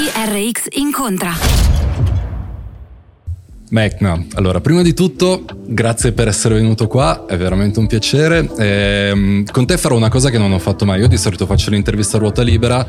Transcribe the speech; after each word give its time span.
TRX 0.00 0.68
incontra. 0.70 1.59
Mecna, 3.70 4.20
allora 4.34 4.60
prima 4.60 4.82
di 4.82 4.94
tutto 4.94 5.44
grazie 5.64 6.10
per 6.10 6.26
essere 6.26 6.56
venuto 6.56 6.88
qua, 6.88 7.24
è 7.26 7.36
veramente 7.36 7.78
un 7.78 7.86
piacere. 7.86 8.48
Ehm, 8.58 9.44
con 9.48 9.64
te 9.64 9.78
farò 9.78 9.94
una 9.94 10.08
cosa 10.08 10.28
che 10.28 10.38
non 10.38 10.50
ho 10.52 10.58
fatto 10.58 10.84
mai, 10.84 10.98
io 11.00 11.06
di 11.06 11.16
solito 11.16 11.46
faccio 11.46 11.70
l'intervista 11.70 12.16
a 12.16 12.20
ruota 12.20 12.42
libera, 12.42 12.84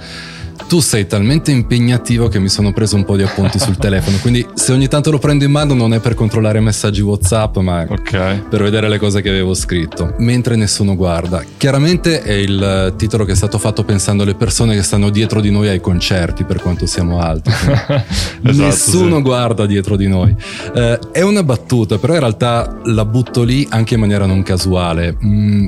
tu 0.67 0.79
sei 0.79 1.05
talmente 1.07 1.51
impegnativo 1.51 2.27
che 2.29 2.39
mi 2.39 2.47
sono 2.49 2.71
preso 2.71 2.95
un 2.95 3.03
po' 3.03 3.15
di 3.15 3.23
appunti 3.23 3.59
sul 3.59 3.77
telefono, 3.79 4.17
quindi 4.21 4.45
se 4.53 4.71
ogni 4.71 4.87
tanto 4.87 5.11
lo 5.11 5.17
prendo 5.19 5.43
in 5.43 5.51
mano 5.51 5.73
non 5.73 5.93
è 5.93 5.99
per 5.99 6.13
controllare 6.13 6.59
messaggi 6.59 7.01
WhatsApp, 7.01 7.57
ma 7.57 7.85
Ok. 7.87 8.47
per 8.49 8.63
vedere 8.63 8.87
le 8.89 8.97
cose 8.97 9.21
che 9.21 9.29
avevo 9.29 9.53
scritto, 9.53 10.13
mentre 10.19 10.55
nessuno 10.55 10.95
guarda. 10.95 11.43
Chiaramente 11.57 12.21
è 12.21 12.33
il 12.33 12.93
titolo 12.97 13.25
che 13.25 13.33
è 13.33 13.35
stato 13.35 13.57
fatto 13.59 13.83
pensando 13.83 14.23
alle 14.23 14.35
persone 14.35 14.75
che 14.75 14.81
stanno 14.83 15.09
dietro 15.09 15.41
di 15.41 15.51
noi 15.51 15.67
ai 15.67 15.79
concerti, 15.81 16.43
per 16.43 16.59
quanto 16.61 16.85
siamo 16.87 17.19
alti. 17.19 17.51
Esatto, 18.43 18.65
nessuno 18.65 19.17
sì. 19.17 19.21
guarda 19.21 19.65
dietro 19.67 19.95
di 19.95 20.07
noi. 20.07 20.35
Eh, 20.73 20.99
è 21.11 21.21
una 21.21 21.43
battuta, 21.43 21.97
però 21.97 22.13
in 22.13 22.19
realtà 22.19 22.77
la 22.85 23.03
butto 23.05 23.43
lì 23.43 23.67
anche 23.69 23.95
in 23.95 23.99
maniera 23.99 24.25
non 24.25 24.41
casuale. 24.43 25.17
Mm, 25.23 25.67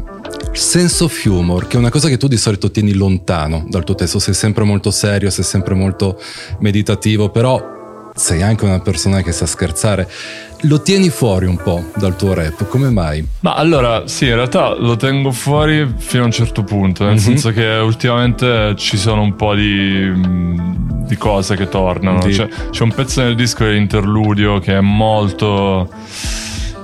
sense 0.53 1.03
of 1.03 1.25
humor, 1.25 1.67
che 1.67 1.75
è 1.75 1.79
una 1.79 1.89
cosa 1.89 2.07
che 2.07 2.17
tu 2.17 2.27
di 2.27 2.37
solito 2.37 2.71
tieni 2.71 2.93
lontano 2.93 3.65
dal 3.67 3.83
tuo 3.83 3.95
testo, 3.95 4.19
sei 4.19 4.33
sempre 4.33 4.63
molto 4.63 4.91
serio, 4.91 5.29
sei 5.29 5.43
sempre 5.43 5.73
molto 5.75 6.19
meditativo, 6.59 7.29
però 7.29 7.71
sei 8.15 8.41
anche 8.43 8.63
una 8.63 8.79
persona 8.79 9.21
che 9.21 9.31
sa 9.31 9.45
scherzare. 9.45 10.07
Lo 10.65 10.81
tieni 10.81 11.09
fuori 11.09 11.47
un 11.47 11.57
po' 11.57 11.83
dal 11.97 12.15
tuo 12.15 12.33
rap, 12.33 12.65
come 12.69 12.89
mai? 12.89 13.27
Ma 13.41 13.55
allora, 13.55 14.07
sì, 14.07 14.27
in 14.27 14.35
realtà 14.35 14.73
lo 14.75 14.95
tengo 14.95 15.31
fuori 15.33 15.85
fino 15.97 16.23
a 16.23 16.25
un 16.27 16.31
certo 16.31 16.63
punto, 16.63 17.03
nel 17.03 17.13
Mhm. 17.15 17.19
senso 17.19 17.51
che 17.51 17.65
ultimamente 17.83 18.73
ci 18.77 18.95
sono 18.97 19.21
un 19.23 19.35
po' 19.35 19.55
di, 19.55 20.09
di 21.05 21.17
cose 21.17 21.55
che 21.55 21.67
tornano. 21.69 22.19
Di- 22.25 22.31
C'è, 22.33 22.47
c'è 22.69 22.83
un 22.83 22.93
pezzo 22.93 23.21
nel 23.21 23.35
disco 23.35 23.63
dell'interludio 23.65 24.59
che 24.59 24.77
è 24.77 24.81
molto 24.81 25.89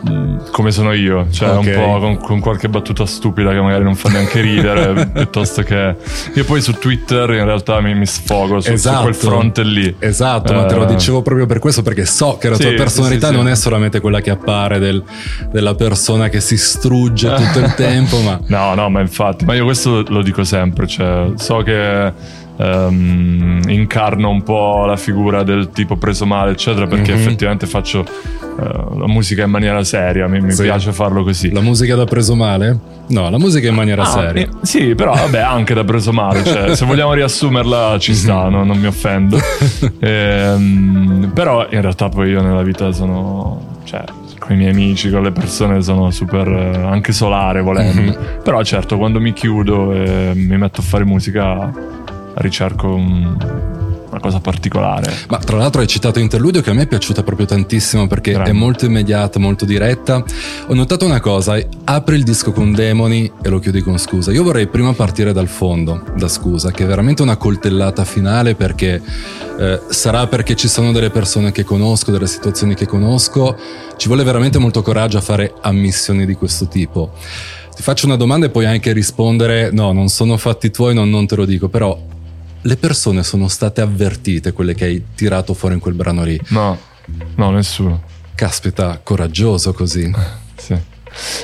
mm, 0.09 0.37
come 0.51 0.71
sono 0.71 0.93
io, 0.93 1.27
cioè 1.31 1.51
Ok. 1.57 1.65
un 1.65 1.73
po' 1.73 1.99
con, 1.99 2.17
con 2.17 2.39
qualche 2.39 2.69
battuta 2.69 3.05
stupida 3.05 3.51
che 3.51 3.59
magari 3.61 3.83
non 3.83 3.95
fa 3.95 4.09
neanche 4.09 4.39
ridere, 4.41 5.07
piuttosto 5.13 5.61
che... 5.61 5.95
Io 6.35 6.43
poi 6.45 6.61
su 6.61 6.73
Twitter 6.73 7.29
in 7.31 7.45
realtà 7.45 7.79
mi, 7.81 7.93
mi 7.95 8.05
sfogo 8.05 8.59
su, 8.59 8.75
su 8.75 8.89
quel 8.89 9.15
fronte 9.15 9.63
lì. 9.63 9.93
Esatto, 9.99 10.53
ma 10.53 10.65
te 10.65 10.75
lo 10.75 10.83
Eh, 10.83 10.87
dicevo 10.87 11.21
proprio 11.21 11.45
per 11.45 11.59
questo, 11.59 11.81
perché 11.81 12.05
so 12.05 12.37
che 12.39 12.49
la 12.49 12.55
Sì, 12.55 12.63
tua 12.63 12.73
personalità 12.73 13.27
sì, 13.27 13.33
sì. 13.33 13.39
non 13.39 13.47
è 13.49 13.55
solamente 13.55 13.99
quella 13.99 14.21
che 14.21 14.29
appare 14.31 14.79
del- 14.79 15.03
della 15.51 15.75
persona 15.75 16.29
che 16.29 16.39
si 16.39 16.57
strugge 16.57 17.33
tutto 17.33 17.59
il 17.59 17.73
tempo, 17.75 18.19
ma 18.21 18.39
No, 18.47 18.73
no, 18.75 18.89
ma 18.89 18.99
infatti, 19.01 19.45
ma 19.45 19.53
io 19.53 19.63
questo 19.65 20.03
lo 20.07 20.21
dico 20.21 20.43
sempre, 20.43 20.87
cioè, 20.87 21.31
so 21.35 21.57
che 21.63 22.11
ehm, 22.59 23.61
incarno 23.67 24.29
un 24.29 24.43
po' 24.43 24.85
la 24.85 24.97
figura 24.97 25.43
del 25.43 25.69
tipo 25.71 25.95
preso 25.95 26.25
male, 26.25 26.51
eccetera, 26.51 26.85
perché 26.87 27.13
Mhm. 27.13 27.17
effettivamente 27.19 27.65
faccio 27.67 28.05
eh, 28.61 28.97
la 28.97 29.07
musica 29.07 29.43
in 29.45 29.49
maniera 29.51 29.81
seria, 29.85 30.27
mi, 30.27 30.41
mi 30.41 30.51
Sì. 30.51 30.63
piace 30.63 30.91
farlo 30.91 31.23
così. 31.23 31.49
la 31.51 31.61
musica 31.61 31.95
da 31.95 32.03
preso 32.03 32.35
male? 32.35 32.77
No, 33.07 33.29
la 33.29 33.37
musica 33.39 33.69
in 33.69 33.73
maniera 33.75 34.01
Ah, 34.03 34.05
seria. 34.05 34.41
eh, 34.43 34.49
sì, 34.61 34.93
però 34.95 35.13
vabbè, 35.13 35.39
anche 35.39 35.73
da 35.73 35.83
preso 35.85 36.11
male, 36.11 36.43
cioè, 36.43 36.75
se 36.75 36.85
vogliamo 36.85 37.13
riassumerla 37.13 37.97
ci 37.99 38.13
sta, 38.13 38.45
Mhm. 38.45 38.51
no? 38.51 38.63
non 38.65 38.77
mi 38.77 38.87
offendo. 38.87 39.37
Ehm, 39.99 41.31
però 41.33 41.67
in 41.71 41.81
realtà 41.81 42.09
poi 42.09 42.29
io 42.31 42.41
nella 42.41 42.61
vita 42.63 42.91
sono, 42.91 43.77
cioè, 43.85 44.03
con 44.37 44.53
i 44.53 44.57
miei 44.57 44.71
amici, 44.71 45.09
con 45.09 45.23
le 45.23 45.31
persone 45.31 45.81
sono 45.81 46.11
super, 46.11 46.47
eh, 46.47 46.75
anche 46.85 47.11
solare 47.13 47.61
volendo. 47.61 48.01
Mhm. 48.01 48.17
Però 48.43 48.61
certo, 48.63 48.97
quando 48.97 49.19
mi 49.21 49.31
chiudo 49.33 49.93
e 49.93 50.31
mi 50.35 50.57
metto 50.57 50.81
a 50.81 50.83
fare 50.83 51.05
musica, 51.05 51.71
ricerco 52.41 52.93
un- 52.93 53.37
una 54.09 54.19
cosa 54.19 54.39
particolare. 54.39 55.13
Ma 55.29 55.37
tra 55.37 55.57
l'altro 55.57 55.81
hai 55.81 55.87
citato 55.87 56.17
Interludio 56.19 56.61
che 56.61 56.71
a 56.71 56.73
me 56.73 56.81
è 56.83 56.87
piaciuta 56.87 57.21
proprio 57.21 57.45
tantissimo 57.45 58.07
perché 58.07 58.31
Grande. 58.31 58.49
è 58.49 58.53
molto 58.53 58.85
immediata, 58.85 59.37
molto 59.37 59.65
diretta. 59.65 60.23
Ho 60.67 60.73
notato 60.73 61.05
una 61.05 61.19
cosa, 61.19 61.59
apri 61.83 62.15
il 62.15 62.23
disco 62.23 62.51
con 62.51 62.73
Demoni 62.73 63.31
e 63.41 63.49
lo 63.49 63.59
chiudi 63.59 63.81
con 63.81 63.99
Scusa. 63.99 64.31
Io 64.31 64.41
vorrei 64.43 64.65
prima 64.67 64.93
partire 64.93 65.31
dal 65.31 65.47
fondo, 65.47 66.03
da 66.17 66.27
Scusa, 66.27 66.71
che 66.71 66.85
è 66.85 66.87
veramente 66.87 67.21
una 67.21 67.37
coltellata 67.37 68.03
finale 68.03 68.55
perché 68.55 68.99
eh, 69.59 69.81
sarà 69.89 70.25
perché 70.25 70.55
ci 70.55 70.67
sono 70.67 70.91
delle 70.91 71.11
persone 71.11 71.51
che 71.51 71.63
conosco, 71.63 72.09
delle 72.11 72.25
situazioni 72.27 72.73
che 72.73 72.87
conosco, 72.87 73.55
ci 73.95 74.07
vuole 74.07 74.23
veramente 74.23 74.57
molto 74.57 74.81
coraggio 74.81 75.19
a 75.19 75.21
fare 75.21 75.53
ammissioni 75.61 76.25
di 76.25 76.33
questo 76.33 76.67
tipo. 76.67 77.11
Ti 77.75 77.83
faccio 77.83 78.07
una 78.07 78.15
domanda 78.15 78.47
e 78.47 78.49
puoi 78.49 78.65
anche 78.65 78.91
rispondere, 78.91 79.69
no, 79.71 79.91
non 79.93 80.07
sono 80.09 80.35
fatti 80.35 80.71
tuoi, 80.71 80.95
non, 80.95 81.09
non 81.11 81.27
te 81.27 81.35
lo 81.35 81.45
dico, 81.45 81.69
però 81.69 81.97
le 82.61 82.77
persone 82.77 83.23
sono 83.23 83.47
state 83.47 83.81
avvertite, 83.81 84.51
quelle 84.51 84.75
che 84.75 84.85
hai 84.85 85.03
tirato 85.15 85.53
fuori 85.53 85.75
in 85.75 85.79
quel 85.79 85.93
brano 85.93 86.23
lì. 86.23 86.39
No, 86.49 86.77
no, 87.35 87.51
nessuno. 87.51 88.03
Caspita, 88.35 88.99
coraggioso 89.03 89.73
così. 89.73 90.11
Sì. 90.59 90.75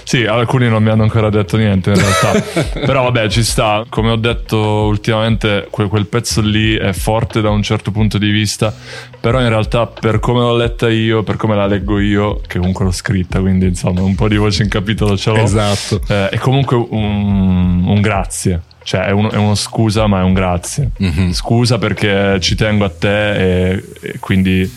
Sì, 0.04 0.26
alcuni 0.26 0.68
non 0.70 0.84
mi 0.84 0.90
hanno 0.90 1.04
ancora 1.04 1.30
detto 1.30 1.58
niente 1.58 1.92
in 1.92 1.96
realtà. 1.96 2.42
Però 2.86 3.04
vabbè, 3.04 3.30
ci 3.30 3.44
sta. 3.44 3.86
Come 3.90 4.12
ho 4.12 4.16
detto 4.16 4.58
ultimamente, 4.58 5.68
que- 5.70 5.88
quel 5.88 6.08
pezzo 6.08 6.42
lì 6.42 6.76
è 6.76 6.92
forte 6.94 7.42
da 7.42 7.50
un 7.50 7.64
certo 7.64 7.92
punto 7.92 8.18
di 8.18 8.30
vista. 8.30 8.74
Però 9.20 9.40
in 9.42 9.50
realtà, 9.50 9.88
per 9.88 10.20
come 10.20 10.40
l'ho 10.40 10.56
letta 10.56 10.90
io, 10.90 11.24
per 11.24 11.38
come 11.38 11.56
la 11.56 11.66
leggo 11.66 12.00
io, 12.00 12.42
che 12.46 12.60
comunque 12.60 12.86
l'ho 12.86 12.92
scritta, 12.92 13.40
quindi 13.40 13.68
insomma, 13.68 14.02
un 14.02 14.16
po' 14.16 14.28
di 14.28 14.38
voce 14.38 14.64
in 14.64 14.70
capitolo 14.70 15.18
ce 15.18 15.32
l'ho. 15.32 15.38
Esatto. 15.38 16.02
Eh, 16.08 16.30
è 16.30 16.38
comunque 16.38 16.76
un, 16.76 17.86
un 17.88 18.02
grazie. 18.02 18.62
Cioè, 18.86 19.06
è 19.06 19.12
uno, 19.12 19.32
è 19.32 19.38
uno 19.38 19.56
scusa, 19.56 20.06
ma 20.06 20.20
è 20.20 20.24
un 20.24 20.34
grazie. 20.34 20.92
Mhm. 20.96 21.32
Scusa 21.32 21.80
perché 21.80 22.40
ci 22.40 22.54
tengo 22.54 22.86
a 22.86 22.92
te 22.92 23.72
e, 23.72 23.84
e 24.00 24.20
quindi 24.20 24.72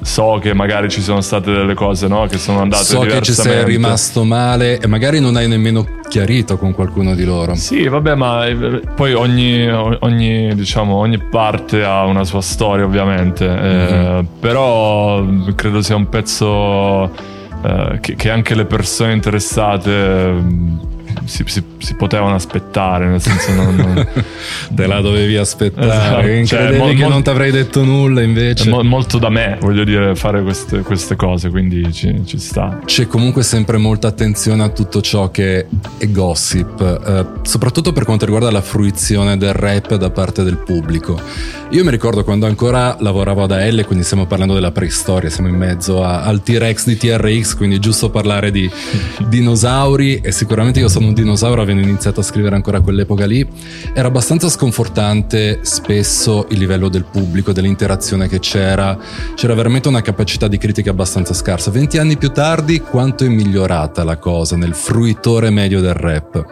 so 0.00 0.38
che 0.40 0.54
magari 0.54 0.88
ci 0.88 1.02
sono 1.02 1.20
state 1.20 1.52
delle 1.52 1.74
cose 1.74 2.08
no? 2.08 2.26
che 2.26 2.38
sono 2.38 2.60
andate 2.60 2.82
so 2.82 3.00
che 3.00 3.20
ci 3.20 3.32
sei 3.32 3.64
rimasto 3.64 4.24
male 4.24 4.80
e 4.80 4.86
magari 4.88 5.20
non 5.20 5.36
hai 5.36 5.46
nemmeno 5.46 5.86
chiarito 6.08 6.56
con 6.56 6.72
qualcuno 6.72 7.14
di 7.14 7.24
loro. 7.24 7.54
Sì, 7.56 7.86
vabbè, 7.88 8.14
ma 8.14 8.46
eh, 8.46 8.80
poi 8.96 9.12
ogni, 9.12 9.70
ogni, 9.70 10.54
diciamo, 10.54 10.94
ogni 10.96 11.18
parte 11.18 11.84
ha 11.84 12.04
una 12.06 12.24
sua 12.24 12.40
storia, 12.40 12.86
ovviamente. 12.86 13.46
Mm-hmm. 13.46 14.18
Eh, 14.18 14.26
però 14.40 15.22
credo 15.54 15.82
sia 15.82 15.96
un 15.96 16.08
pezzo 16.08 17.04
eh, 17.04 17.98
che, 18.00 18.14
che, 18.14 18.30
anche 18.30 18.54
le 18.54 18.64
persone 18.64 19.12
interessate 19.12 20.90
si, 21.24 21.44
si, 21.46 21.62
si, 21.78 21.94
potevano 21.94 22.34
aspettare, 22.34 23.06
nel 23.06 23.20
senso 23.20 23.52
non, 23.52 23.74
non... 23.74 24.06
te 24.74 24.86
la 24.86 25.00
dovevi 25.00 25.36
aspettare. 25.36 26.40
Esatto. 26.40 26.46
Cioè, 26.46 26.76
mo, 26.76 26.88
che 26.88 27.02
mo, 27.02 27.08
non 27.08 27.22
ti 27.22 27.30
avrei 27.30 27.50
detto 27.50 27.84
nulla 27.84 28.22
invece. 28.22 28.68
Mo, 28.68 28.82
molto 28.82 29.18
da 29.18 29.28
me, 29.28 29.58
voglio 29.60 29.84
dire, 29.84 30.14
fare 30.14 30.42
queste, 30.42 30.80
queste 30.80 31.16
cose, 31.16 31.50
quindi 31.50 31.92
ci, 31.92 32.22
ci, 32.24 32.38
sta. 32.38 32.80
C'è 32.84 33.06
comunque 33.06 33.42
sempre 33.42 33.76
molta 33.76 34.08
attenzione 34.08 34.62
a 34.62 34.68
tutto 34.68 35.00
ciò 35.00 35.30
che 35.30 35.66
è 35.98 36.08
gossip, 36.08 36.80
eh, 36.80 37.26
soprattutto 37.42 37.92
per 37.92 38.04
quanto 38.04 38.24
riguarda 38.24 38.50
la 38.50 38.62
fruizione 38.62 39.36
del 39.36 39.52
rap 39.52 39.94
da 39.96 40.10
parte 40.10 40.42
del 40.42 40.58
pubblico. 40.58 41.20
Io 41.72 41.84
mi 41.84 41.90
ricordo 41.90 42.22
quando 42.22 42.44
ancora 42.44 42.96
lavoravo 43.00 43.44
ad 43.44 43.52
AL, 43.52 43.84
quindi 43.86 44.04
stiamo 44.04 44.26
parlando 44.26 44.52
della 44.52 44.72
preistoria, 44.72 45.30
siamo 45.30 45.48
in 45.48 45.56
mezzo 45.56 46.04
a, 46.04 46.22
al 46.22 46.42
T-Rex 46.42 46.84
di 46.84 46.98
TRX, 46.98 47.56
quindi 47.56 47.76
è 47.76 47.78
giusto 47.78 48.10
parlare 48.10 48.50
di 48.50 48.70
dinosauri 49.26 50.16
e 50.16 50.32
sicuramente 50.32 50.80
io 50.80 50.88
sono 50.88 51.01
un 51.06 51.14
dinosauro 51.14 51.62
avendo 51.62 51.82
iniziato 51.82 52.20
a 52.20 52.22
scrivere 52.22 52.54
ancora 52.54 52.78
a 52.78 52.80
quell'epoca 52.80 53.26
lì, 53.26 53.46
era 53.94 54.08
abbastanza 54.08 54.48
sconfortante 54.48 55.60
spesso 55.62 56.46
il 56.50 56.58
livello 56.58 56.88
del 56.88 57.04
pubblico, 57.04 57.52
dell'interazione 57.52 58.28
che 58.28 58.38
c'era, 58.38 58.96
c'era 59.34 59.54
veramente 59.54 59.88
una 59.88 60.02
capacità 60.02 60.48
di 60.48 60.58
critica 60.58 60.90
abbastanza 60.90 61.34
scarsa. 61.34 61.70
20 61.70 61.98
anni 61.98 62.16
più 62.16 62.30
tardi 62.30 62.80
quanto 62.80 63.24
è 63.24 63.28
migliorata 63.28 64.04
la 64.04 64.16
cosa 64.16 64.56
nel 64.56 64.74
fruitore 64.74 65.50
medio 65.50 65.80
del 65.80 65.94
rap? 65.94 66.46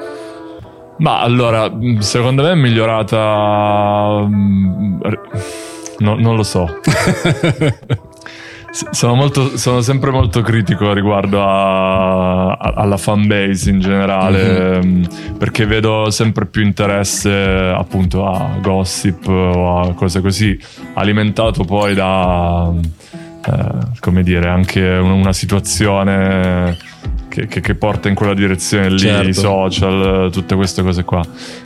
Ma 0.98 1.20
allora, 1.20 1.72
secondo 2.00 2.42
me 2.42 2.52
è 2.52 2.54
migliorata... 2.54 4.26
Mm, 4.28 5.00
no, 5.98 6.14
non 6.16 6.36
lo 6.36 6.42
so. 6.42 6.68
Sono, 8.72 9.14
molto, 9.14 9.56
sono, 9.56 9.80
sempre 9.80 10.10
molto 10.10 10.42
critico 10.42 10.92
riguardo 10.92 11.42
a, 11.42 12.52
a, 12.52 12.72
alla 12.76 12.96
fanbase 12.96 13.68
in 13.68 13.80
generale 13.80 14.78
mm-hmm. 14.78 15.04
perché 15.38 15.66
vedo 15.66 16.10
sempre 16.10 16.46
più 16.46 16.62
interesse 16.62 17.32
appunto 17.32 18.26
a 18.26 18.58
gossip 18.60 19.26
o 19.26 19.80
a 19.80 19.94
cose 19.94 20.20
così 20.20 20.58
alimentato 20.94 21.64
poi 21.64 21.94
da 21.94 22.72
eh, 23.44 23.98
come 23.98 24.22
dire 24.22 24.48
anche 24.48 24.80
una 24.82 25.32
situazione 25.32 26.76
che, 27.40 27.46
che, 27.46 27.60
che, 27.60 27.74
porta 27.74 28.08
in 28.08 28.14
quella 28.14 28.34
direzione 28.34 28.90
lì, 28.90 28.98
certo. 28.98 29.28
i 29.28 29.34
social, 29.34 30.30
tutte 30.32 30.54
queste 30.54 30.82
cose 30.82 31.04
qua. 31.04 31.22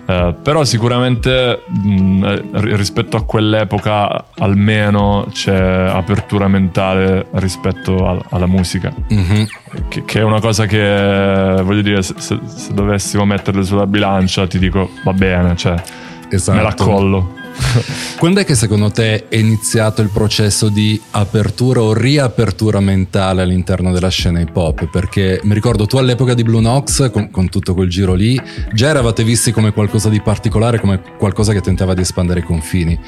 Eh, 0.07 0.35
però 0.43 0.65
sicuramente 0.65 1.63
mh, 1.67 2.25
eh, 2.25 2.77
rispetto 2.77 3.17
a 3.17 3.25
quell'epoca 3.25 4.27
almeno 4.39 5.27
c'è 5.33 5.55
apertura 5.55 6.49
mentale 6.49 7.27
rispetto 7.33 8.07
a, 8.07 8.23
alla 8.31 8.47
musica, 8.47 8.93
mm-hmm. 9.13 9.45
che, 9.89 10.05
che, 10.05 10.21
è 10.21 10.23
una 10.23 10.41
cosa 10.41 10.67
che 10.67 11.61
voglio 11.63 11.83
dire, 11.83 12.03
se, 12.03 12.15
se, 12.19 12.39
se 12.45 12.75
dovessimo 12.75 13.25
metterle 13.25 13.65
sulla 13.65 13.87
bilancia 13.87 14.47
ti 14.47 14.59
dico 14.59 14.91
va 15.05 15.13
bene, 15.13 15.57
cioè 15.57 15.81
esatto. 16.29 16.57
me 16.57 16.63
la 16.63 16.75
collo. 16.75 17.43
Quando 18.19 18.41
è 18.41 18.45
che 18.45 18.55
secondo 18.55 18.91
te 18.91 19.29
è 19.29 19.37
iniziato 19.37 20.03
il 20.03 20.11
processo 20.11 20.69
di 20.69 21.01
apertura 21.13 21.83
o 21.83 21.93
riapertura 21.93 22.81
mentale 22.81 23.43
all'interno 23.43 23.93
della 23.93 24.09
scena 24.09 24.41
hip 24.41 24.57
hop? 24.57 24.89
Perché 24.91 25.41
mi 25.45 25.55
ricordo 25.55 25.87
tu 25.87 25.97
all'epoca 25.97 26.35
di 26.35 26.43
Blue 26.43 26.61
Nox, 26.61 27.11
con, 27.11 27.31
con 27.31 27.49
tutto 27.49 27.75
quel 27.75 27.89
giro 27.89 28.15
lì, 28.15 28.41
già 28.73 28.89
eravate 28.89 29.25
visti 29.25 29.53
come 29.53 29.73
qualcosa 29.73 30.09
di 30.09 30.21
particolare, 30.21 30.81
come 30.81 31.01
qualcosa 31.19 31.53
che 31.53 31.61
tentava 31.61 31.95
di 31.95 32.03
espandere 32.03 32.41
i 32.41 32.45
confini. 32.45 32.99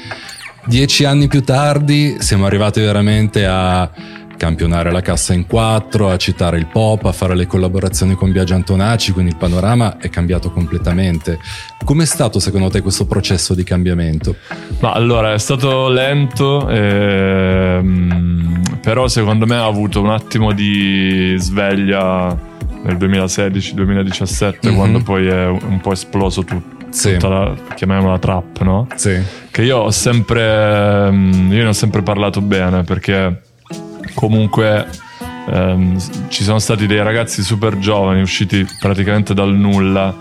Dieci 0.65 1.05
anni 1.05 1.27
più 1.27 1.43
tardi 1.43 2.17
siamo 2.19 2.45
arrivati 2.45 2.81
veramente 2.81 3.45
a 3.45 3.89
campionare 4.37 4.91
la 4.91 5.01
cassa 5.01 5.33
in 5.33 5.45
quattro, 5.45 6.09
a 6.09 6.17
citare 6.17 6.57
il 6.57 6.67
pop, 6.67 7.03
a 7.05 7.11
fare 7.11 7.35
le 7.35 7.47
collaborazioni 7.47 8.15
con 8.15 8.31
Biagio 8.31 8.53
Antonacci, 8.53 9.11
quindi 9.11 9.31
il 9.31 9.37
panorama 9.37 9.97
è 9.97 10.09
cambiato 10.09 10.51
completamente. 10.51 11.39
Com'è 11.83 12.05
stato 12.05 12.39
secondo 12.39 12.69
te 12.69 12.81
questo 12.81 13.05
processo 13.05 13.53
di 13.53 13.63
cambiamento? 13.63 14.35
Ma 14.79 14.93
allora 14.93 15.33
è 15.33 15.39
stato 15.39 15.89
lento, 15.89 16.69
ehm, 16.69 18.61
però 18.81 19.07
secondo 19.07 19.45
me 19.45 19.55
ha 19.55 19.65
avuto 19.65 20.01
un 20.01 20.11
attimo 20.11 20.53
di 20.53 21.35
sveglia 21.37 22.55
nel 22.83 22.95
2016-2017 22.97 24.67
mm-hmm. 24.67 24.75
quando 24.75 25.01
poi 25.01 25.27
è 25.27 25.47
un 25.47 25.79
po' 25.81 25.91
esploso 25.91 26.43
tutto. 26.43 26.75
Sì. 26.89 27.19
La, 27.19 27.53
chiamiamola 27.75 28.17
trap, 28.17 28.61
no? 28.61 28.87
Sì. 28.95 29.21
Che 29.51 29.61
io 29.61 29.77
ho 29.77 29.91
sempre. 29.91 31.07
Ehm, 31.07 31.49
io 31.51 31.63
ne 31.63 31.67
ho 31.67 31.73
sempre 31.73 32.01
parlato 32.01 32.41
bene 32.41 32.83
perché 32.83 33.41
comunque 34.17 34.89
ehm, 35.47 36.27
ci 36.29 36.41
sono 36.41 36.57
stati 36.57 36.87
dei 36.87 37.03
ragazzi 37.03 37.43
super 37.43 37.77
giovani 37.77 38.21
usciti 38.21 38.65
praticamente 38.79 39.35
dal 39.35 39.53
nulla 39.53 40.11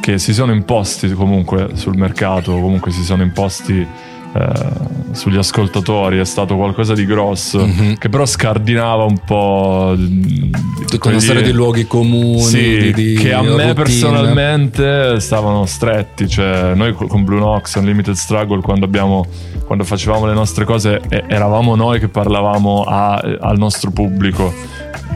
che 0.00 0.18
si 0.18 0.34
sono 0.34 0.52
imposti 0.52 1.10
comunque 1.12 1.70
sul 1.76 1.96
mercato, 1.96 2.52
comunque 2.52 2.90
si 2.90 3.02
sono 3.02 3.22
imposti 3.22 3.86
eh, 4.32 5.10
sugli 5.12 5.36
ascoltatori 5.36 6.18
è 6.18 6.24
stato 6.24 6.54
qualcosa 6.56 6.94
di 6.94 7.04
grosso 7.04 7.66
mm-hmm. 7.66 7.94
che 7.94 8.08
però 8.08 8.24
scardinava 8.24 9.02
un 9.02 9.18
po' 9.24 9.96
tutta 9.96 10.98
quegli... 10.98 11.14
una 11.14 11.22
serie 11.22 11.42
di 11.42 11.50
luoghi 11.50 11.86
comuni 11.86 12.40
sì, 12.40 12.78
di, 12.78 12.92
di 12.92 13.14
che 13.14 13.32
a 13.32 13.40
routine. 13.40 13.66
me 13.66 13.74
personalmente 13.74 15.18
stavano 15.18 15.66
stretti 15.66 16.28
cioè 16.28 16.74
noi 16.74 16.92
con 16.92 17.24
Blue 17.24 17.40
Nox 17.40 17.74
Unlimited 17.76 18.14
Struggle 18.14 18.60
quando 18.60 18.84
abbiamo 18.84 19.26
quando 19.64 19.82
facevamo 19.84 20.26
le 20.26 20.34
nostre 20.34 20.64
cose 20.64 21.00
eravamo 21.08 21.74
noi 21.74 21.98
che 21.98 22.08
parlavamo 22.08 22.84
a, 22.84 23.14
al 23.16 23.58
nostro 23.58 23.90
pubblico 23.90 24.52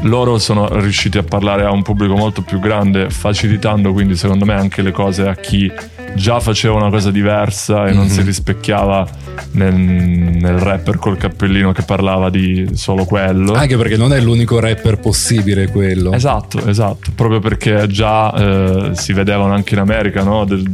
loro 0.03 0.39
sono 0.39 0.69
riusciti 0.81 1.19
a 1.19 1.23
parlare 1.23 1.65
a 1.65 1.71
un 1.71 1.83
pubblico 1.83 2.15
molto 2.17 2.43
più 2.43 2.59
grande 2.59 3.11
facilitando 3.11 3.93
quindi 3.93 4.17
secondo 4.17 4.45
me 4.45 4.55
anche 4.55 4.83
le 4.83 4.91
cose 4.91 5.29
a 5.29 5.35
chi 5.35 5.71
già 6.15 6.41
faceva 6.41 6.75
una 6.77 6.91
cosa 6.91 7.11
diversa 7.11 7.83
e 7.83 7.89
mm-hmm. 7.89 7.97
non 7.97 8.09
si 8.09 8.21
mhm. 8.21 8.27
rispecchiava 8.27 9.07
nel, 9.53 9.75
nel, 9.75 10.59
rapper 10.59 10.99
col 10.99 11.17
cappellino 11.17 11.73
che 11.73 11.83
parlava 11.83 12.31
di 12.31 12.71
solo 12.75 13.05
quello. 13.05 13.53
Anche 13.55 13.77
perché 13.77 13.97
non 13.97 14.13
è 14.13 14.21
l'unico 14.21 14.61
rapper 14.61 14.99
possibile 14.99 15.69
quello. 15.69 16.13
Esatto, 16.13 16.65
esatto, 16.67 17.11
proprio 17.15 17.41
perché 17.41 17.87
già 17.89 18.33
eh, 18.33 18.91
si 18.95 19.13
vedevano 19.13 19.53
anche 19.53 19.75
in 19.75 19.81
America, 19.81 20.23
no? 20.23 20.45
Del, 20.45 20.65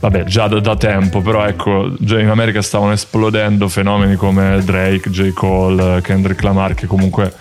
vabbè, 0.00 0.24
già 0.24 0.48
da, 0.48 0.60
da, 0.60 0.76
tempo, 0.76 1.20
però 1.20 1.46
ecco, 1.46 1.94
già 1.98 2.18
in 2.18 2.28
America 2.28 2.62
stavano 2.62 2.92
esplodendo 2.92 3.68
fenomeni 3.68 4.16
come 4.16 4.60
Drake, 4.64 5.10
J. 5.10 5.32
Cole, 5.32 6.00
Kendrick 6.02 6.42
Lamar, 6.42 6.74
che 6.74 6.86
comunque 6.86 7.32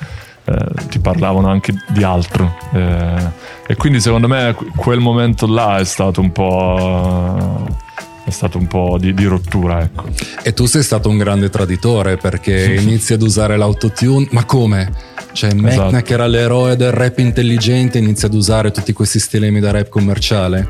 eh, 0.48 0.88
ti 0.88 1.00
parlavano 1.00 1.50
anche 1.50 1.74
di 1.90 2.04
altro. 2.04 2.56
Eh, 2.74 3.32
e 3.68 3.76
quindi 3.76 4.00
secondo 4.00 4.30
me 4.30 4.56
quel 4.76 5.00
momento 5.00 5.46
là 5.46 5.80
è 5.80 5.84
stato 5.84 6.22
un 6.22 6.32
po'... 6.32 7.86
È 8.24 8.30
stato 8.30 8.58
un 8.58 8.68
po' 8.68 8.98
di, 9.00 9.14
di 9.14 9.24
rottura, 9.24 9.82
ecco. 9.82 10.04
E 10.44 10.52
tu 10.52 10.66
sei 10.66 10.84
stato 10.84 11.08
un 11.08 11.18
grande 11.18 11.50
traditore 11.50 12.18
perché 12.18 12.76
inizi 12.76 13.14
ad 13.14 13.22
usare 13.22 13.56
l'autotune. 13.56 14.28
Ma 14.32 14.44
come? 14.44 14.92
Cioè, 15.38 15.54
esatto. 15.54 16.02
che 16.02 16.14
era 16.14 16.26
l'eroe 16.26 16.76
del 16.76 16.92
rap 16.92 17.20
intelligente, 17.20 18.00
inizia 18.00 18.28
ad 18.28 18.34
usare 18.34 18.72
tutti 18.72 18.92
questi 18.92 19.20
stilemi 19.20 19.60
da 19.60 19.70
rap 19.70 19.88
commerciale. 19.88 20.68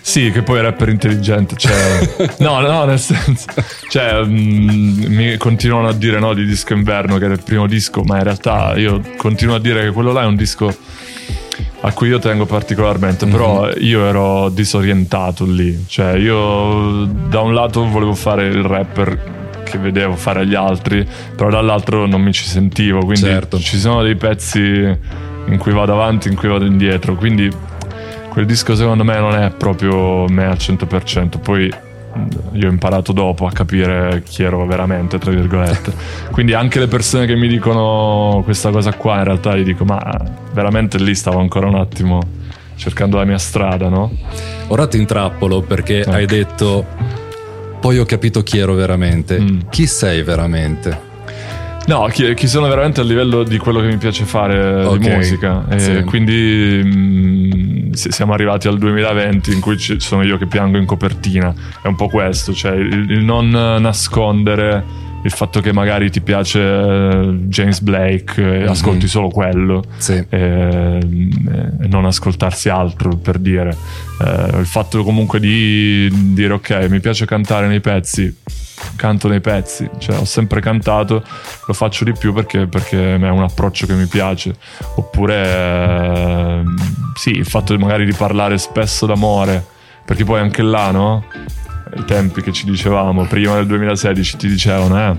Sì, 0.00 0.30
che 0.30 0.42
poi 0.42 0.60
è 0.60 0.62
rapper 0.62 0.88
intelligente. 0.88 1.56
Cioè... 1.58 2.36
no, 2.40 2.58
no, 2.60 2.86
nel 2.86 2.98
senso. 2.98 3.44
Cioè, 3.90 4.24
mh, 4.24 4.30
mm, 4.30 5.04
mi 5.12 5.36
continuano 5.36 5.88
a 5.88 5.92
dire 5.92 6.18
no, 6.20 6.32
di 6.32 6.46
disco 6.46 6.72
inverno, 6.72 7.18
che 7.18 7.26
era 7.26 7.34
il 7.34 7.42
primo 7.44 7.66
disco, 7.66 8.00
ma 8.02 8.16
in 8.16 8.22
realtà 8.22 8.72
io 8.78 9.02
continuo 9.18 9.56
a 9.56 9.60
dire 9.60 9.82
che 9.82 9.90
quello 9.90 10.12
là 10.12 10.22
è 10.22 10.26
un 10.26 10.36
disco 10.36 10.74
a 11.80 11.92
cui 11.92 12.08
io 12.08 12.18
tengo 12.18 12.46
particolarmente, 12.46 13.26
mm-hmm. 13.26 13.34
però 13.34 13.70
io 13.76 14.06
ero 14.06 14.48
disorientato 14.48 15.44
lì. 15.44 15.84
Cioè, 15.86 16.14
io 16.14 17.04
da 17.04 17.40
un 17.42 17.52
lato 17.52 17.86
volevo 17.86 18.14
fare 18.14 18.46
il 18.46 18.62
rapper 18.62 19.36
che 19.68 19.78
vedevo 19.78 20.14
fare 20.14 20.40
agli 20.40 20.54
altri, 20.54 21.06
però 21.36 21.50
dall'altro 21.50 22.06
non 22.06 22.20
mi 22.20 22.32
ci 22.32 22.44
sentivo, 22.44 23.00
quindi 23.00 23.20
certo. 23.20 23.58
ci 23.58 23.78
sono 23.78 24.02
dei 24.02 24.16
pezzi 24.16 24.60
in 25.46 25.58
cui 25.58 25.72
vado 25.72 25.92
avanti, 25.92 26.28
in 26.28 26.36
cui 26.36 26.48
vado 26.48 26.64
indietro, 26.64 27.14
quindi 27.14 27.50
quel 28.30 28.46
disco 28.46 28.74
secondo 28.74 29.04
me 29.04 29.18
non 29.18 29.34
è 29.34 29.50
proprio 29.50 30.26
me 30.28 30.46
al 30.46 30.56
100%, 30.56 31.40
poi 31.40 31.72
io 32.52 32.66
ho 32.66 32.70
imparato 32.70 33.12
dopo 33.12 33.46
a 33.46 33.52
capire 33.52 34.22
chi 34.24 34.42
ero 34.42 34.66
veramente, 34.66 35.18
tra 35.18 35.30
virgolette. 35.30 35.92
Quindi 36.32 36.54
anche 36.54 36.78
le 36.78 36.88
persone 36.88 37.26
che 37.26 37.36
mi 37.36 37.48
dicono 37.48 38.40
questa 38.44 38.70
cosa 38.70 38.92
qua, 38.94 39.18
in 39.18 39.24
realtà 39.24 39.56
gli 39.56 39.62
dico, 39.62 39.84
ma 39.84 40.00
veramente 40.52 40.98
lì 40.98 41.14
stavo 41.14 41.38
ancora 41.38 41.68
un 41.68 41.76
attimo 41.76 42.20
cercando 42.76 43.18
la 43.18 43.24
mia 43.24 43.38
strada, 43.38 43.88
no? 43.88 44.10
Ora 44.68 44.86
ti 44.86 44.98
intrappolo 44.98 45.62
perché 45.62 46.00
ecco. 46.00 46.10
hai 46.10 46.26
detto 46.26 46.86
poi 47.80 47.98
ho 47.98 48.04
capito 48.04 48.42
chi 48.42 48.58
ero 48.58 48.74
veramente. 48.74 49.40
Mm. 49.40 49.60
Chi 49.70 49.86
sei 49.86 50.22
veramente? 50.22 51.06
No, 51.86 52.06
chi, 52.12 52.34
chi, 52.34 52.46
sono 52.46 52.68
veramente 52.68 53.00
a 53.00 53.04
livello 53.04 53.42
di 53.42 53.56
quello 53.56 53.80
che 53.80 53.86
mi 53.86 53.96
piace 53.96 54.24
fare 54.24 54.84
okay. 54.84 54.98
di 54.98 55.08
musica. 55.08 55.64
Sì. 55.76 56.02
Quindi 56.04 56.82
mh, 56.84 56.88
mm, 56.88 57.92
siamo 57.92 58.34
arrivati 58.34 58.68
al 58.68 58.76
2020 58.76 59.52
in 59.52 59.60
cui 59.60 59.78
ci 59.78 59.98
sono 59.98 60.22
io 60.22 60.36
che 60.36 60.46
piango 60.46 60.76
in 60.76 60.84
copertina. 60.84 61.54
È 61.80 61.86
un 61.86 61.96
po' 61.96 62.08
questo, 62.08 62.52
cioè 62.52 62.72
il, 62.72 63.10
il 63.10 63.24
non 63.24 63.48
nascondere 63.48 65.06
il 65.24 65.30
fatto 65.30 65.60
che 65.60 65.72
magari 65.72 66.10
ti 66.10 66.20
piace 66.20 66.60
eh, 66.60 67.38
James 67.44 67.80
Blake 67.80 68.40
e 68.40 68.44
mm-hmm. 68.44 68.68
ascolti 68.68 69.08
solo 69.08 69.28
quello 69.28 69.84
sì. 69.96 70.12
e, 70.28 70.98
e, 71.00 71.86
non 71.88 72.04
ascoltarsi 72.04 72.68
altro 72.68 73.16
per 73.16 73.38
dire 73.38 73.76
eh, 74.24 74.58
il 74.58 74.66
fatto 74.66 75.02
comunque 75.02 75.40
di 75.40 76.08
dire 76.34 76.52
ok 76.54 76.86
mi 76.88 77.00
piace 77.00 77.26
cantare 77.26 77.66
nei 77.66 77.80
pezzi 77.80 78.34
canto 78.96 79.28
nei 79.28 79.40
pezzi, 79.40 79.88
cioè 79.98 80.16
ho 80.18 80.24
sempre 80.24 80.60
cantato, 80.60 81.22
lo 81.66 81.74
faccio 81.74 82.04
di 82.04 82.12
più 82.12 82.32
perché, 82.32 82.66
perché 82.66 83.16
è 83.16 83.28
un 83.28 83.42
approccio 83.42 83.86
che 83.86 83.94
mi 83.94 84.06
piace. 84.06 84.54
Oppure 84.96 85.44
eh, 85.44 86.62
sì, 87.14 87.30
il 87.30 87.46
fatto 87.46 87.76
magari 87.78 88.04
di 88.04 88.12
parlare 88.12 88.58
spesso 88.58 89.06
d'amore, 89.06 89.64
perché 90.04 90.24
poi 90.24 90.40
anche 90.40 90.62
là, 90.62 90.90
no? 90.90 91.24
I 91.96 92.04
tempi 92.04 92.42
che 92.42 92.52
ci 92.52 92.64
dicevamo, 92.64 93.24
prima 93.26 93.54
del 93.54 93.66
2016 93.66 94.36
ti 94.36 94.48
dicevano, 94.48 94.98
eh, 94.98 95.16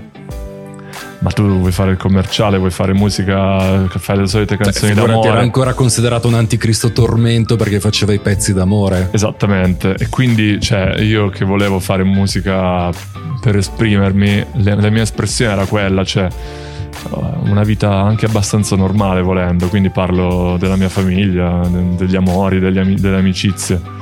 ma 1.20 1.30
tu 1.30 1.42
vuoi 1.58 1.72
fare 1.72 1.92
il 1.92 1.96
commerciale, 1.96 2.56
vuoi 2.56 2.70
fare 2.70 2.94
musica, 2.94 3.86
fai 3.88 4.18
le 4.18 4.26
solite 4.26 4.56
cioè, 4.56 4.64
canzoni 4.64 4.94
cioè, 4.94 5.06
d'amore. 5.06 5.28
era 5.28 5.40
ancora 5.40 5.74
considerato 5.74 6.28
un 6.28 6.34
anticristo 6.34 6.92
tormento 6.92 7.56
perché 7.56 7.78
faceva 7.78 8.12
i 8.12 8.18
pezzi 8.18 8.54
d'amore. 8.54 9.08
Esattamente, 9.12 9.94
e 9.98 10.08
quindi 10.08 10.58
cioè, 10.60 10.98
io 11.00 11.28
che 11.28 11.44
volevo 11.44 11.78
fare 11.78 12.04
musica 12.04 12.90
per 13.40 13.56
esprimermi, 13.56 14.46
le, 14.52 14.74
la 14.74 14.90
mia 14.90 15.02
espressione 15.02 15.52
era 15.52 15.66
quella, 15.66 16.04
cioè 16.04 16.28
una 17.44 17.62
vita 17.64 17.94
anche 17.94 18.26
abbastanza 18.26 18.76
normale 18.76 19.20
volendo, 19.22 19.68
quindi 19.68 19.90
parlo 19.90 20.56
della 20.58 20.76
mia 20.76 20.88
famiglia, 20.88 21.60
degli 21.96 22.16
amori, 22.16 22.60
degli, 22.60 22.94
delle 22.98 23.16
amicizie 23.16 23.98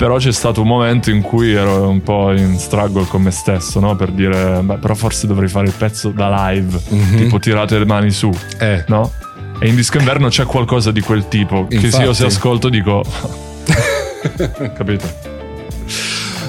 però 0.00 0.16
c'è 0.16 0.32
stato 0.32 0.62
un 0.62 0.66
momento 0.66 1.10
in 1.10 1.20
cui 1.20 1.52
ero 1.52 1.86
un 1.86 2.02
po' 2.02 2.32
in 2.32 2.58
struggle 2.58 3.04
con 3.04 3.20
me 3.20 3.30
stesso, 3.30 3.80
no? 3.80 3.96
Per 3.96 4.12
dire, 4.12 4.62
beh, 4.62 4.76
però 4.76 4.94
forse 4.94 5.26
dovrei 5.26 5.46
fare 5.46 5.66
il 5.66 5.74
pezzo 5.76 6.08
da 6.08 6.48
live, 6.48 6.80
mm-hmm. 6.90 7.16
tipo 7.18 7.38
tirate 7.38 7.78
le 7.78 7.84
mani 7.84 8.10
su, 8.10 8.30
eh. 8.58 8.82
no? 8.88 9.12
E 9.58 9.68
in 9.68 9.74
disco 9.74 9.98
inverno 9.98 10.28
c'è 10.28 10.46
qualcosa 10.46 10.90
di 10.90 11.02
quel 11.02 11.28
tipo, 11.28 11.66
Infatti. 11.68 11.76
che 11.76 11.90
se 11.90 12.00
io 12.00 12.14
se 12.14 12.24
ascolto 12.24 12.70
dico... 12.70 13.04
capito? 14.74 15.06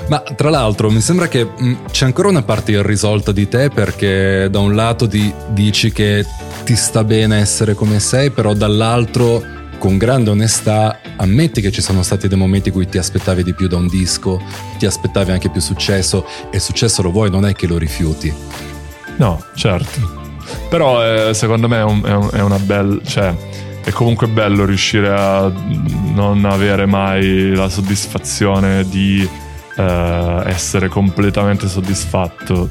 Ma 0.07 0.23
tra 0.33 0.49
l'altro 0.49 0.89
mi 0.89 1.01
sembra 1.01 1.27
che 1.27 1.43
mh, 1.43 1.65
mm, 1.65 1.75
c'è 1.91 2.05
ancora 2.05 2.29
una 2.29 2.43
parte 2.43 2.71
irrisolta 2.71 3.33
di 3.33 3.49
te 3.49 3.67
perché 3.67 4.47
da 4.49 4.59
un 4.59 4.75
lato 4.75 5.05
di, 5.05 5.29
dici 5.49 5.91
che 5.91 6.25
ti 6.63 6.77
sta 6.77 7.03
bene 7.03 7.39
essere 7.39 7.73
come 7.73 7.99
sei, 7.99 8.29
però 8.29 8.53
dall'altro 8.53 9.59
con 9.81 9.97
grande 9.97 10.29
onestà 10.29 10.99
ammetti 11.15 11.59
che 11.59 11.71
ci 11.71 11.81
sono 11.81 12.03
stati 12.03 12.27
dei 12.27 12.37
momenti 12.37 12.67
in 12.67 12.75
cui 12.75 12.87
ti 12.87 12.99
aspettavi 12.99 13.41
di 13.41 13.55
più 13.55 13.67
da 13.67 13.77
un 13.77 13.87
disco, 13.87 14.39
ti 14.77 14.85
aspettavi 14.85 15.31
anche 15.31 15.49
più 15.49 15.59
successo 15.59 16.23
e 16.51 16.57
il 16.57 16.61
successo 16.61 17.01
lo 17.01 17.09
vuoi, 17.09 17.31
non 17.31 17.47
è 17.47 17.53
che 17.53 17.65
lo 17.65 17.79
rifiuti. 17.79 18.31
No, 19.17 19.43
certo. 19.55 20.35
Però 20.69 21.03
eh, 21.03 21.33
secondo 21.33 21.67
me 21.67 21.79
è, 21.79 21.83
un, 21.83 22.03
è, 22.05 22.13
un, 22.13 22.29
è 22.31 22.41
una 22.41 22.59
bella... 22.59 23.01
Cioè, 23.03 23.35
è 23.83 23.89
comunque 23.89 24.27
bello 24.27 24.65
riuscire 24.65 25.09
a 25.09 25.51
non 26.13 26.45
avere 26.45 26.85
mai 26.85 27.55
la 27.55 27.67
soddisfazione 27.67 28.87
di 28.87 29.27
eh, 29.77 30.43
essere 30.45 30.89
completamente 30.89 31.67
soddisfatto, 31.67 32.69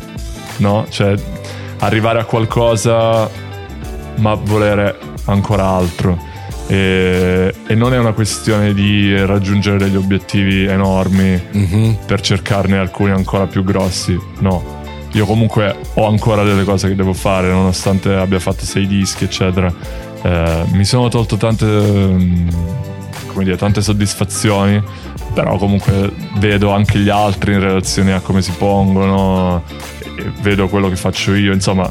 no? 0.59 0.87
Cioè, 0.89 1.17
arrivare 1.81 2.21
a 2.21 2.25
qualcosa 2.25 3.29
ma 4.19 4.35
volere 4.35 4.97
ancora 5.25 5.67
altro. 5.67 6.30
E, 6.71 7.53
e, 7.67 7.75
non 7.75 7.93
è 7.93 7.99
una 7.99 8.13
questione 8.13 8.73
di 8.73 9.13
raggiungere 9.27 9.77
degli 9.77 9.97
obiettivi 9.97 10.67
enormi 10.67 11.43
mm-hmm. 11.57 11.93
per 12.07 12.21
cercarne 12.21 12.79
alcuni 12.79 13.11
ancora 13.11 13.49
più 13.49 13.65
grossi, 13.65 14.17
no. 14.39 14.79
Io 15.15 15.27
comunque 15.27 15.77
ho 15.95 16.07
ancora 16.07 16.45
delle 16.45 16.63
cose 16.63 16.87
che 16.87 16.95
devo 16.95 17.13
fare, 17.13 17.49
nonostante 17.49 18.15
abbia 18.15 18.39
fatto 18.39 18.65
sei 18.65 18.87
dischi, 18.87 19.25
eccetera. 19.25 19.75
Eh, 20.23 20.63
mi 20.71 20.85
sono 20.85 21.09
tolto 21.09 21.37
tante, 21.37 21.67
mm, 21.67 22.49
come 23.27 23.43
dire, 23.43 23.57
tante 23.57 23.83
soddisfazioni, 23.83 24.81
però 25.35 25.57
comunque 25.57 26.13
vedo 26.37 26.71
anche 26.71 27.01
gli 27.01 27.09
altri 27.09 27.55
in 27.55 27.59
relazione 27.59 28.13
a 28.13 28.21
come 28.21 28.43
si 28.43 28.53
pongono, 28.57 29.65
vedo 30.41 30.69
quello 30.69 30.89
che 30.89 30.95
faccio 30.95 31.35
io, 31.35 31.53
insomma 31.53 31.91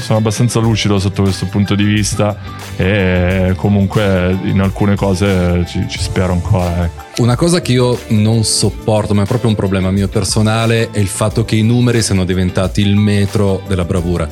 sono 0.00 0.18
abbastanza 0.18 0.60
lucido 0.60 0.98
sotto 0.98 1.22
questo 1.22 1.46
punto 1.46 1.74
di 1.74 1.84
vista 1.84 2.36
e 2.76 3.54
comunque 3.56 4.36
in 4.44 4.60
alcune 4.60 4.96
cose 4.96 5.64
ci, 5.68 5.86
ci 5.88 5.98
spero 5.98 6.32
ancora. 6.32 6.84
Ecco. 6.84 7.04
Una 7.18 7.34
cosa 7.34 7.62
che 7.62 7.72
io 7.72 7.98
non 8.08 8.44
sopporto, 8.44 9.14
ma 9.14 9.22
è 9.22 9.26
proprio 9.26 9.48
un 9.48 9.56
problema 9.56 9.90
mio 9.90 10.06
personale, 10.06 10.90
è 10.90 10.98
il 10.98 11.08
fatto 11.08 11.46
che 11.46 11.56
i 11.56 11.62
numeri 11.62 12.02
siano 12.02 12.26
diventati 12.26 12.82
il 12.82 12.94
metro 12.94 13.62
della 13.66 13.86
bravura. 13.86 14.28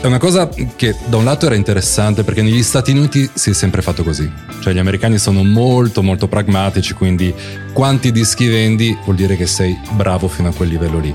È 0.00 0.06
una 0.06 0.18
cosa 0.18 0.48
che 0.48 0.94
da 1.06 1.16
un 1.16 1.24
lato 1.24 1.46
era 1.46 1.56
interessante 1.56 2.22
perché 2.22 2.42
negli 2.42 2.62
Stati 2.62 2.92
Uniti 2.92 3.28
si 3.34 3.50
è 3.50 3.52
sempre 3.54 3.82
fatto 3.82 4.04
così. 4.04 4.30
Cioè 4.60 4.72
gli 4.72 4.78
americani 4.78 5.18
sono 5.18 5.42
molto 5.42 6.02
molto 6.02 6.28
pragmatici, 6.28 6.94
quindi 6.94 7.34
quanti 7.72 8.12
dischi 8.12 8.46
vendi 8.46 8.96
vuol 9.02 9.16
dire 9.16 9.36
che 9.36 9.46
sei 9.46 9.76
bravo 9.92 10.28
fino 10.28 10.48
a 10.48 10.52
quel 10.52 10.68
livello 10.68 11.00
lì 11.00 11.14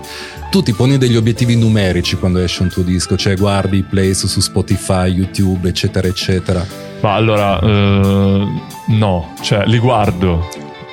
tu 0.54 0.62
ti 0.62 0.74
poni 0.74 1.00
degli 1.00 1.16
obiettivi 1.16 1.56
numerici 1.56 2.16
quando 2.16 2.38
esce 2.38 2.62
un 2.62 2.70
tuo 2.70 2.84
disco, 2.84 3.18
cioè 3.18 3.36
guardi 3.36 3.78
i 3.78 3.82
plays 3.82 4.28
su 4.28 4.40
Spotify, 4.40 5.08
YouTube, 5.08 5.68
eccetera, 5.68 6.08
eccetera. 6.08 6.64
Ma 7.02 7.16
allora, 7.16 7.58
uh, 7.58 8.62
no, 8.90 9.34
cioè 9.42 9.66
li 9.66 9.80
guardo. 9.80 10.48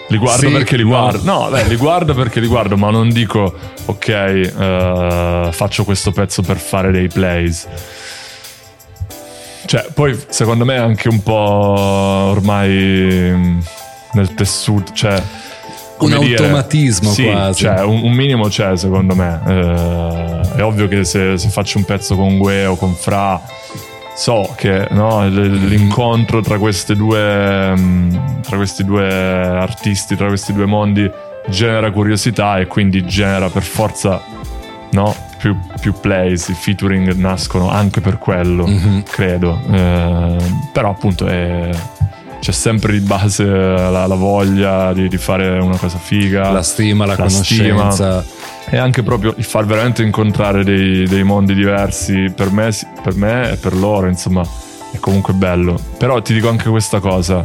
Li 0.08 0.16
guardo 0.16 0.46
sì, 0.46 0.50
perché 0.50 0.78
li 0.78 0.82
guardo. 0.82 1.22
No, 1.24 1.42
no 1.42 1.50
beh, 1.50 1.64
li 1.64 1.76
guardo 1.76 2.14
perché 2.14 2.40
li 2.40 2.46
guardo, 2.46 2.78
ma 2.78 2.88
non 2.88 3.10
dico, 3.10 3.54
ok, 3.84 4.50
uh, 4.54 5.52
faccio 5.52 5.84
questo 5.84 6.10
pezzo 6.10 6.40
per 6.40 6.56
fare 6.56 6.90
dei 6.90 7.08
plays. 7.08 7.68
Cioè, 9.66 9.88
poi 9.92 10.18
secondo 10.30 10.64
me 10.64 10.76
è 10.76 10.78
anche 10.78 11.10
un 11.10 11.22
po' 11.22 11.34
ormai 11.34 13.30
mm, 13.30 13.58
nel 14.12 14.32
tessuto, 14.32 14.94
cioè 14.94 15.22
un 16.00 16.12
automatismo 16.12 17.12
dire, 17.14 17.32
quasi. 17.32 17.62
Cioè, 17.62 17.82
un, 17.82 18.02
un, 18.02 18.12
minimo 18.12 18.48
c'è 18.48 18.76
secondo 18.76 19.14
me. 19.14 19.40
Eh, 19.46 20.56
è 20.56 20.62
ovvio 20.62 20.88
che 20.88 21.04
se, 21.04 21.38
se, 21.38 21.48
faccio 21.48 21.78
un 21.78 21.84
pezzo 21.84 22.16
con 22.16 22.38
Gue 22.38 22.66
o 22.66 22.76
con 22.76 22.94
Fra, 22.94 23.40
so 24.14 24.52
che 24.56 24.86
no, 24.90 25.26
l'incontro 25.26 26.40
tra, 26.40 26.58
queste 26.58 26.94
due, 26.96 27.74
mm, 27.76 28.16
tra 28.42 28.56
questi 28.56 28.84
due 28.84 29.08
artisti, 29.08 30.16
tra 30.16 30.26
questi 30.26 30.52
due 30.52 30.66
mondi, 30.66 31.10
genera 31.48 31.90
curiosità 31.90 32.58
e 32.58 32.66
quindi 32.66 33.04
genera 33.06 33.48
per 33.48 33.62
forza 33.62 34.22
no, 34.92 35.14
più, 35.38 35.56
più 35.80 35.94
plays. 36.00 36.48
I 36.48 36.54
featuring 36.54 37.12
nascono 37.14 37.70
anche 37.70 38.00
per 38.00 38.18
quello, 38.18 38.66
mm-hmm. 38.66 39.00
credo. 39.00 39.60
Eh, 39.70 40.36
però 40.72 40.90
appunto 40.90 41.26
è 41.26 41.70
c'è 42.40 42.52
sempre 42.52 42.92
di 42.92 43.00
base 43.00 43.44
la, 43.44 44.06
la 44.06 44.14
voglia 44.14 44.92
di, 44.92 45.08
di, 45.08 45.18
fare 45.18 45.58
una 45.58 45.76
cosa 45.76 45.98
figa, 45.98 46.50
la 46.50 46.62
stima, 46.62 47.04
la, 47.04 47.12
la 47.12 47.16
conoscenza. 47.16 48.22
Stima. 48.22 48.48
E 48.70 48.78
anche 48.78 49.02
proprio 49.02 49.34
il 49.36 49.44
far 49.44 49.66
veramente 49.66 50.02
incontrare 50.02 50.64
dei, 50.64 51.06
dei 51.06 51.22
mondi 51.22 51.54
diversi 51.54 52.32
per 52.34 52.50
me, 52.50 52.70
per 53.02 53.14
me 53.14 53.52
e 53.52 53.56
per 53.56 53.74
loro, 53.74 54.06
insomma, 54.06 54.42
è 54.90 54.98
comunque 54.98 55.34
bello. 55.34 55.78
Però 55.98 56.20
ti 56.22 56.32
dico 56.32 56.48
anche 56.48 56.70
questa 56.70 56.98
cosa. 56.98 57.44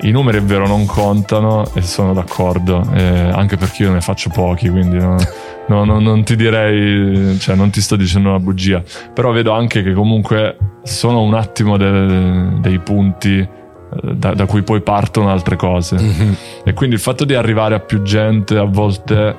I 0.00 0.10
numeri 0.10 0.38
è 0.38 0.42
vero 0.42 0.66
non 0.66 0.86
contano 0.86 1.64
e 1.74 1.82
sono 1.82 2.12
d'accordo, 2.12 2.86
eh, 2.94 3.30
anche 3.32 3.56
perché 3.56 3.82
io 3.82 3.92
ne 3.92 4.00
faccio 4.00 4.30
pochi, 4.30 4.68
quindi 4.68 4.96
no, 4.96 5.16
no, 5.66 5.84
no, 5.84 5.98
non 5.98 6.22
ti 6.22 6.36
direi, 6.36 7.36
cioè 7.40 7.56
non 7.56 7.70
ti 7.70 7.80
sto 7.80 7.96
dicendo 7.96 8.28
una 8.28 8.38
bugia, 8.38 8.80
però 9.12 9.32
vedo 9.32 9.52
anche 9.52 9.82
che 9.82 9.92
comunque 9.92 10.56
sono 10.84 11.22
un 11.22 11.34
attimo 11.34 11.76
de, 11.76 12.60
dei 12.60 12.78
punti 12.78 13.56
da, 14.02 14.34
da, 14.34 14.46
cui 14.46 14.62
poi 14.62 14.80
partono 14.80 15.30
altre 15.30 15.56
cose. 15.56 15.96
Mm-hmm. 15.96 16.32
E 16.64 16.72
quindi 16.74 16.96
il 16.96 17.00
fatto 17.00 17.24
di 17.24 17.34
arrivare 17.34 17.74
a 17.74 17.80
più 17.80 18.02
gente 18.02 18.56
a 18.56 18.64
volte, 18.64 19.36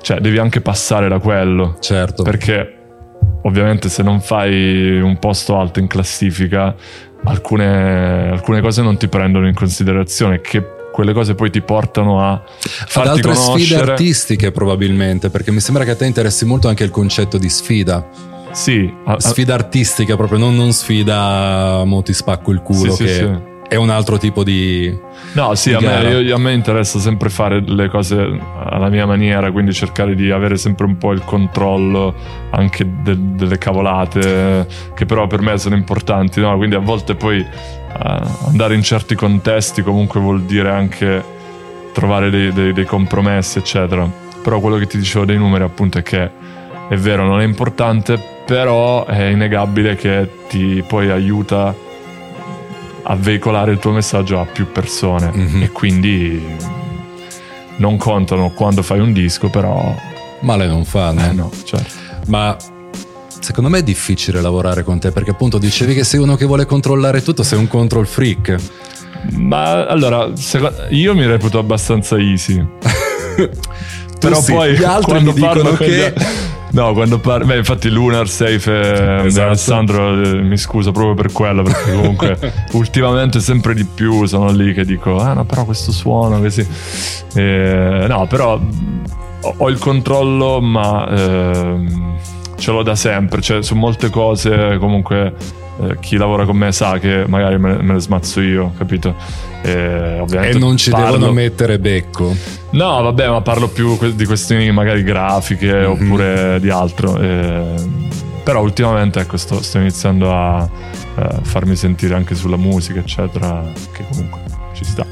cioè 0.00 0.20
devi 0.20 0.38
anche 0.38 0.60
passare 0.60 1.08
da 1.08 1.18
quello. 1.18 1.76
Certo. 1.80 2.22
Perché 2.22 2.74
ovviamente 3.42 3.88
se 3.88 4.02
non 4.02 4.20
fai 4.20 5.00
un 5.00 5.18
posto 5.18 5.58
alto 5.58 5.78
in 5.78 5.86
classifica, 5.86 6.74
alcune, 7.24 8.30
alcune 8.30 8.60
cose 8.60 8.82
non 8.82 8.96
ti 8.96 9.08
prendono 9.08 9.46
in 9.46 9.54
considerazione. 9.54 10.40
Che 10.40 10.76
quelle 10.92 11.12
cose 11.12 11.34
poi 11.34 11.50
ti 11.50 11.60
portano 11.60 12.20
a 12.20 12.42
farti 12.58 12.98
Ad 12.98 13.06
altre 13.06 13.32
conoscere. 13.32 13.60
sfide 13.60 13.90
artistiche 13.90 14.50
probabilmente, 14.50 15.30
perché 15.30 15.52
mi 15.52 15.60
sembra 15.60 15.84
che 15.84 15.92
a 15.92 15.96
te 15.96 16.06
interessi 16.06 16.44
molto 16.44 16.68
anche 16.68 16.84
il 16.84 16.90
concetto 16.90 17.38
di 17.38 17.48
sfida. 17.48 18.36
Sì, 18.50 18.90
a, 19.04 19.20
sfida 19.20 19.52
artistica 19.52 20.16
proprio, 20.16 20.38
non, 20.38 20.56
non 20.56 20.72
sfida 20.72 21.82
mo 21.84 22.02
ti 22.02 22.14
spacco 22.14 22.50
il 22.50 22.62
culo 22.62 22.94
sì, 22.94 23.04
che 23.04 23.08
sì, 23.08 23.14
sì 23.14 23.56
è 23.68 23.76
un 23.76 23.90
altro 23.90 24.16
tipo 24.16 24.42
di... 24.42 24.96
No, 25.32 25.54
sì, 25.54 25.74
a 25.74 25.80
me, 25.80 26.20
io, 26.20 26.34
a 26.34 26.38
me, 26.38 26.54
interessa 26.54 26.98
sempre 26.98 27.28
fare 27.28 27.60
le 27.60 27.88
cose 27.88 28.16
alla 28.64 28.88
mia 28.88 29.04
maniera, 29.04 29.52
quindi 29.52 29.74
cercare 29.74 30.14
di 30.14 30.30
avere 30.30 30.56
sempre 30.56 30.86
un 30.86 30.96
po' 30.96 31.12
il 31.12 31.22
controllo 31.22 32.14
anche 32.50 32.86
de, 33.02 33.14
delle 33.34 33.58
cavolate, 33.58 34.66
che 34.94 35.04
però 35.04 35.26
per 35.26 35.42
me 35.42 35.58
sono 35.58 35.76
importanti, 35.76 36.40
no? 36.40 36.56
Quindi 36.56 36.76
a 36.76 36.80
volte 36.80 37.14
poi 37.14 37.40
uh, 37.40 38.46
andare 38.46 38.74
in 38.74 38.82
certi 38.82 39.14
contesti 39.14 39.82
comunque 39.82 40.18
vuol 40.18 40.42
dire 40.42 40.70
anche 40.70 41.22
trovare 41.92 42.30
dei, 42.30 42.50
dei, 42.52 42.72
dei 42.72 42.86
compromessi, 42.86 43.58
eccetera. 43.58 44.10
Però 44.42 44.60
quello 44.60 44.78
che 44.78 44.86
ti 44.86 44.96
dicevo 44.96 45.26
dei 45.26 45.36
numeri 45.36 45.64
appunto 45.64 45.98
è 45.98 46.02
che 46.02 46.30
è 46.88 46.96
vero, 46.96 47.26
non 47.26 47.40
è 47.40 47.44
importante, 47.44 48.18
però 48.46 49.04
è 49.04 49.24
innegabile 49.24 49.94
che 49.94 50.26
ti 50.48 50.82
poi 50.86 51.10
aiuta 51.10 51.74
a 53.10 53.16
veicolare 53.16 53.72
il 53.72 53.78
tuo 53.78 53.90
messaggio 53.90 54.38
a 54.38 54.44
più 54.44 54.70
persone 54.70 55.32
mm-hmm. 55.34 55.62
e 55.62 55.70
quindi 55.70 56.56
non 57.76 57.96
contano 57.96 58.50
quando 58.50 58.82
fai 58.82 59.00
un 59.00 59.12
disco, 59.12 59.48
però 59.48 59.94
male 60.40 60.66
non 60.66 60.84
fanno. 60.84 61.24
Eh 61.24 61.32
no, 61.32 61.50
certo. 61.64 61.94
Ma 62.26 62.56
secondo 63.40 63.70
me 63.70 63.78
è 63.78 63.82
difficile 63.82 64.40
lavorare 64.40 64.82
con 64.82 64.98
te 64.98 65.10
perché 65.10 65.30
appunto 65.30 65.58
dicevi 65.58 65.94
che 65.94 66.04
sei 66.04 66.20
uno 66.20 66.36
che 66.36 66.44
vuole 66.44 66.66
controllare 66.66 67.22
tutto, 67.22 67.42
sei 67.42 67.58
un 67.58 67.66
control 67.66 68.06
freak. 68.06 68.56
Ma 69.32 69.86
allora, 69.86 70.30
io 70.90 71.14
mi 71.14 71.26
reputo 71.26 71.58
abbastanza 71.58 72.18
easy. 72.18 72.64
però 74.20 74.40
sì, 74.40 74.52
poi 74.52 74.76
gli 74.76 74.84
altri 74.84 75.22
mi 75.22 75.32
dicono 75.32 75.72
che 75.72 76.12
No, 76.70 76.92
quando 76.92 77.18
parli. 77.18 77.46
Beh, 77.46 77.56
infatti, 77.56 77.88
Lunar 77.88 78.28
Safe 78.28 78.70
e 78.70 79.26
esatto. 79.26 79.46
Alessandro 79.46 80.22
eh, 80.22 80.42
mi 80.42 80.56
scuso 80.56 80.92
proprio 80.92 81.14
per 81.14 81.32
quello. 81.32 81.62
Perché 81.62 81.92
comunque, 81.92 82.38
ultimamente, 82.72 83.40
sempre 83.40 83.74
di 83.74 83.84
più 83.84 84.24
sono 84.26 84.50
lì 84.50 84.74
che 84.74 84.84
dico: 84.84 85.18
Ah, 85.18 85.32
no, 85.32 85.44
però 85.44 85.64
questo 85.64 85.92
suono 85.92 86.40
così. 86.40 86.66
E, 87.34 88.04
no, 88.08 88.26
però 88.26 88.60
ho, 89.56 89.68
il 89.68 89.78
controllo, 89.78 90.60
ma 90.60 91.08
eh, 91.08 91.86
ce 92.56 92.70
l'ho 92.70 92.82
da 92.82 92.94
sempre. 92.94 93.40
Cioè, 93.40 93.62
su 93.62 93.74
molte 93.74 94.10
cose, 94.10 94.76
comunque, 94.78 95.34
eh, 95.80 95.98
chi 96.00 96.16
lavora 96.16 96.44
con 96.44 96.56
me 96.56 96.72
sa 96.72 96.98
che 96.98 97.24
magari 97.26 97.58
me, 97.58 97.82
me 97.82 97.92
ne 97.94 98.00
smazzo 98.00 98.40
io, 98.40 98.72
capito? 98.76 99.14
E, 99.62 100.24
e 100.28 100.52
non 100.54 100.76
ci 100.76 100.90
parlo... 100.90 101.12
devono 101.12 101.32
mettere 101.32 101.78
becco. 101.78 102.34
No, 102.70 103.02
vabbè, 103.02 103.28
ma 103.28 103.40
parlo 103.40 103.68
più 103.68 103.96
di 104.14 104.24
questioni 104.24 104.70
magari 104.70 105.02
grafiche 105.02 105.72
mm-hmm. 105.72 105.90
oppure 105.90 106.58
di 106.60 106.70
altro. 106.70 107.18
E, 107.18 107.74
però 108.42 108.62
ultimamente 108.62 109.20
ecco, 109.20 109.36
sto, 109.36 109.62
sto 109.62 109.78
iniziando 109.78 110.34
a 110.34 110.68
eh, 111.16 111.28
farmi 111.42 111.76
sentire 111.76 112.14
anche 112.14 112.34
sulla 112.34 112.56
musica, 112.56 113.00
eccetera, 113.00 113.62
che 113.92 114.04
comunque 114.10 114.40
ci 114.72 114.84
sta. 114.84 115.06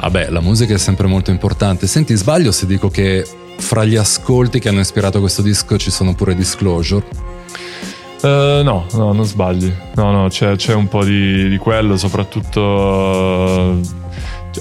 Vabbè, 0.00 0.30
la 0.30 0.40
musica 0.40 0.74
è 0.74 0.78
sempre 0.78 1.06
molto 1.06 1.30
importante. 1.30 1.86
Senti, 1.86 2.14
sbaglio 2.14 2.52
se 2.52 2.66
dico 2.66 2.88
che 2.88 3.26
fra 3.56 3.84
gli 3.84 3.96
ascolti 3.96 4.58
che 4.58 4.68
hanno 4.68 4.80
ispirato 4.80 5.20
questo 5.20 5.42
disco 5.42 5.76
ci 5.78 5.90
sono 5.90 6.14
pure 6.14 6.34
Disclosure? 6.34 7.04
Uh, 8.22 8.62
no, 8.62 8.86
no, 8.92 9.12
non 9.12 9.24
sbagli. 9.24 9.72
No, 9.94 10.10
no, 10.10 10.28
c'è, 10.28 10.56
c'è 10.56 10.74
un 10.74 10.88
po' 10.88 11.04
di, 11.04 11.48
di 11.48 11.58
quello, 11.58 11.96
soprattutto 11.96 12.60
uh, 12.60 13.80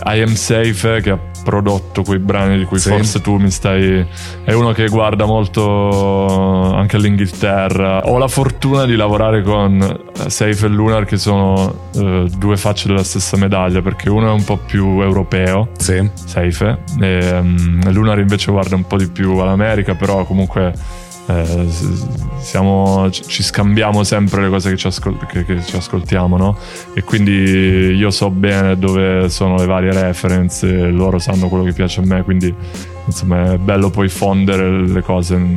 I 0.05 0.21
Am 0.21 0.33
Safe 0.33 1.01
che 1.01 1.09
ha 1.09 1.19
prodotto 1.43 2.03
quei 2.03 2.19
brani 2.19 2.57
di 2.57 2.65
cui 2.65 2.79
sì. 2.79 2.89
forse 2.89 3.21
tu 3.21 3.37
mi 3.37 3.49
stai... 3.49 4.05
È 4.43 4.51
uno 4.51 4.71
che 4.71 4.87
guarda 4.87 5.25
molto 5.25 6.73
anche 6.73 6.97
all'Inghilterra. 6.97 8.01
Ho 8.09 8.17
la 8.17 8.27
fortuna 8.27 8.85
di 8.85 8.95
lavorare 8.95 9.41
con 9.41 10.01
Safe 10.27 10.65
e 10.65 10.69
Lunar 10.69 11.05
che 11.05 11.17
sono 11.17 11.89
uh, 11.93 12.27
due 12.27 12.57
facce 12.57 12.87
della 12.87 13.03
stessa 13.03 13.37
medaglia 13.37 13.81
perché 13.81 14.09
uno 14.09 14.27
è 14.27 14.31
un 14.31 14.43
po' 14.43 14.57
più 14.57 15.01
europeo, 15.01 15.69
sì. 15.77 16.07
Safe, 16.13 16.79
e 16.99 17.37
um, 17.37 17.91
Lunar 17.91 18.19
invece 18.19 18.51
guarda 18.51 18.75
un 18.75 18.85
po' 18.85 18.97
di 18.97 19.07
più 19.07 19.37
all'America, 19.37 19.93
però 19.93 20.25
comunque 20.25 20.73
eh, 21.27 21.67
siamo, 22.39 23.09
ci 23.09 23.41
scambiamo 23.41 24.03
sempre 24.03 24.43
le 24.43 24.49
cose 24.49 24.69
che 24.69 24.77
ci, 24.77 24.87
ascol- 24.87 25.25
che, 25.25 25.43
che 25.43 25.63
ci, 25.63 25.75
ascoltiamo, 25.75 26.37
no? 26.37 26.57
E 26.93 27.03
quindi 27.03 27.31
io 27.31 28.11
so 28.11 28.29
bene 28.29 28.77
dove 28.77 29.29
sono 29.29 29.55
le 29.55 29.65
varie 29.65 29.91
reference, 29.91 30.67
loro 30.89 31.17
sanno 31.17 31.47
quello 31.47 31.63
che 31.63 31.73
piace 31.73 32.01
a 32.01 32.05
me, 32.05 32.23
quindi 32.23 32.53
insomma 33.05 33.53
è 33.53 33.57
bello 33.57 33.89
poi 33.89 34.09
fondere 34.09 34.87
le 34.87 35.01
cose 35.01 35.35
in, 35.35 35.55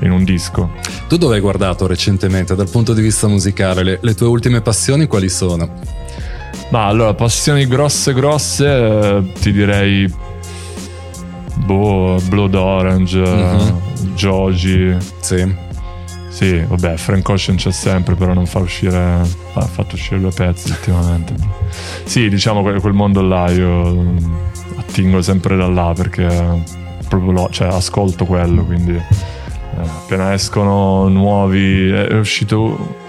in 0.00 0.10
un 0.10 0.24
disco. 0.24 0.70
Tu 1.08 1.16
dove 1.16 1.36
hai 1.36 1.40
guardato 1.40 1.86
recentemente 1.86 2.54
dal 2.54 2.68
punto 2.68 2.92
di 2.92 3.00
vista 3.00 3.26
musicale? 3.26 3.82
Le, 3.82 3.98
le 4.02 4.14
tue 4.14 4.26
ultime 4.26 4.60
passioni 4.60 5.06
quali 5.06 5.28
sono? 5.28 5.70
Ma 6.70 6.86
allora, 6.86 7.14
passioni 7.14 7.66
grosse 7.66 8.12
grosse, 8.12 8.66
eh, 8.66 9.32
ti 9.40 9.52
direi 9.52 10.12
boh, 11.66 12.20
Blood 12.28 12.54
Orange, 12.54 13.18
uh-huh. 13.18 13.80
Joji. 14.14 14.96
Sì. 15.20 15.64
Sì, 16.28 16.58
vabbè, 16.60 16.96
Frank 16.96 17.26
Ocean 17.28 17.56
c'è 17.56 17.72
sempre, 17.72 18.14
però 18.14 18.32
non 18.32 18.46
fa 18.46 18.60
uscire. 18.60 18.98
Ha 19.54 19.60
fatto 19.62 19.94
uscire 19.94 20.20
due 20.20 20.30
pezzi 20.30 20.70
ultimamente. 20.70 21.34
sì, 22.04 22.28
diciamo 22.28 22.62
quel, 22.62 22.80
quel, 22.80 22.92
mondo 22.92 23.22
là 23.22 23.50
io 23.50 24.14
attingo 24.76 25.22
sempre 25.22 25.56
da 25.56 25.66
là 25.66 25.92
perché 25.96 26.62
proprio 27.08 27.32
lo, 27.32 27.48
cioè, 27.50 27.68
ascolto 27.68 28.26
quello, 28.26 28.64
quindi 28.64 28.94
eh, 28.94 29.80
appena 29.80 30.34
escono 30.34 31.08
nuovi. 31.08 31.90
È 31.90 32.18
uscito 32.18 33.04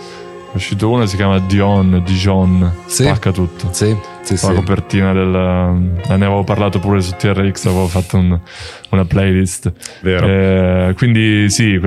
è 0.51 0.55
uscito 0.55 0.89
uno 0.89 1.05
si 1.05 1.17
chiama 1.17 1.39
Dion, 1.39 2.01
Dijon, 2.05 2.73
sì. 2.85 3.03
spacca 3.03 3.31
tutto. 3.31 3.67
Sì, 3.71 3.95
sì, 4.35 4.45
La 4.45 4.51
sì. 4.51 4.55
copertina 4.55 5.13
del... 5.13 5.27
Ne 5.29 6.13
avevo 6.13 6.43
parlato 6.43 6.79
pure 6.79 7.01
su 7.01 7.13
TRX, 7.15 7.65
avevo 7.67 7.87
fatto 7.87 8.17
un, 8.17 8.37
una 8.89 9.05
playlist. 9.05 9.71
Vero. 10.01 10.27
Eh, 10.27 10.93
quindi 10.95 11.49
sì, 11.49 11.79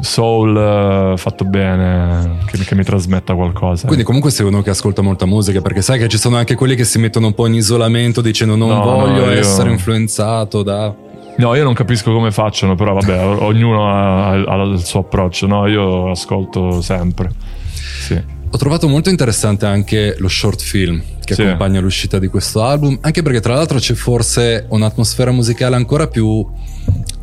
soul 0.00 1.12
uh, 1.12 1.16
fatto 1.16 1.44
bene, 1.44 2.38
che, 2.46 2.58
che, 2.58 2.74
mi 2.74 2.84
trasmetta 2.84 3.34
qualcosa. 3.34 3.86
Quindi 3.86 4.04
comunque 4.04 4.30
sei 4.30 4.46
uno 4.46 4.62
che 4.62 4.70
ascolta 4.70 5.02
molta 5.02 5.26
musica, 5.26 5.60
perché 5.60 5.82
sai 5.82 5.98
che 5.98 6.08
ci 6.08 6.18
sono 6.18 6.36
anche 6.36 6.54
quelli 6.54 6.74
che 6.76 6.84
si 6.84 6.98
mettono 6.98 7.26
un 7.26 7.34
po' 7.34 7.46
in 7.46 7.54
isolamento 7.54 8.20
dicendo 8.22 8.56
non 8.56 8.68
no, 8.68 8.82
voglio 8.82 9.26
no, 9.26 9.32
io... 9.32 9.38
essere 9.38 9.70
influenzato 9.70 10.62
da... 10.62 10.94
No, 11.38 11.54
io 11.54 11.64
non 11.64 11.74
capisco 11.74 12.12
come 12.12 12.30
facciano, 12.30 12.74
però 12.74 12.94
vabbè, 12.94 13.22
ognuno 13.42 13.90
ha, 13.90 14.30
ha 14.30 14.62
il 14.62 14.82
suo 14.82 15.00
approccio, 15.00 15.46
no? 15.46 15.66
Io 15.66 16.10
ascolto 16.10 16.80
sempre. 16.80 17.30
Sì. 17.74 18.35
Ho 18.56 18.58
trovato 18.58 18.88
molto 18.88 19.10
interessante 19.10 19.66
anche 19.66 20.14
lo 20.16 20.28
short 20.28 20.62
film 20.62 21.02
che 21.22 21.34
sì. 21.34 21.42
accompagna 21.42 21.78
l'uscita 21.78 22.18
di 22.18 22.28
questo 22.28 22.62
album, 22.62 22.96
anche 23.02 23.20
perché 23.20 23.40
tra 23.40 23.52
l'altro 23.52 23.78
c'è 23.78 23.92
forse 23.92 24.64
un'atmosfera 24.70 25.30
musicale 25.30 25.76
ancora 25.76 26.06
più 26.08 26.42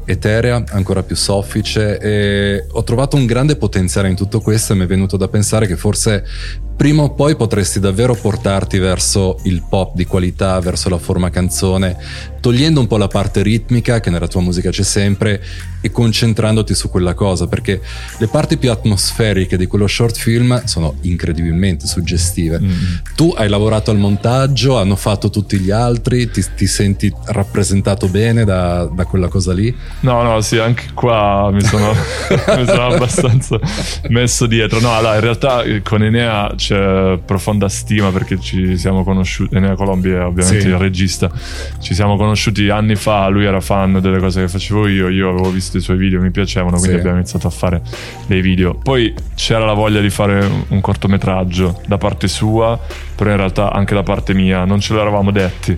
eterea, 0.06 0.64
ancora 0.70 1.02
più 1.02 1.16
soffice 1.16 1.98
e 1.98 2.68
ho 2.70 2.84
trovato 2.84 3.16
un 3.16 3.26
grande 3.26 3.56
potenziale 3.56 4.10
in 4.10 4.16
tutto 4.16 4.42
questo 4.42 4.74
e 4.74 4.76
mi 4.76 4.84
è 4.84 4.86
venuto 4.86 5.18
da 5.18 5.28
pensare 5.28 5.66
che 5.66 5.76
forse 5.76 6.24
prima 6.84 7.04
o 7.04 7.12
poi 7.12 7.38
potresti 7.38 7.80
davvero 7.80 8.14
portarti 8.14 8.78
verso 8.78 9.40
il 9.44 9.64
pop 9.70 9.96
di 9.96 10.06
qualità, 10.06 10.60
verso 10.60 10.90
la 10.90 10.98
forma 10.98 11.30
canzone, 11.30 11.96
togliendo 12.42 12.82
un 12.82 12.88
po' 12.88 12.98
la 12.98 13.08
parte 13.08 13.42
ritmica 13.42 14.02
che 14.02 14.10
nella 14.10 14.28
tua 14.28 14.42
musica 14.42 14.70
c'è 14.70 14.84
sempre 14.84 15.42
e 15.80 15.92
concentrandoti 15.92 16.74
su 16.74 16.90
quella 16.90 17.14
cosa, 17.14 17.48
perché 17.48 17.82
le 18.18 18.28
parti 18.28 18.58
più 18.58 18.72
atmosferiche 18.72 19.58
di 19.58 19.66
quello 19.66 19.86
short 19.86 20.18
film 20.18 20.64
sono 20.64 20.96
incredibilmente 21.02 21.88
suggestive. 21.88 22.60
Mm. 22.60 22.72
Tu 23.16 23.34
hai 23.36 23.50
lavorato 23.50 23.92
al 23.92 23.98
montaggio, 23.98 24.78
hanno 24.78 24.96
fatto 24.96 25.30
tutti 25.30 25.60
gli 25.60 25.72
altri, 25.72 26.32
ti, 26.32 26.44
ti 26.56 26.68
senti 26.68 27.14
rappresentato 27.26 28.08
bene 28.08 28.46
da, 28.46 28.86
da, 28.86 29.06
quella 29.06 29.28
cosa 29.28 29.52
lì? 29.52 29.74
No, 30.02 30.24
no, 30.24 30.40
sì, 30.40 30.58
anche 30.58 30.88
qua 30.94 31.50
mi 31.52 31.62
sono, 31.62 31.92
mi 32.58 32.66
sono 32.66 32.88
abbastanza 32.88 33.60
messo 34.08 34.48
dietro. 34.48 34.80
No, 34.80 34.96
allora, 34.96 35.16
in 35.16 35.22
realtà 35.22 35.64
con 35.82 36.02
Enea 36.02 36.54
c'è 36.56 36.73
profonda 37.26 37.68
stima 37.68 38.12
perché 38.12 38.40
ci 38.40 38.78
siamo 38.78 39.04
conosciuti, 39.04 39.56
Enea 39.56 39.76
Colombi 39.76 40.12
è 40.12 40.24
ovviamente 40.24 40.62
sì. 40.62 40.68
il 40.68 40.78
regista, 40.78 41.32
ci 41.80 41.94
siamo 41.94 42.16
conosciuti 42.16 42.70
anni 42.70 42.96
fa, 42.96 43.28
lui 43.28 43.46
era 43.46 43.60
fan 43.60 44.00
delle 44.00 44.20
cose 44.20 44.42
che 44.42 44.48
facevo 44.48 44.88
io, 44.88 45.10
io 45.10 45.30
avevo 45.30 45.50
visto 45.50 45.62
visto 45.64 45.78
i 45.78 45.82
suoi 45.82 45.98
video, 45.98 46.22
mi 46.22 46.32
piacevano, 46.32 46.78
quindi 46.78 46.94
sì. 46.94 47.00
abbiamo 47.00 47.18
iniziato 47.18 47.48
a 47.48 47.50
fare 47.50 47.82
dei 48.28 48.42
video. 48.42 48.76
Poi 48.76 49.14
c'era 49.36 49.66
la 49.66 49.74
voglia 49.74 50.02
di 50.02 50.10
fare 50.10 50.48
un 50.68 50.82
cortometraggio 50.82 51.82
da 51.88 51.98
parte 51.98 52.28
sua, 52.28 52.80
però 53.16 53.32
in 53.32 53.38
realtà 53.38 53.72
anche 53.72 53.94
da 53.94 54.04
parte 54.04 54.34
mia, 54.34 54.66
non 54.66 54.80
ce 54.80 54.94
l'eravamo 54.94 55.32
detti. 55.32 55.78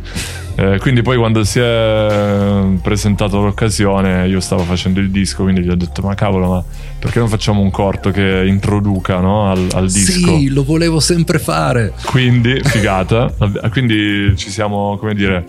Eh, 0.57 0.77
quindi 0.79 1.01
poi 1.01 1.17
quando 1.17 1.43
si 1.43 1.59
è 1.59 2.63
presentata 2.81 3.35
l'occasione 3.37 4.27
io 4.27 4.39
stavo 4.39 4.63
facendo 4.63 4.99
il 4.99 5.11
disco, 5.11 5.43
quindi 5.43 5.61
gli 5.61 5.69
ho 5.69 5.75
detto 5.75 6.01
ma 6.01 6.15
cavolo, 6.15 6.47
ma 6.47 6.63
perché 6.97 7.19
non 7.19 7.27
facciamo 7.27 7.61
un 7.61 7.71
corto 7.71 8.11
che 8.11 8.43
introduca 8.47 9.19
no, 9.19 9.51
al, 9.51 9.67
al, 9.73 9.91
disco? 9.91 10.37
Sì, 10.37 10.49
lo 10.49 10.63
volevo 10.63 10.99
sempre 10.99 11.39
fare. 11.39 11.93
Quindi, 12.05 12.61
figata. 12.63 13.33
quindi 13.69 14.33
ci 14.37 14.49
siamo, 14.49 14.97
come 14.97 15.13
dire, 15.13 15.45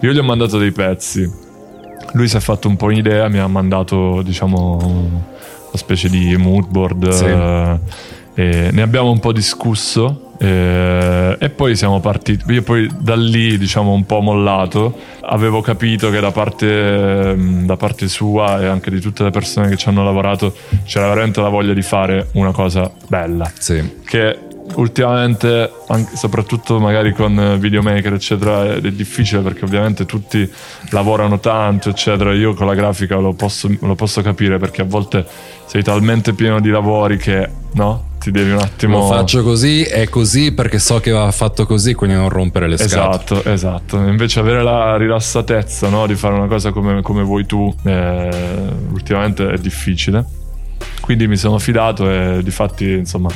io 0.00 0.12
gli 0.12 0.18
ho 0.18 0.22
mandato 0.22 0.58
dei 0.58 0.72
pezzi 0.72 1.48
lui 2.12 2.28
si 2.28 2.36
è 2.36 2.40
fatto 2.40 2.68
un 2.68 2.76
po' 2.76 2.86
un'idea, 2.86 3.28
mi 3.28 3.38
ha 3.38 3.46
mandato 3.46 4.22
diciamo 4.22 4.78
una 4.82 5.76
specie 5.78 6.08
di 6.08 6.36
mood 6.36 6.66
board 6.68 7.08
sì. 7.10 7.24
eh, 7.24 7.78
e 8.34 8.70
ne 8.72 8.82
abbiamo 8.82 9.10
un 9.10 9.20
po' 9.20 9.32
discusso 9.32 10.29
E, 10.42 11.36
e 11.38 11.50
poi 11.50 11.76
siamo 11.76 12.00
partiti. 12.00 12.50
Io 12.50 12.62
poi 12.62 12.88
da 12.98 13.14
lì, 13.14 13.58
diciamo, 13.58 13.92
un 13.92 14.06
po' 14.06 14.20
mollato, 14.20 14.96
avevo 15.20 15.60
capito 15.60 16.08
che 16.10 16.18
da 16.18 16.32
parte, 16.32 17.36
da 17.36 17.76
parte 17.76 18.08
sua 18.08 18.60
e 18.60 18.66
anche 18.66 18.90
di 18.90 19.00
tutte 19.00 19.22
le 19.22 19.30
persone 19.30 19.68
che 19.68 19.76
ci 19.76 19.88
hanno 19.88 20.02
lavorato 20.02 20.54
c'era 20.84 21.08
veramente 21.08 21.42
la 21.42 21.50
voglia 21.50 21.74
di 21.74 21.82
fare 21.82 22.28
una 22.32 22.52
cosa 22.52 22.90
bella. 23.06 23.50
Sì. 23.58 23.98
Che 24.02 24.48
ultimamente, 24.74 25.70
soprattutto 26.14 26.78
magari 26.78 27.12
con 27.12 27.56
videomaker, 27.58 28.14
eccetera, 28.14 28.74
è, 28.74 28.80
difficile 28.80 29.40
perché 29.42 29.64
ovviamente 29.64 30.06
tutti 30.06 30.48
lavorano 30.90 31.38
tanto, 31.40 31.90
eccetera. 31.90 32.32
Io 32.32 32.54
con 32.54 32.66
la 32.66 32.74
grafica 32.74 33.16
lo 33.16 33.32
posso, 33.32 33.70
lo 33.80 33.94
posso 33.94 34.22
capire 34.22 34.58
perché 34.58 34.82
a 34.82 34.84
volte 34.84 35.26
sei 35.66 35.82
talmente 35.82 36.32
pieno 36.32 36.60
di 36.60 36.70
lavori 36.70 37.16
che 37.16 37.48
no? 37.72 38.08
Ti 38.20 38.30
devi 38.30 38.50
un 38.50 38.58
attimo. 38.58 38.98
Lo 38.98 39.06
faccio 39.06 39.42
così, 39.42 39.82
è 39.82 40.06
così 40.08 40.52
perché 40.52 40.78
so 40.78 41.00
che 41.00 41.10
va 41.10 41.30
fatto 41.32 41.64
così, 41.64 41.94
quindi 41.94 42.16
non 42.16 42.28
rompere 42.28 42.68
le 42.68 42.76
scatole. 42.76 43.14
Esatto, 43.14 43.44
esatto. 43.50 43.96
Invece 43.96 44.40
avere 44.40 44.62
la 44.62 44.98
rilassatezza 44.98 45.88
no? 45.88 46.06
di 46.06 46.14
fare 46.14 46.34
una 46.34 46.46
cosa 46.46 46.70
come, 46.70 47.00
come 47.00 47.22
vuoi 47.22 47.46
tu, 47.46 47.74
eh, 47.84 48.28
ultimamente 48.90 49.48
è 49.50 49.56
difficile. 49.56 50.22
Quindi 51.00 51.28
mi 51.28 51.36
sono 51.36 51.58
fidato 51.58 52.10
e 52.10 52.40
di 52.42 52.50
fatti, 52.50 52.90
insomma 52.92 53.30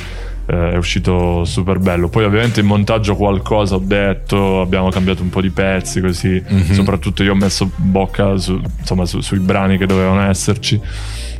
eh, 0.45 0.71
è 0.71 0.77
uscito 0.77 1.43
super 1.45 1.79
bello. 1.79 2.09
Poi 2.09 2.23
ovviamente 2.23 2.59
in 2.59 2.65
montaggio 2.65 3.15
qualcosa 3.15 3.75
ho 3.75 3.81
detto, 3.83 4.61
abbiamo 4.61 4.89
cambiato 4.89 5.21
un 5.21 5.29
po' 5.29 5.41
di 5.41 5.49
pezzi 5.49 6.01
così, 6.01 6.41
mm-hmm. 6.41 6.71
soprattutto 6.71 7.23
io 7.23 7.31
ho 7.31 7.35
messo 7.35 7.69
bocca 7.75 8.37
su, 8.37 8.59
insomma, 8.79 9.05
su, 9.05 9.21
sui 9.21 9.39
brani 9.39 9.77
che 9.77 9.85
dovevano 9.85 10.21
esserci, 10.21 10.79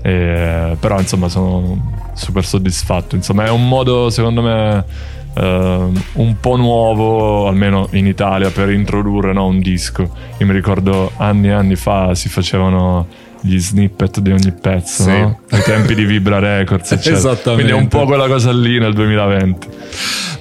e, 0.01 0.75
però 0.79 0.99
insomma 0.99 1.29
sono 1.29 1.93
super 2.13 2.45
soddisfatto. 2.45 3.15
Insomma 3.15 3.45
è 3.45 3.49
un 3.49 3.67
modo 3.67 4.09
secondo 4.09 4.41
me... 4.41 5.13
Uh, 5.37 5.91
un 6.13 6.37
po' 6.39 6.55
nuovo, 6.55 7.49
almeno 7.49 7.89
in 7.91 8.07
Italia, 8.07 8.51
per 8.51 8.69
introdurre 8.69 9.33
no, 9.33 9.47
un 9.47 9.59
disco. 9.59 10.09
Io 10.37 10.45
mi 10.45 10.53
ricordo 10.53 11.11
anni 11.17 11.49
e 11.49 11.51
anni 11.51 11.75
fa 11.75 12.15
si 12.15 12.29
facevano 12.29 13.05
gli 13.45 13.59
snippet 13.59 14.19
di 14.19 14.31
ogni 14.31 14.51
pezzo, 14.51 15.03
sì. 15.03 15.09
no? 15.09 15.39
ai 15.51 15.61
tempi 15.61 15.93
di 15.93 16.03
Vibra 16.03 16.39
Records, 16.39 16.91
eccetera. 16.93 17.17
Esattamente. 17.17 17.53
Quindi 17.53 17.71
è 17.71 17.75
un 17.75 17.87
po' 17.87 18.05
quella 18.05 18.27
cosa 18.27 18.51
lì 18.51 18.79
nel 18.79 18.93
2020. 18.93 19.67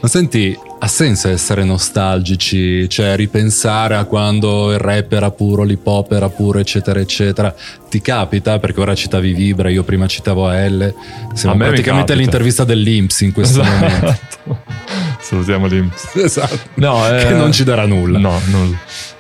Ma 0.01 0.09
senti, 0.09 0.59
ha 0.79 0.87
senso 0.87 1.29
essere 1.29 1.65
nostalgici, 1.65 2.89
cioè 2.89 3.17
ripensare 3.17 3.97
a 3.97 4.05
quando 4.05 4.73
il 4.73 4.79
rap 4.79 5.13
era 5.13 5.31
puro, 5.31 5.63
l'hip 5.63 5.87
hop 5.87 6.13
era 6.13 6.29
puro, 6.29 6.59
eccetera, 6.59 6.99
eccetera. 7.01 7.55
Ti 7.89 8.01
capita? 8.01 8.59
Perché 8.59 8.81
ora 8.81 8.95
citavi 8.95 9.33
Vibra, 9.33 9.71
io 9.71 9.83
prima 9.83 10.07
citavo 10.07 10.49
AL. 10.49 10.95
Siamo 11.35 11.57
praticamente 11.57 12.15
l'intervista 12.15 12.65
dell'Imps 12.65 13.21
in 13.21 13.33
questo 13.33 13.61
esatto. 13.61 13.79
momento. 13.79 14.63
Salutiamo 15.21 15.67
l'Imps. 15.67 16.11
Esatto. 16.17 16.59
No, 16.75 17.07
eh, 17.09 17.25
che 17.25 17.31
non 17.31 17.53
ci 17.53 17.65
darà 17.65 17.87
nulla. 17.87 18.19
No, 18.19 18.41
nulla. 18.47 18.77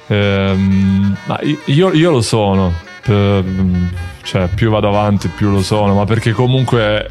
Ehm, 0.08 1.16
io, 1.66 1.92
io 1.92 2.10
lo 2.10 2.20
sono 2.20 2.92
cioè, 3.04 4.48
più 4.54 4.70
vado 4.70 4.88
avanti 4.88 5.28
più 5.28 5.50
lo 5.50 5.62
sono, 5.62 5.94
ma 5.94 6.04
perché 6.04 6.32
comunque 6.32 7.10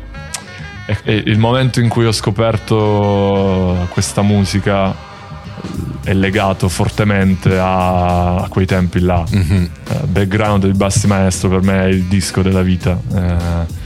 è, 0.86 0.98
è 1.04 1.12
il 1.12 1.38
momento 1.38 1.80
in 1.80 1.90
cui 1.90 2.06
ho 2.06 2.12
scoperto 2.12 3.88
questa 3.90 4.22
musica 4.22 5.12
è 6.04 6.14
legato 6.14 6.68
fortemente 6.68 7.58
a, 7.58 8.36
a 8.36 8.48
quei 8.50 8.66
tempi 8.66 9.00
là. 9.00 9.24
Mm-hmm. 9.34 9.64
Uh, 9.64 10.06
background 10.08 10.66
di 10.66 10.78
Bassi 10.78 11.08
Maestro 11.08 11.50
per 11.50 11.62
me 11.62 11.84
è 11.84 11.88
il 11.88 12.04
disco 12.04 12.42
della 12.42 12.62
vita. 12.62 13.00
Uh, 13.08 13.82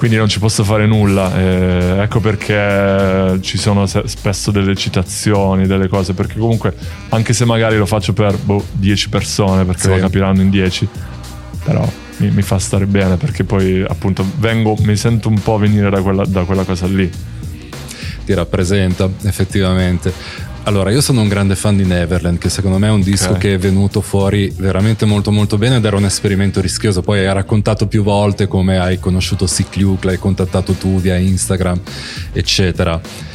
quindi 0.00 0.16
non 0.16 0.28
ci 0.28 0.38
posso 0.38 0.64
fare 0.64 0.86
nulla. 0.86 1.36
Eh, 1.38 1.98
ecco 2.00 2.20
perché 2.20 3.38
ci 3.42 3.58
sono 3.58 3.84
spesso 3.84 4.50
delle 4.50 4.74
citazioni, 4.74 5.66
delle 5.66 5.88
cose, 5.88 6.14
perché 6.14 6.38
comunque 6.38 6.74
anche 7.10 7.34
se 7.34 7.44
magari 7.44 7.76
lo 7.76 7.84
faccio 7.84 8.14
per 8.14 8.34
10 8.38 9.08
boh, 9.08 9.18
persone, 9.18 9.66
perché 9.66 9.82
sì. 9.82 9.88
lo 9.88 9.98
capiranno 9.98 10.40
in 10.40 10.48
10, 10.48 10.88
però 11.62 11.86
mi, 12.18 12.30
mi, 12.30 12.42
fa 12.42 12.58
stare 12.58 12.86
bene 12.86 13.16
perché 13.16 13.44
poi 13.44 13.82
appunto 13.86 14.24
vengo, 14.38 14.76
mi 14.80 14.96
sento 14.96 15.28
un 15.28 15.40
po' 15.40 15.58
venire 15.58 15.90
da 15.90 16.02
quella, 16.02 16.24
da 16.24 16.44
quella 16.44 16.64
cosa 16.64 16.86
lì. 16.86 17.10
Ti 18.24 18.34
rappresenta 18.34 19.08
effettivamente. 19.22 20.12
Allora, 20.64 20.90
io 20.90 21.00
sono 21.00 21.22
un 21.22 21.28
grande 21.28 21.56
fan 21.56 21.76
di 21.76 21.84
Neverland, 21.84 22.38
che 22.38 22.50
secondo 22.50 22.78
me 22.78 22.88
è 22.88 22.90
un 22.90 23.00
disco 23.00 23.30
okay. 23.30 23.40
che 23.40 23.54
è 23.54 23.58
venuto 23.58 24.02
fuori 24.02 24.52
veramente 24.56 25.06
molto 25.06 25.32
molto 25.32 25.56
bene 25.56 25.76
ed 25.76 25.84
era 25.84 25.96
un 25.96 26.04
esperimento 26.04 26.60
rischioso. 26.60 27.00
Poi 27.00 27.20
hai 27.20 27.32
raccontato 27.32 27.86
più 27.86 28.02
volte 28.02 28.46
come 28.46 28.78
hai 28.78 28.98
conosciuto 29.00 29.46
Sick 29.46 29.76
Luke, 29.76 30.06
l'hai 30.06 30.18
contattato 30.18 30.74
tu 30.74 31.00
via 31.00 31.16
Instagram, 31.16 31.80
eccetera 32.32 33.28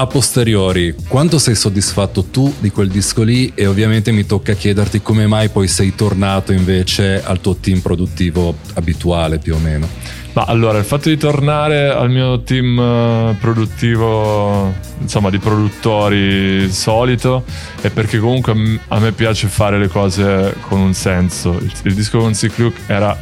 a 0.00 0.06
posteriori, 0.06 0.94
quanto 1.08 1.38
sei 1.38 1.56
soddisfatto 1.56 2.26
tu 2.26 2.54
di 2.60 2.70
quel 2.70 2.88
disco 2.88 3.24
lì? 3.24 3.50
E 3.56 3.66
ovviamente 3.66 4.12
mi 4.12 4.24
tocca 4.24 4.52
chiederti 4.52 5.02
come 5.02 5.26
mai 5.26 5.48
poi 5.48 5.66
sei 5.66 5.92
tornato 5.96 6.52
invece 6.52 7.20
al 7.20 7.40
tuo 7.40 7.56
team 7.56 7.80
produttivo 7.80 8.54
abituale 8.74 9.38
più 9.38 9.56
o 9.56 9.58
meno. 9.58 9.88
Ma 10.34 10.44
allora, 10.44 10.78
il 10.78 10.84
fatto 10.84 11.08
di 11.08 11.16
tornare 11.16 11.88
al 11.88 12.10
mio 12.10 12.42
team 12.42 12.78
eh, 12.78 13.36
produttivo, 13.40 14.72
insomma, 15.00 15.30
di 15.30 15.38
produttori 15.38 16.70
solito, 16.70 17.42
è 17.80 17.90
perché 17.90 18.20
comunque 18.20 18.80
a 18.86 19.00
me 19.00 19.10
piace 19.10 19.48
fare 19.48 19.80
le 19.80 19.88
cose 19.88 20.54
con 20.68 20.78
un 20.78 20.94
senso. 20.94 21.58
Il, 21.60 21.72
il 21.82 21.94
disco 21.94 22.20
con 22.20 22.34
Sick 22.34 22.56
Luke 22.58 22.82
era 22.86 23.18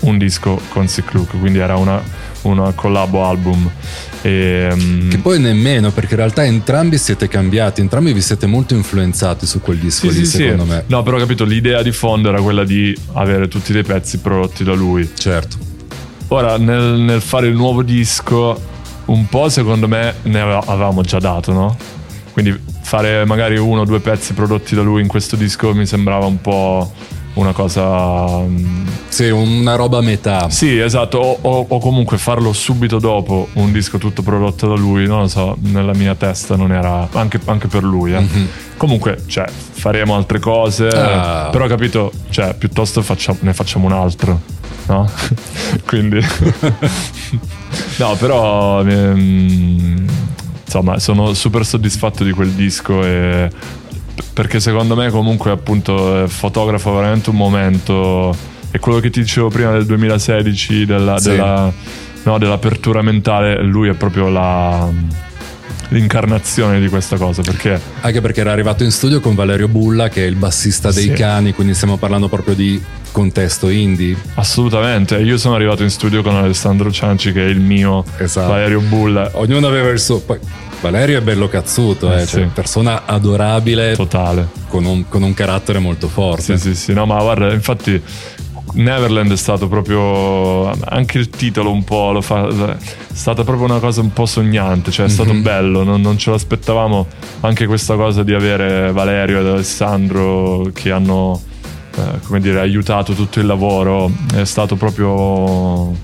un 0.00 0.18
disco 0.18 0.60
con 0.68 0.86
Sick 0.86 1.14
Luke, 1.14 1.38
quindi 1.38 1.60
era 1.60 1.76
una, 1.76 2.02
una 2.42 2.72
collabo 2.72 3.24
album 3.24 3.70
e, 4.22 4.68
um... 4.72 5.08
Che 5.08 5.18
poi 5.18 5.40
nemmeno, 5.40 5.90
perché 5.90 6.12
in 6.12 6.20
realtà 6.20 6.44
entrambi 6.44 6.96
siete 6.96 7.28
cambiati, 7.28 7.80
entrambi 7.80 8.12
vi 8.12 8.20
siete 8.20 8.46
molto 8.46 8.74
influenzati 8.74 9.46
su 9.46 9.60
quel 9.60 9.78
disco 9.78 10.10
sì, 10.10 10.18
lì, 10.18 10.24
sì, 10.24 10.36
secondo 10.38 10.64
sì. 10.64 10.68
me. 10.70 10.84
No, 10.86 11.02
però 11.02 11.16
ho 11.16 11.20
capito, 11.20 11.44
l'idea 11.44 11.82
di 11.82 11.92
fondo 11.92 12.28
era 12.28 12.40
quella 12.40 12.64
di 12.64 12.96
avere 13.14 13.48
tutti 13.48 13.72
dei 13.72 13.82
pezzi 13.82 14.18
prodotti 14.18 14.64
da 14.64 14.74
lui. 14.74 15.10
Certo. 15.12 15.56
Ora, 16.28 16.56
nel, 16.56 17.00
nel 17.00 17.20
fare 17.20 17.48
il 17.48 17.54
nuovo 17.54 17.82
disco, 17.82 18.58
un 19.06 19.26
po' 19.26 19.48
secondo 19.48 19.88
me 19.88 20.14
ne 20.22 20.40
avevamo 20.40 21.02
già 21.02 21.18
dato, 21.18 21.52
no? 21.52 21.76
Quindi 22.32 22.58
fare 22.82 23.24
magari 23.24 23.58
uno 23.58 23.80
o 23.82 23.84
due 23.84 24.00
pezzi 24.00 24.32
prodotti 24.32 24.74
da 24.74 24.82
lui 24.82 25.02
in 25.02 25.08
questo 25.08 25.36
disco 25.36 25.74
mi 25.74 25.84
sembrava 25.84 26.26
un 26.26 26.40
po' 26.40 26.92
una 27.34 27.52
cosa... 27.52 28.38
Mm, 28.40 28.86
sì, 29.08 29.28
una 29.30 29.74
roba 29.74 29.98
a 29.98 30.00
metà. 30.00 30.50
Sì, 30.50 30.78
esatto, 30.78 31.18
o, 31.18 31.38
o, 31.40 31.66
o, 31.68 31.78
comunque 31.78 32.18
farlo 32.18 32.52
subito 32.52 32.98
dopo 32.98 33.48
un 33.54 33.72
disco 33.72 33.98
tutto 33.98 34.22
prodotto 34.22 34.68
da 34.68 34.74
lui, 34.74 35.06
non 35.06 35.20
lo 35.20 35.28
so, 35.28 35.56
nella 35.60 35.94
mia 35.94 36.14
testa 36.14 36.56
non 36.56 36.72
era... 36.72 37.08
anche, 37.12 37.40
anche 37.44 37.68
per 37.68 37.82
lui. 37.82 38.14
Eh. 38.14 38.20
Mm-hmm. 38.20 38.44
Comunque, 38.76 39.22
cioè, 39.26 39.46
faremo 39.48 40.14
altre 40.14 40.38
cose, 40.38 40.88
ah. 40.88 41.48
però 41.50 41.66
capito, 41.66 42.12
cioè, 42.30 42.54
piuttosto 42.54 43.02
facciamo, 43.02 43.38
ne 43.42 43.52
facciamo 43.54 43.86
un 43.86 43.92
altro, 43.92 44.40
no? 44.86 45.08
Quindi... 45.86 46.20
no, 47.96 48.16
però... 48.16 48.84
Ehm, 48.84 50.06
insomma, 50.64 50.98
sono 50.98 51.34
super 51.34 51.66
soddisfatto 51.66 52.24
di 52.24 52.32
quel 52.32 52.50
disco 52.50 53.04
e 53.04 53.50
perché 54.32 54.60
secondo 54.60 54.94
me 54.94 55.10
comunque 55.10 55.50
appunto 55.50 56.26
fotografa 56.28 56.90
veramente 56.90 57.30
un 57.30 57.36
momento 57.36 58.34
è 58.70 58.78
quello 58.78 59.00
che 59.00 59.10
ti 59.10 59.20
dicevo 59.20 59.48
prima 59.48 59.72
del 59.72 59.84
2016 59.84 60.86
della, 60.86 61.18
sì. 61.18 61.30
della, 61.30 61.72
no, 62.22 62.38
dell'apertura 62.38 63.02
mentale 63.02 63.62
lui 63.62 63.88
è 63.88 63.94
proprio 63.94 64.28
la 64.28 64.88
l'incarnazione 65.88 66.80
di 66.80 66.88
questa 66.88 67.18
cosa 67.18 67.42
perché 67.42 67.78
anche 68.00 68.22
perché 68.22 68.40
era 68.40 68.50
arrivato 68.50 68.82
in 68.82 68.90
studio 68.90 69.20
con 69.20 69.34
Valerio 69.34 69.68
Bulla 69.68 70.08
che 70.08 70.24
è 70.24 70.26
il 70.26 70.36
bassista 70.36 70.90
dei 70.90 71.08
sì. 71.08 71.12
cani 71.12 71.52
quindi 71.52 71.74
stiamo 71.74 71.98
parlando 71.98 72.28
proprio 72.28 72.54
di 72.54 72.82
contesto 73.12 73.68
indie 73.68 74.16
assolutamente 74.34 75.18
io 75.18 75.36
sono 75.36 75.54
arrivato 75.54 75.82
in 75.82 75.90
studio 75.90 76.22
con 76.22 76.34
Alessandro 76.34 76.90
Cianci 76.90 77.32
che 77.32 77.44
è 77.44 77.48
il 77.48 77.60
mio 77.60 78.04
esatto. 78.16 78.48
Valerio 78.48 78.80
Bulla 78.80 79.32
ognuno 79.34 79.66
aveva 79.66 79.90
il 79.90 80.00
suo 80.00 80.20
poi 80.20 80.38
Valerio 80.82 81.18
è 81.18 81.20
bello 81.20 81.48
cazzuto, 81.48 82.12
eh, 82.12 82.22
eh, 82.22 82.26
cioè, 82.26 82.46
persona 82.46 83.02
adorabile. 83.06 83.94
Totale. 83.94 84.48
Con 84.66 84.84
un, 84.84 85.08
con 85.08 85.22
un, 85.22 85.32
carattere 85.32 85.78
molto 85.78 86.08
forte. 86.08 86.58
Sì, 86.58 86.70
sì, 86.70 86.74
sì. 86.74 86.92
No, 86.92 87.06
ma 87.06 87.20
guarda, 87.20 87.52
infatti 87.52 88.02
Neverland 88.74 89.30
è 89.30 89.36
stato 89.36 89.68
proprio 89.68 90.70
anche 90.70 91.18
il 91.18 91.30
titolo 91.30 91.70
un 91.70 91.84
po' 91.84 92.10
lo 92.10 92.20
fa 92.20 92.48
è 92.48 92.76
stata 93.12 93.44
proprio 93.44 93.66
una 93.66 93.80
cosa 93.80 94.00
un 94.00 94.14
po' 94.14 94.24
sognante 94.24 94.90
cioè 94.90 95.06
è 95.06 95.08
stato 95.10 95.32
mm-hmm. 95.32 95.42
bello 95.42 95.82
non, 95.82 96.00
non, 96.00 96.16
ce 96.16 96.30
l'aspettavamo 96.30 97.06
anche 97.40 97.66
questa 97.66 97.96
cosa 97.96 98.22
di 98.22 98.32
avere 98.32 98.90
Valerio 98.92 99.40
ed 99.40 99.46
Alessandro 99.46 100.70
che 100.72 100.90
hanno 100.90 101.38
eh, 101.94 102.20
come 102.24 102.40
dire 102.40 102.60
aiutato 102.60 103.12
tutto 103.12 103.40
il 103.40 103.46
lavoro 103.46 104.10
è 104.34 104.44
stato 104.44 104.76
proprio 104.76 105.94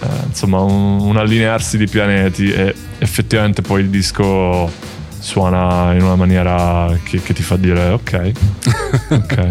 eh, 0.00 0.06
insomma 0.26 0.60
un, 0.60 1.00
un, 1.00 1.16
allinearsi 1.16 1.76
di 1.76 1.86
pianeti 1.86 2.50
e 2.52 2.74
effettivamente 2.98 3.62
poi 3.62 3.82
il 3.82 3.88
disco 3.88 4.70
suona 5.20 5.92
in 5.94 6.02
una 6.02 6.14
maniera 6.14 6.96
che, 7.02 7.20
che 7.20 7.34
ti 7.34 7.42
fa 7.42 7.56
dire 7.56 7.88
ok. 7.88 8.32
ok. 9.10 9.50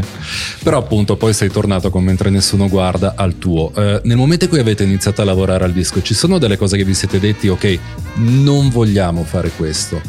Però 0.64 0.78
appunto 0.78 1.18
poi 1.18 1.34
sei 1.34 1.50
tornato 1.50 1.90
con 1.90 2.04
Mentre 2.04 2.30
Nessuno 2.30 2.68
Guarda 2.70 3.14
al 3.16 3.38
tuo. 3.38 3.72
Eh, 3.76 4.02
nel 4.04 4.18
momento 4.18 4.46
in 4.46 4.50
cui 4.50 4.60
avete 4.60 4.84
iniziato 4.84 5.22
a 5.22 5.26
lavorare 5.26 5.66
al 5.66 5.74
disco, 5.74 6.02
ci 6.02 6.14
sono 6.14 6.38
delle 6.38 6.58
cose 6.58 6.78
che 6.78 6.86
vi 6.86 6.94
siete 6.94 7.20
detti, 7.20 7.50
ok, 7.50 7.80
non 8.16 8.70
vogliamo 8.70 9.24
fare 9.24 9.52
questo? 9.56 10.02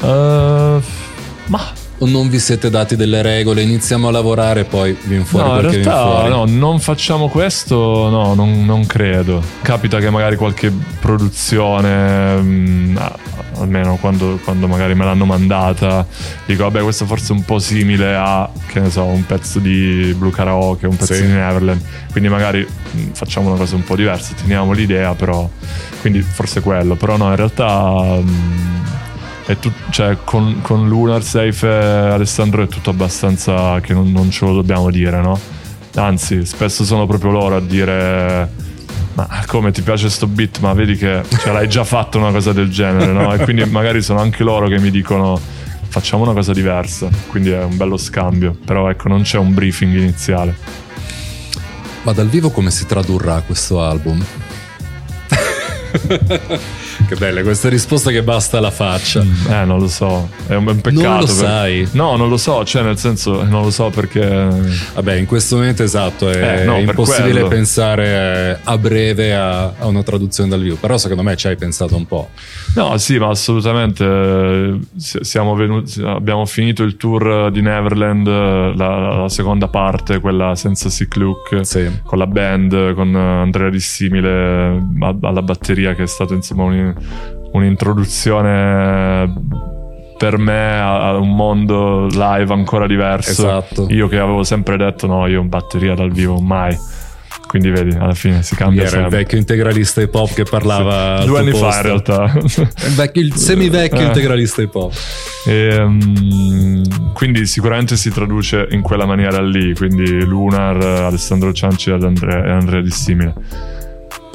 Uh, 0.00 0.82
ma 1.46 1.72
o 1.98 2.06
non 2.06 2.28
vi 2.28 2.38
siete 2.38 2.68
dati 2.68 2.96
delle 2.96 3.22
regole, 3.22 3.62
iniziamo 3.62 4.08
a 4.08 4.10
lavorare 4.10 4.60
e 4.60 4.64
poi 4.64 4.96
viene 5.04 5.24
fuori 5.24 5.48
no, 5.48 5.54
quel 5.54 5.64
in 5.64 5.70
realtà, 5.70 6.02
fuori. 6.02 6.28
No, 6.28 6.44
non 6.44 6.80
facciamo 6.80 7.28
questo, 7.28 7.76
no, 8.10 8.34
non, 8.34 8.64
non, 8.64 8.86
credo. 8.86 9.42
Capita 9.62 9.98
che 9.98 10.10
magari 10.10 10.36
qualche 10.36 10.70
produzione, 11.00 12.36
mh, 12.36 12.42
mm, 12.42 12.96
almeno 13.58 13.96
quando, 13.96 14.38
quando, 14.44 14.66
magari 14.66 14.94
me 14.94 15.04
l'hanno 15.04 15.24
mandata, 15.24 16.06
dico 16.44 16.64
vabbè 16.64 16.82
questo 16.82 17.06
forse 17.06 17.32
è 17.32 17.36
un 17.36 17.44
po' 17.44 17.58
simile 17.58 18.14
a, 18.14 18.50
che 18.66 18.80
ne 18.80 18.90
so, 18.90 19.04
un 19.04 19.24
pezzo 19.24 19.58
di 19.58 20.14
Blue 20.16 20.30
Karaoke, 20.30 20.86
un 20.86 20.96
pezzo 20.96 21.14
sì. 21.14 21.22
di 21.22 21.28
Neverland, 21.28 21.80
quindi 22.10 22.28
magari 22.28 22.60
mh, 22.60 23.00
mm, 23.00 23.10
facciamo 23.12 23.48
una 23.48 23.56
cosa 23.56 23.74
un 23.74 23.84
po' 23.84 23.96
diversa, 23.96 24.34
teniamo 24.34 24.72
l'idea 24.72 25.14
però, 25.14 25.48
quindi 26.02 26.20
forse 26.20 26.60
quello, 26.60 26.94
però 26.94 27.16
no, 27.16 27.30
in 27.30 27.36
realtà... 27.36 28.20
Mh, 28.20 28.30
mm, 28.30 28.95
tu, 29.54 29.70
cioè, 29.90 30.18
con, 30.24 30.60
con, 30.60 30.88
Lunar 30.88 31.22
Safe 31.22 31.68
e 31.68 32.10
Alessandro 32.10 32.64
è 32.64 32.66
tutto 32.66 32.90
abbastanza 32.90 33.78
che 33.80 33.94
non, 33.94 34.10
non, 34.10 34.28
ce 34.30 34.44
lo 34.44 34.52
dobbiamo 34.52 34.90
dire, 34.90 35.20
no? 35.20 35.38
Anzi, 35.94 36.44
spesso 36.44 36.84
sono 36.84 37.06
proprio 37.06 37.30
loro 37.30 37.54
a 37.56 37.60
dire: 37.60 38.50
Ma 39.14 39.28
come 39.46 39.70
ti 39.70 39.82
piace 39.82 40.08
sto 40.10 40.26
beat? 40.26 40.58
Ma 40.58 40.72
vedi 40.72 40.96
che 40.96 41.22
cioè, 41.28 41.52
l'hai 41.52 41.68
già 41.68 41.84
fatto 41.84 42.18
una 42.18 42.32
cosa 42.32 42.52
del 42.52 42.68
genere, 42.70 43.12
no? 43.12 43.32
E 43.32 43.38
quindi 43.38 43.64
magari 43.64 44.02
sono 44.02 44.18
anche 44.18 44.42
loro 44.42 44.66
che 44.66 44.80
mi 44.80 44.90
dicono: 44.90 45.38
Facciamo 45.88 46.24
una 46.24 46.32
cosa 46.32 46.52
diversa. 46.52 47.08
Quindi 47.28 47.50
è 47.50 47.62
un 47.62 47.76
bello 47.76 47.96
scambio. 47.96 48.56
Però 48.64 48.90
ecco, 48.90 49.06
non 49.06 49.22
c'è 49.22 49.38
un 49.38 49.54
briefing 49.54 49.94
iniziale. 49.94 50.56
Ma 52.02 52.12
dal 52.12 52.28
vivo 52.28 52.50
come 52.50 52.72
si 52.72 52.84
tradurrà 52.84 53.40
questo 53.46 53.80
album? 53.80 54.24
Che 57.04 57.14
belle 57.16 57.42
queste 57.42 57.68
risposte 57.68 58.10
che 58.10 58.22
basta 58.22 58.58
la 58.58 58.70
faccia. 58.70 59.22
Mm, 59.22 59.50
eh, 59.50 59.64
non 59.64 59.78
lo 59.78 59.88
so. 59.88 60.28
È 60.46 60.54
un, 60.54 60.66
un 60.66 60.80
peccato. 60.80 61.06
Non 61.06 61.18
lo 61.20 61.26
per... 61.26 61.34
sai. 61.34 61.88
No, 61.92 62.16
non 62.16 62.28
lo 62.28 62.36
so. 62.36 62.64
Cioè, 62.64 62.82
nel 62.82 62.98
senso, 62.98 63.44
non 63.44 63.62
lo 63.62 63.70
so 63.70 63.90
perché. 63.90 64.48
Vabbè, 64.94 65.14
in 65.14 65.26
questo 65.26 65.56
momento 65.56 65.82
esatto. 65.82 66.28
È 66.28 66.62
eh, 66.62 66.64
no, 66.64 66.78
impossibile 66.78 67.44
pensare 67.46 68.58
a 68.62 68.78
breve 68.78 69.34
a, 69.34 69.74
a, 69.78 69.86
una 69.86 70.02
traduzione 70.02 70.48
dal 70.48 70.60
vivo. 70.60 70.76
Però 70.76 70.96
secondo 70.98 71.22
me 71.22 71.36
ci 71.36 71.46
hai 71.46 71.56
pensato 71.56 71.96
un 71.96 72.06
po'. 72.06 72.30
No, 72.74 72.96
sì, 72.98 73.18
ma 73.18 73.28
assolutamente. 73.28 74.80
Siamo 74.96 75.54
venuti, 75.54 76.02
abbiamo 76.02 76.46
finito 76.46 76.82
il 76.82 76.96
tour 76.96 77.50
di 77.50 77.60
Neverland, 77.60 78.26
la, 78.26 79.20
la 79.20 79.28
seconda 79.28 79.68
parte, 79.68 80.18
quella 80.18 80.54
senza 80.56 80.88
Sick 80.88 81.16
Look, 81.16 81.60
sì. 81.64 81.88
con 82.04 82.18
la 82.18 82.26
band, 82.26 82.94
con 82.94 83.14
Andrea 83.14 83.70
Dissimile 83.70 84.82
alla 85.20 85.42
batteria, 85.42 85.94
che 85.94 86.04
è 86.04 86.06
stato 86.06 86.34
insomma 86.34 86.64
un 86.64 86.85
un'introduzione 87.52 89.32
per 90.16 90.38
me 90.38 90.80
a, 90.80 91.16
un 91.16 91.34
mondo 91.34 92.06
live 92.06 92.52
ancora 92.52 92.86
diverso. 92.86 93.30
Esatto. 93.30 93.86
Io 93.90 94.08
che 94.08 94.18
avevo 94.18 94.44
sempre 94.44 94.76
detto 94.76 95.06
no, 95.06 95.26
io 95.26 95.40
in 95.40 95.48
batteria 95.48 95.94
dal 95.94 96.10
vivo 96.10 96.38
mai. 96.38 96.76
Quindi 97.46 97.70
vedi, 97.70 97.94
alla 97.94 98.14
fine 98.14 98.42
si 98.42 98.56
cambia. 98.56 98.82
Era 98.82 98.90
sempre. 98.90 99.08
il 99.08 99.14
vecchio 99.14 99.38
integralista 99.38 100.00
hip 100.00 100.14
hop 100.14 100.34
che 100.34 100.42
parlava. 100.42 101.20
Sì. 101.20 101.26
Due 101.26 101.38
anni 101.38 101.50
posto. 101.50 101.70
fa 101.70 101.76
in 101.76 101.82
realtà. 101.82 102.32
Il, 102.34 102.94
vecchio, 102.96 103.22
il 103.22 103.34
semivecchio 103.34 104.00
eh. 104.00 104.04
integralista 104.04 104.62
hip 104.62 104.74
hop. 104.74 104.92
E, 105.46 105.76
um, 105.80 107.12
quindi 107.12 107.46
sicuramente 107.46 107.96
si 107.96 108.10
traduce 108.10 108.66
in 108.70 108.82
quella 108.82 109.06
maniera 109.06 109.40
lì. 109.40 109.74
Quindi 109.74 110.24
Lunar, 110.24 110.76
Alessandro 110.76 111.52
Cianci 111.52 111.90
e 111.90 111.92
Andrea, 111.92 112.56
Andrea 112.56 112.80
Dissimile. 112.80 113.34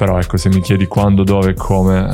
Però 0.02 0.18
ecco, 0.18 0.36
se 0.36 0.48
mi 0.48 0.60
chiedi 0.60 0.88
quando, 0.88 1.22
dove 1.22 1.50
e 1.50 1.54
come, 1.54 2.12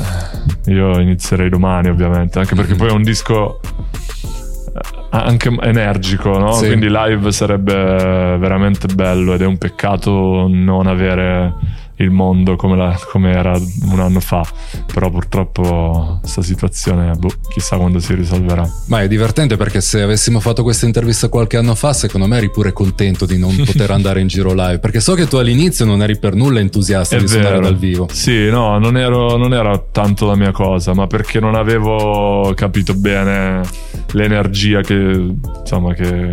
io 0.67 0.99
inizierei 0.99 1.49
domani 1.49 1.89
ovviamente, 1.89 2.37
anche 2.37 2.53
perché 2.53 2.75
poi 2.75 2.89
è 2.89 2.91
un 2.91 3.01
disco 3.01 3.61
eh, 3.61 5.07
anche 5.09 5.49
energico, 5.59 6.37
no? 6.37 6.51
Sì. 6.51 6.67
Quindi 6.67 6.87
live 6.87 7.31
sarebbe 7.31 7.73
veramente 8.37 8.93
bello 8.93 9.33
ed 9.33 9.41
è 9.41 9.45
un 9.47 9.57
peccato 9.57 10.45
non 10.47 10.85
avere 10.85 11.51
il 11.99 12.11
mondo 12.11 12.55
come, 12.55 12.75
la, 12.75 12.99
come, 13.11 13.31
era 13.31 13.59
un 13.91 13.99
anno 13.99 14.19
fa. 14.19 14.45
Però 14.91 15.09
purtroppo 15.09 16.17
questa 16.21 16.41
situazione, 16.41 17.13
boh, 17.13 17.33
chissà 17.49 17.77
quando 17.77 17.99
si 17.99 18.13
risolverà. 18.13 18.67
Ma 18.87 19.01
è 19.01 19.07
divertente 19.07 19.57
perché 19.57 19.81
se 19.81 20.01
avessimo 20.01 20.39
fatto 20.39 20.63
questa 20.63 20.85
intervista 20.85 21.29
qualche 21.29 21.57
anno 21.57 21.75
fa, 21.75 21.93
secondo 21.93 22.27
me 22.27 22.37
eri 22.37 22.49
pure 22.49 22.73
contento 22.73 23.25
di 23.25 23.37
non 23.37 23.55
poter 23.65 23.91
andare 23.91 24.21
in 24.21 24.27
giro 24.27 24.53
live. 24.53 24.79
Perché 24.79 24.99
so 24.99 25.13
che 25.13 25.27
tu 25.27 25.35
all'inizio 25.37 25.85
non 25.85 26.01
eri 26.01 26.17
per 26.17 26.35
nulla 26.35 26.59
entusiasta 26.59 27.15
è 27.15 27.19
di 27.19 27.25
vero. 27.25 27.39
suonare 27.39 27.61
dal 27.61 27.77
vivo. 27.77 28.07
Sì, 28.11 28.49
no, 28.49 28.77
non, 28.79 28.97
ero, 28.97 29.35
non 29.37 29.53
era 29.53 29.77
tanto 29.91 30.25
la 30.25 30.35
mia 30.35 30.51
cosa, 30.51 30.93
ma 30.93 31.07
perché 31.07 31.39
non 31.39 31.55
avevo 31.55 32.53
capito 32.55 32.93
bene 32.93 33.61
l'energia 34.11 34.81
che, 34.81 35.33
insomma, 35.59 35.93
che 35.93 36.31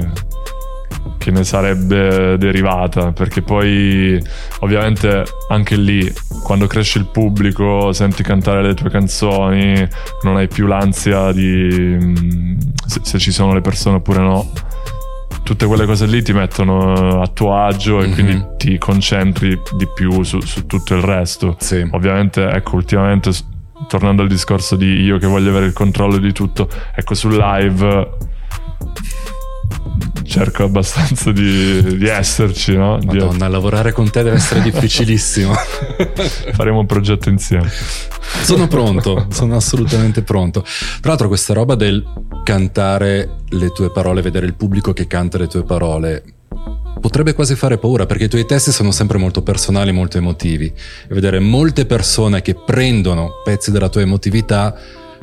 che 1.26 1.32
ne 1.32 1.42
sarebbe 1.42 2.38
derivata 2.38 3.10
perché 3.10 3.42
poi 3.42 4.16
ovviamente 4.60 5.24
anche 5.48 5.74
lì 5.74 6.08
quando 6.44 6.68
cresce 6.68 7.00
il 7.00 7.06
pubblico 7.06 7.92
senti 7.92 8.22
cantare 8.22 8.62
le 8.62 8.74
tue 8.74 8.90
canzoni 8.90 9.84
non 10.22 10.36
hai 10.36 10.46
più 10.46 10.66
l'ansia 10.66 11.32
di 11.32 11.98
mm, 12.00 12.58
se, 12.86 13.00
se 13.02 13.18
ci 13.18 13.32
sono 13.32 13.54
le 13.54 13.60
persone 13.60 13.96
oppure 13.96 14.20
no 14.20 14.52
tutte 15.42 15.66
quelle 15.66 15.84
cose 15.84 16.06
lì 16.06 16.22
ti 16.22 16.32
mettono 16.32 17.20
a 17.20 17.26
tuo 17.26 17.56
agio 17.56 18.00
e 18.00 18.06
mm-hmm. 18.06 18.14
quindi 18.14 18.46
ti 18.56 18.78
concentri 18.78 19.60
di 19.76 19.88
più 19.92 20.22
su, 20.22 20.38
su 20.38 20.64
tutto 20.66 20.94
il 20.94 21.02
resto 21.02 21.56
sì. 21.58 21.84
ovviamente 21.90 22.48
ecco 22.48 22.76
ultimamente 22.76 23.32
tornando 23.88 24.22
al 24.22 24.28
discorso 24.28 24.76
di 24.76 25.00
io 25.00 25.18
che 25.18 25.26
voglio 25.26 25.50
avere 25.50 25.66
il 25.66 25.72
controllo 25.72 26.18
di 26.18 26.32
tutto 26.32 26.68
ecco 26.94 27.14
sul 27.14 27.34
live 27.34 28.10
cerco 30.26 30.64
abbastanza 30.64 31.32
di, 31.32 31.96
di 31.96 32.06
esserci, 32.06 32.76
no? 32.76 32.98
Madonna, 33.02 33.46
di... 33.46 33.52
lavorare 33.52 33.92
con 33.92 34.10
te 34.10 34.22
deve 34.22 34.36
essere 34.36 34.60
difficilissimo. 34.60 35.54
Faremo 36.52 36.80
un 36.80 36.86
progetto 36.86 37.28
insieme. 37.28 37.70
Sono 38.42 38.66
pronto, 38.68 39.26
sono 39.30 39.56
assolutamente 39.56 40.22
pronto. 40.22 40.62
Tra 40.62 41.10
l'altro 41.10 41.28
questa 41.28 41.54
roba 41.54 41.74
del 41.74 42.04
cantare 42.44 43.36
le 43.48 43.70
tue 43.70 43.90
parole, 43.90 44.20
vedere 44.20 44.46
il 44.46 44.54
pubblico 44.54 44.92
che 44.92 45.06
canta 45.06 45.38
le 45.38 45.46
tue 45.46 45.62
parole, 45.62 46.22
potrebbe 47.00 47.34
quasi 47.34 47.54
fare 47.54 47.78
paura 47.78 48.06
perché 48.06 48.24
i 48.24 48.28
tuoi 48.28 48.46
testi 48.46 48.72
sono 48.72 48.90
sempre 48.90 49.18
molto 49.18 49.42
personali, 49.42 49.92
molto 49.92 50.18
emotivi 50.18 50.66
e 50.66 51.14
vedere 51.14 51.38
molte 51.38 51.86
persone 51.86 52.42
che 52.42 52.54
prendono 52.54 53.30
pezzi 53.44 53.70
della 53.70 53.88
tua 53.88 54.02
emotività 54.02 54.74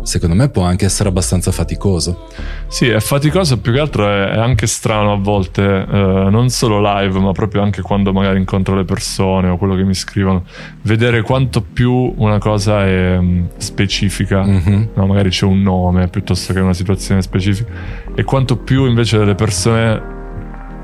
secondo 0.03 0.35
me 0.35 0.49
può 0.49 0.63
anche 0.63 0.85
essere 0.85 1.09
abbastanza 1.09 1.51
faticoso. 1.51 2.27
Sì, 2.67 2.87
è 2.87 2.99
faticoso, 2.99 3.59
più 3.59 3.73
che 3.73 3.79
altro 3.79 4.07
è, 4.07 4.29
è 4.29 4.37
anche 4.37 4.67
strano 4.67 5.13
a 5.13 5.17
volte, 5.17 5.63
eh, 5.63 6.27
non 6.29 6.49
solo 6.49 6.79
live, 6.79 7.19
ma 7.19 7.31
proprio 7.31 7.61
anche 7.61 7.81
quando 7.81 8.13
magari 8.13 8.37
incontro 8.37 8.75
le 8.75 8.83
persone 8.83 9.49
o 9.49 9.57
quello 9.57 9.75
che 9.75 9.83
mi 9.83 9.93
scrivono, 9.93 10.43
vedere 10.83 11.21
quanto 11.21 11.61
più 11.61 12.13
una 12.17 12.37
cosa 12.37 12.85
è 12.85 13.17
um, 13.17 13.47
specifica, 13.57 14.43
mm-hmm. 14.43 14.83
no, 14.93 15.05
magari 15.05 15.29
c'è 15.29 15.45
un 15.45 15.61
nome 15.61 16.07
piuttosto 16.07 16.53
che 16.53 16.59
una 16.59 16.73
situazione 16.73 17.21
specifica, 17.21 17.71
e 18.13 18.23
quanto 18.23 18.57
più 18.57 18.85
invece 18.85 19.23
le 19.23 19.35
persone 19.35 20.01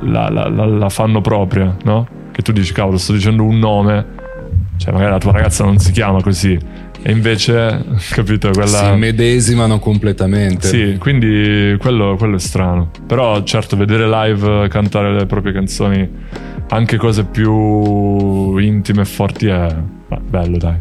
la, 0.02 0.30
la, 0.30 0.48
la, 0.48 0.66
la 0.66 0.90
fanno 0.90 1.22
propria, 1.22 1.76
no? 1.84 2.08
Che 2.32 2.42
tu 2.42 2.52
dici, 2.52 2.72
cavolo, 2.72 2.98
sto 2.98 3.12
dicendo 3.12 3.44
un 3.44 3.60
nome, 3.60 4.06
cioè 4.78 4.94
magari 4.94 5.12
la 5.12 5.18
tua 5.18 5.34
ragazza 5.34 5.66
non 5.66 5.78
si 5.78 5.92
chiama 5.92 6.22
così 6.22 6.58
e 7.02 7.12
invece, 7.12 7.84
capito, 8.12 8.50
quella... 8.52 8.92
Si 8.92 8.98
medesimano 8.98 9.80
completamente. 9.80 10.68
Sì, 10.68 10.98
quindi 11.00 11.76
quello, 11.80 12.16
quello, 12.18 12.36
è 12.36 12.40
strano. 12.40 12.92
Però 13.06 13.42
certo, 13.44 13.78
vedere 13.78 14.08
live 14.08 14.68
cantare 14.68 15.14
le 15.14 15.26
proprie 15.26 15.54
canzoni, 15.54 16.10
anche 16.70 16.98
cose 16.98 17.24
più 17.24 18.58
intime 18.58 19.02
e 19.02 19.06
forti, 19.06 19.48
è 19.48 19.76
beh, 20.08 20.20
bello, 20.28 20.58
dai. 20.58 20.78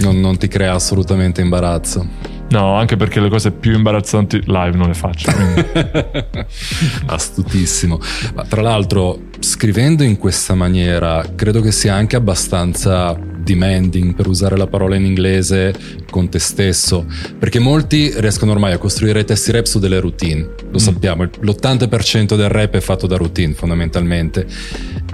Non, 0.00 0.20
non 0.20 0.36
ti 0.36 0.48
crea 0.48 0.74
assolutamente 0.74 1.40
imbarazzo. 1.40 2.36
No, 2.50 2.74
anche 2.76 2.96
perché 2.96 3.20
le 3.20 3.28
cose 3.28 3.50
più 3.50 3.74
imbarazzanti 3.74 4.42
live 4.46 4.76
non 4.76 4.88
le 4.88 4.94
faccio. 4.94 5.30
Astutissimo. 7.06 8.00
Ma 8.34 8.44
tra 8.44 8.62
l'altro, 8.62 9.20
scrivendo 9.38 10.02
in 10.02 10.16
questa 10.16 10.54
maniera, 10.54 11.22
credo 11.34 11.60
che 11.60 11.72
sia 11.72 11.94
anche 11.94 12.16
abbastanza 12.16 13.18
demanding, 13.48 14.14
per 14.14 14.26
usare 14.26 14.56
la 14.56 14.66
parola 14.66 14.96
in 14.96 15.04
inglese, 15.04 15.74
con 16.10 16.28
te 16.28 16.38
stesso, 16.38 17.06
perché 17.38 17.58
molti 17.58 18.12
riescono 18.16 18.52
ormai 18.52 18.72
a 18.72 18.78
costruire 18.78 19.24
testi 19.24 19.52
rap 19.52 19.64
su 19.64 19.78
delle 19.78 20.00
routine, 20.00 20.42
lo 20.42 20.74
mm. 20.74 20.76
sappiamo, 20.76 21.22
l'80% 21.24 22.36
del 22.36 22.48
rap 22.48 22.74
è 22.74 22.80
fatto 22.80 23.06
da 23.06 23.16
routine 23.16 23.54
fondamentalmente. 23.54 24.46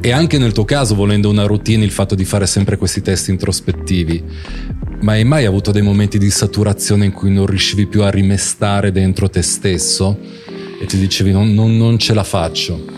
E 0.00 0.10
anche 0.10 0.38
nel 0.38 0.52
tuo 0.52 0.64
caso, 0.64 0.94
volendo 0.94 1.30
una 1.30 1.46
routine, 1.46 1.84
il 1.84 1.90
fatto 1.90 2.14
di 2.14 2.24
fare 2.24 2.46
sempre 2.46 2.76
questi 2.76 3.00
testi 3.00 3.30
introspettivi, 3.30 4.22
ma 5.00 5.12
hai 5.12 5.24
mai 5.24 5.44
avuto 5.44 5.70
dei 5.70 5.82
momenti 5.82 6.18
di 6.18 6.30
saturazione 6.30 7.04
in 7.04 7.12
cui 7.12 7.30
non 7.30 7.46
riuscivi 7.46 7.86
più 7.86 8.02
a 8.02 8.10
rimestare 8.10 8.90
dentro 8.90 9.28
te 9.28 9.42
stesso 9.42 10.18
e 10.80 10.86
ti 10.86 10.98
dicevi 10.98 11.30
non, 11.30 11.54
non, 11.54 11.76
non 11.76 11.98
ce 11.98 12.14
la 12.14 12.24
faccio? 12.24 12.93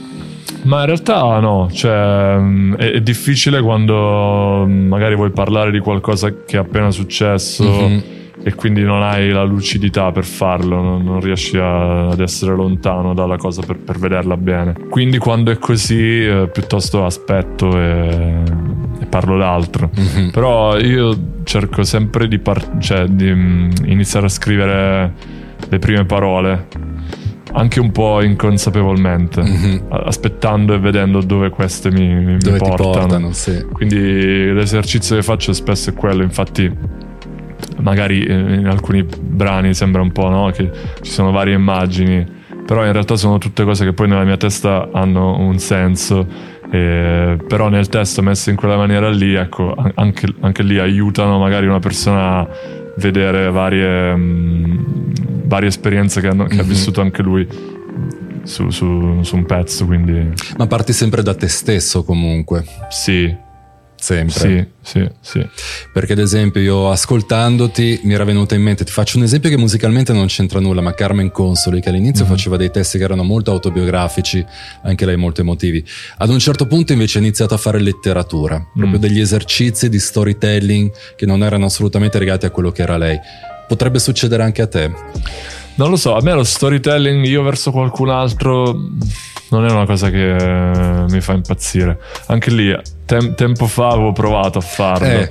Ma 0.63 0.81
in 0.81 0.87
realtà 0.87 1.39
no, 1.39 1.69
cioè, 1.73 2.37
mm, 2.39 2.75
è, 2.75 2.93
è, 2.93 3.01
difficile 3.01 3.61
quando 3.61 4.65
mm, 4.67 4.89
magari 4.89 5.15
vuoi 5.15 5.31
parlare 5.31 5.71
di 5.71 5.79
qualcosa 5.79 6.31
che 6.45 6.57
è 6.57 6.59
appena 6.59 6.91
successo 6.91 7.65
mm-hmm. 7.65 7.99
e 8.43 8.55
quindi 8.55 8.83
non 8.83 9.03
hai 9.03 9.31
la 9.31 9.45
lucidità 9.45 10.11
per 10.13 10.25
farlo, 10.25 10.81
non, 10.81 11.05
non 11.05 11.21
riesci 11.21 11.57
a, 11.57 12.09
ad 12.09 12.21
essere 12.21 12.55
lontano 12.55 13.15
dalla 13.15 13.37
cosa 13.37 13.63
per, 13.63 13.79
per, 13.79 13.99
vederla 13.99 14.37
bene. 14.37 14.75
Quindi 14.89 15.19
quando 15.19 15.51
è 15.51 15.59
così 15.59 16.25
eh, 16.25 16.49
piuttosto 16.53 17.05
aspetto 17.05 17.79
e, 17.79 18.43
e 19.01 19.07
parlo 19.07 19.39
d'altro. 19.39 19.91
Mm-hmm. 19.99 20.31
Però 20.31 20.79
io 20.79 21.17
cerco 21.45 21.85
sempre 21.85 22.27
di, 22.27 22.39
par- 22.39 22.79
cioè, 22.79 23.07
di 23.07 23.31
um, 23.31 23.71
iniziare 23.85 24.27
a 24.27 24.31
scrivere 24.31 25.13
le 25.69 25.79
prime 25.79 26.05
parole 26.05 26.67
anche 27.57 27.81
un 27.81 27.91
po' 27.91 28.23
inconsapevolmente, 28.23 29.43
mm-hmm. 29.43 29.79
aspettando 29.89 30.75
e 30.75 30.79
vedendo 30.79 31.21
dove 31.23 31.49
queste 31.49 31.91
mi, 31.91 32.15
mi 32.15 32.37
dove 32.37 32.59
portano. 32.59 32.91
portano 32.91 33.33
sì. 33.33 33.65
Quindi 33.73 34.53
l'esercizio 34.53 35.17
che 35.17 35.23
faccio 35.23 35.53
spesso 35.55 35.91
è 35.91 35.95
quello, 35.95 36.23
infatti 36.23 36.71
magari 37.81 38.25
in 38.27 38.67
alcuni 38.67 39.05
brani 39.05 39.73
sembra 39.73 40.03
un 40.03 40.13
po' 40.13 40.29
no? 40.29 40.51
che 40.51 40.71
ci 41.01 41.11
sono 41.11 41.31
varie 41.31 41.55
immagini, 41.55 42.27
però 42.67 42.85
in 42.85 42.93
realtà 42.93 43.17
sono 43.17 43.39
tutte 43.39 43.65
cose 43.65 43.85
che 43.85 43.93
poi 43.95 44.09
nella 44.09 44.25
mia 44.25 44.37
testa 44.37 44.91
hanno 44.93 45.39
un 45.39 45.59
senso. 45.59 46.55
Eh, 46.69 47.39
però 47.47 47.69
nel 47.69 47.89
testo 47.89 48.23
messo 48.23 48.51
in 48.51 48.57
quella 48.57 48.77
maniera 48.77 49.09
lì, 49.09 49.35
ecco, 49.35 49.75
anche, 49.95 50.27
anche 50.41 50.63
lì 50.63 50.79
aiutano 50.79 51.39
magari 51.39 51.67
una 51.67 51.79
persona 51.79 52.39
a 52.41 52.49
vedere 52.97 53.51
varie, 53.51 54.15
mh, 54.15 55.06
varie 55.47 55.69
esperienze 55.69 56.21
che, 56.21 56.29
hanno, 56.29 56.45
che 56.45 56.55
mm-hmm. 56.55 56.61
ha 56.61 56.65
mhm. 56.65 56.69
vissuto 56.69 57.01
anche 57.01 57.23
lui 57.23 57.47
su, 58.43 58.71
su, 58.71 59.23
su, 59.23 59.37
un 59.37 59.45
pezzo. 59.47 59.87
Quindi... 59.87 60.33
Ma 60.57 60.67
parti 60.67 60.93
sempre 60.93 61.23
da 61.23 61.35
te 61.35 61.49
stesso 61.49 62.05
comunque. 62.05 62.65
Sì, 62.91 63.35
Sempre. 63.99 64.73
Sì, 64.83 65.01
sì, 65.01 65.11
sì. 65.21 65.49
Perché 65.93 66.13
ad 66.13 66.19
esempio 66.19 66.61
io 66.61 66.91
ascoltandoti 66.91 68.03
mi 68.05 68.13
era 68.13 68.25
venuta 68.25 68.55
in 68.55 68.63
mente, 68.63 68.85
ti 68.85 68.93
faccio 68.93 69.17
un 69.17 69.25
esempio 69.25 69.49
che 69.49 69.57
musicalmente 69.57 70.13
non 70.13 70.27
c'entra 70.27 70.61
nulla, 70.61 70.83
ma 70.83 70.93
Carmen 70.93 71.31
Consoli 71.31 71.81
che 71.81 71.89
all'inizio 71.89 72.25
mm-hmm. 72.25 72.33
faceva 72.33 72.57
dei 72.57 72.71
testi 72.71 72.99
che 72.99 73.05
erano 73.05 73.23
molto 73.23 73.51
autobiografici, 73.51 74.45
anche 74.83 75.07
lei 75.07 75.17
molto 75.17 75.41
emotivi. 75.41 75.85
Ad 76.19 76.29
un 76.29 76.39
certo 76.39 76.67
punto 76.67 76.93
invece 76.93 77.19
ha 77.19 77.23
iniziato 77.23 77.55
a 77.55 77.59
fare 77.59 77.81
letteratura, 77.81 78.65
proprio 78.75 78.99
mm. 78.99 79.01
degli 79.01 79.19
esercizi 79.19 79.89
di 79.89 79.99
storytelling 79.99 80.93
che 81.17 81.27
non 81.27 81.43
erano 81.43 81.65
assolutamente 81.65 82.19
legati 82.19 82.45
a 82.45 82.51
quello 82.51 82.71
che 82.71 82.83
era 82.83 82.99
lei. 82.99 83.19
Potrebbe 83.67 83.99
succedere 83.99 84.43
anche 84.43 84.63
a 84.63 84.67
te? 84.67 84.91
Non 85.77 85.91
lo 85.91 85.97
so, 85.97 86.15
a 86.15 86.23
me 86.23 86.33
lo 86.33 86.45
storytelling 86.45 87.25
io 87.27 87.43
verso 87.43 87.71
qualcun 87.71 88.09
altro 88.09 88.75
non 89.49 89.65
è 89.65 89.71
una 89.71 89.87
cosa 89.87 90.11
che 90.11 90.35
eh, 90.35 91.05
mi 91.09 91.21
fa 91.21 91.33
impazzire. 91.33 91.99
Anche 92.27 92.51
lì, 92.51 92.75
tem- 93.05 93.35
tempo 93.35 93.67
fa 93.67 93.89
avevo 93.89 94.13
provato 94.13 94.59
a 94.59 94.63
farlo. 94.63 95.07
Eh. 95.07 95.29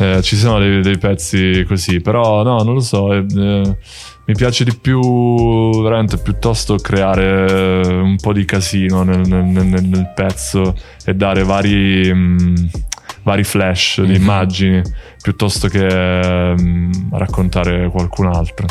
Eh, 0.00 0.22
ci 0.22 0.36
sono 0.36 0.60
dei, 0.60 0.80
dei, 0.80 0.96
pezzi 0.96 1.64
così, 1.66 2.00
però 2.00 2.44
no, 2.44 2.62
non 2.62 2.74
lo 2.74 2.80
so. 2.80 3.12
Eh, 3.12 3.24
mi 3.26 4.34
piace 4.34 4.62
di 4.62 4.76
più, 4.80 5.82
veramente, 5.82 6.18
piuttosto 6.18 6.76
creare 6.76 7.80
un 8.00 8.16
po' 8.20 8.32
di 8.32 8.44
casino 8.44 9.02
nel, 9.02 9.26
nel, 9.26 9.44
nel, 9.44 9.84
nel 9.84 10.12
pezzo 10.14 10.76
e 11.04 11.14
dare 11.14 11.42
vari. 11.42 12.12
Mh, 12.12 12.16
mm, 12.16 12.54
vari 13.28 13.44
flash 13.44 14.00
di 14.00 14.06
mm-hmm. 14.06 14.20
immagini 14.20 14.82
piuttosto 15.20 15.68
che 15.68 15.84
mh, 15.84 16.62
mm, 16.62 16.92
raccontare 17.12 17.90
qualcun 17.90 18.26
altro. 18.28 18.66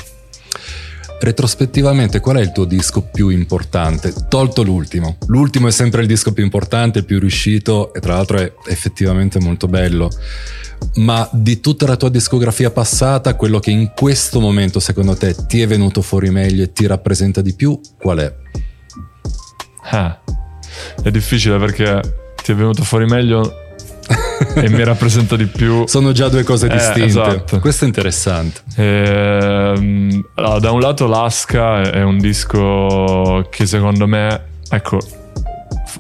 Retrospettivamente, 1.19 2.19
qual 2.19 2.37
è 2.37 2.41
il 2.41 2.51
tuo 2.51 2.65
disco 2.65 3.01
più 3.01 3.29
importante? 3.29 4.13
Tolto 4.27 4.63
l'ultimo. 4.63 5.17
L'ultimo 5.27 5.67
è 5.67 5.71
sempre 5.71 6.01
il 6.01 6.07
disco 6.07 6.33
più 6.33 6.43
importante, 6.43 6.99
il 6.99 7.05
più 7.05 7.19
riuscito 7.19 7.93
e 7.93 7.99
tra 7.99 8.15
l'altro 8.15 8.37
è 8.37 8.51
effettivamente 8.67 9.39
molto 9.39 9.67
bello. 9.67 10.09
Ma 10.95 11.27
di 11.31 11.59
tutta 11.59 11.87
la 11.87 11.95
tua 11.95 12.09
discografia 12.09 12.71
passata, 12.71 13.35
quello 13.35 13.59
che 13.59 13.71
in 13.71 13.91
questo 13.95 14.39
momento 14.39 14.79
secondo 14.79 15.15
te 15.15 15.35
ti 15.47 15.61
è 15.61 15.67
venuto 15.67 16.01
fuori 16.01 16.29
meglio 16.29 16.63
e 16.63 16.71
ti 16.71 16.85
rappresenta 16.85 17.41
di 17.41 17.53
più, 17.53 17.79
qual 17.99 18.19
è? 18.19 18.33
Ah, 19.89 20.19
è 21.01 21.09
difficile 21.09 21.57
perché 21.57 21.99
ti 22.43 22.51
è 22.51 22.55
venuto 22.55 22.83
fuori 22.83 23.05
meglio 23.05 23.65
e 24.56 24.69
mi 24.69 24.84
rappresenta 24.84 25.36
di 25.36 25.45
più. 25.45 25.86
Sono 25.88 26.12
già 26.12 26.30
due 26.30 26.43
cose 26.43 26.67
eh, 26.67 26.69
distinte. 26.69 27.02
Eh, 27.02 27.06
esatto. 27.06 27.60
Questo 27.60 27.86
è 27.86 27.88
interessante. 27.88 28.62
Eh, 28.76 30.23
allora, 30.36 30.60
da 30.60 30.71
un 30.71 30.80
lato 30.80 31.08
l'Asca 31.08 31.82
è 31.82 32.04
un 32.04 32.17
disco 32.17 33.47
che 33.50 33.65
secondo 33.65 34.08
me, 34.08 34.41
ecco, 34.69 35.00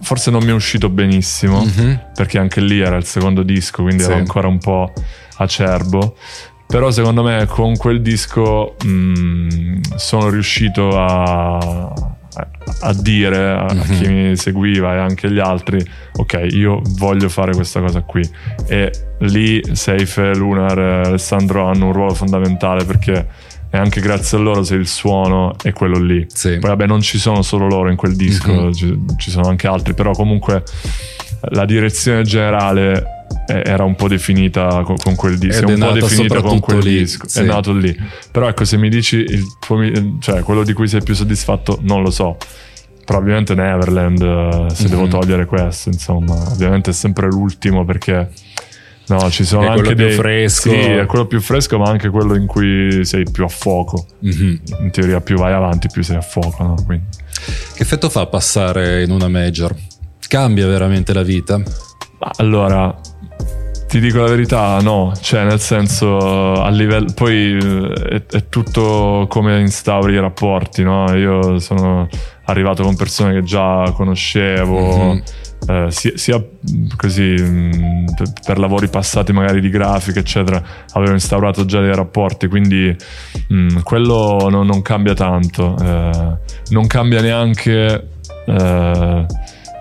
forse 0.01 0.31
non 0.31 0.43
mi 0.43 0.49
è 0.49 0.53
uscito 0.53 0.89
benissimo, 0.89 1.63
mm-hmm. 1.63 1.93
perché 2.13 2.39
anche 2.39 2.61
lì 2.61 2.79
era 2.79 2.95
il 2.97 3.05
secondo 3.05 3.43
disco, 3.43 3.83
quindi 3.83 4.03
sì. 4.03 4.09
ero 4.09 4.19
ancora 4.19 4.47
un 4.47 4.59
po' 4.59 4.91
acerbo. 5.37 6.15
Però 6.67 6.91
secondo 6.91 7.23
me 7.23 7.45
con 7.45 7.77
quel 7.77 8.01
disco 8.01 8.75
mh, 8.83 8.89
mm, 8.89 9.81
sono 9.95 10.29
riuscito 10.29 10.89
a, 10.99 12.16
a 12.81 12.93
dire 12.93 13.51
a, 13.51 13.63
mm-hmm. 13.63 13.79
a, 13.79 13.83
chi 13.83 14.07
mi 14.07 14.35
seguiva 14.35 14.95
e 14.95 14.97
anche 14.97 15.27
agli 15.27 15.39
altri 15.39 15.83
ok 16.15 16.47
io 16.51 16.81
voglio 16.97 17.29
fare 17.29 17.53
questa 17.53 17.79
cosa 17.79 18.01
qui 18.01 18.27
e 18.67 18.91
lì 19.19 19.61
Seife, 19.73 20.35
Lunar 20.35 20.77
e 20.77 21.07
Alessandro 21.07 21.67
hanno 21.67 21.87
un 21.87 21.93
ruolo 21.93 22.13
fondamentale 22.13 22.85
perché 22.85 23.27
è 23.69 23.77
anche 23.77 23.99
grazie 23.99 24.37
a 24.37 24.41
loro 24.41 24.63
se 24.63 24.75
il 24.75 24.87
suono 24.87 25.55
è 25.61 25.73
quello 25.73 25.99
lì 25.99 26.25
sì. 26.27 26.57
poi 26.59 26.69
vabbè 26.69 26.85
non 26.85 27.01
ci 27.01 27.17
sono 27.17 27.41
solo 27.41 27.67
loro 27.67 27.89
in 27.89 27.97
quel 27.97 28.15
disco 28.15 28.51
mm-hmm. 28.51 28.71
ci, 28.71 28.99
ci 29.17 29.31
sono 29.31 29.47
anche 29.47 29.67
altri 29.67 29.93
però 29.93 30.11
comunque 30.11 30.63
la 31.49 31.65
direzione 31.65 32.23
generale 32.23 33.16
era 33.47 33.83
un 33.83 33.95
po' 33.95 34.07
definita 34.07 34.83
con, 34.83 35.15
quel 35.15 35.37
disco. 35.37 35.63
Ed 35.63 35.69
è, 35.69 35.73
un 35.73 35.79
po' 35.79 35.91
definita 35.91 36.41
con 36.41 36.59
quel 36.59 36.79
lì, 36.79 36.97
disco. 36.99 37.27
Sì. 37.27 37.39
È 37.39 37.43
nato 37.43 37.71
lì. 37.73 37.97
Però 38.31 38.47
ecco, 38.47 38.65
se 38.65 38.77
mi 38.77 38.89
dici 38.89 39.17
il 39.17 39.43
tuo, 39.59 39.79
cioè, 40.19 40.41
quello 40.43 40.63
di 40.63 40.73
cui 40.73 40.87
sei 40.87 41.01
più 41.01 41.15
soddisfatto, 41.15 41.79
non 41.81 42.01
lo 42.03 42.11
so. 42.11 42.37
Probabilmente 43.05 43.55
Neverland, 43.55 44.21
eh, 44.21 44.73
se 44.73 44.83
mm-hmm. 44.83 44.91
devo 44.91 45.07
togliere 45.07 45.45
questo, 45.45 45.89
insomma. 45.89 46.33
Ovviamente 46.33 46.89
è 46.89 46.93
sempre 46.93 47.27
l'ultimo 47.27 47.85
perché. 47.85 48.29
No, 49.09 49.29
ci 49.31 49.45
sono 49.45 49.63
è 49.63 49.67
anche 49.67 49.95
dei... 49.95 50.07
più 50.07 50.15
fresco. 50.15 50.69
Sì, 50.69 50.75
è 50.75 51.05
quello 51.05 51.25
più 51.25 51.39
fresco, 51.39 51.77
ma 51.77 51.89
anche 51.89 52.09
quello 52.09 52.35
in 52.35 52.45
cui 52.45 53.05
sei 53.05 53.23
più 53.31 53.45
a 53.45 53.47
fuoco. 53.47 54.05
Mm-hmm. 54.25 54.55
In 54.81 54.91
teoria, 54.91 55.21
più 55.21 55.37
vai 55.37 55.53
avanti, 55.53 55.87
più 55.87 56.03
sei 56.03 56.17
a 56.17 56.21
fuoco. 56.21 56.61
No? 56.63 56.75
Quindi. 56.85 57.05
Che 57.73 57.81
effetto 57.81 58.09
fa 58.09 58.25
passare 58.25 59.03
in 59.03 59.11
una 59.11 59.29
major? 59.29 59.73
Cambia 60.27 60.67
veramente 60.67 61.13
la 61.13 61.23
vita? 61.23 61.61
Allora, 62.37 62.93
ti 63.87 64.01
dico 64.01 64.19
la 64.19 64.27
verità, 64.27 64.79
no, 64.81 65.13
cioè 65.21 65.45
nel 65.45 65.61
senso 65.61 66.61
a 66.61 66.69
livello 66.69 67.07
poi 67.15 67.57
eh, 67.57 67.91
è, 68.09 68.25
è, 68.25 68.49
tutto 68.49 69.25
come 69.29 69.61
instauri 69.61 70.13
i 70.13 70.19
rapporti, 70.19 70.83
no? 70.83 71.09
Io 71.15 71.57
sono 71.59 72.07
arrivato 72.45 72.83
con 72.83 72.97
persone 72.97 73.33
che 73.33 73.43
già 73.43 73.89
conoscevo, 73.93 74.97
mm-hmm. 74.97 75.17
eh, 75.69 75.85
sia, 75.89 76.11
sia, 76.15 76.43
così 76.97 77.35
mm, 77.39 78.05
per, 78.15 78.33
per, 78.45 78.59
lavori 78.59 78.89
passati 78.89 79.31
magari 79.31 79.61
di 79.61 79.69
grafica, 79.69 80.19
eccetera, 80.19 80.61
avevo 80.91 81.13
instaurato 81.13 81.63
già 81.63 81.79
dei 81.79 81.95
rapporti, 81.95 82.47
quindi 82.47 82.93
mh, 83.47 83.55
mm, 83.55 83.77
quello 83.83 84.49
no, 84.49 84.63
non 84.63 84.81
cambia 84.81 85.13
tanto, 85.13 85.77
eh, 85.81 86.37
non 86.69 86.87
cambia 86.87 87.21
neanche 87.21 88.09
eh, 88.47 89.25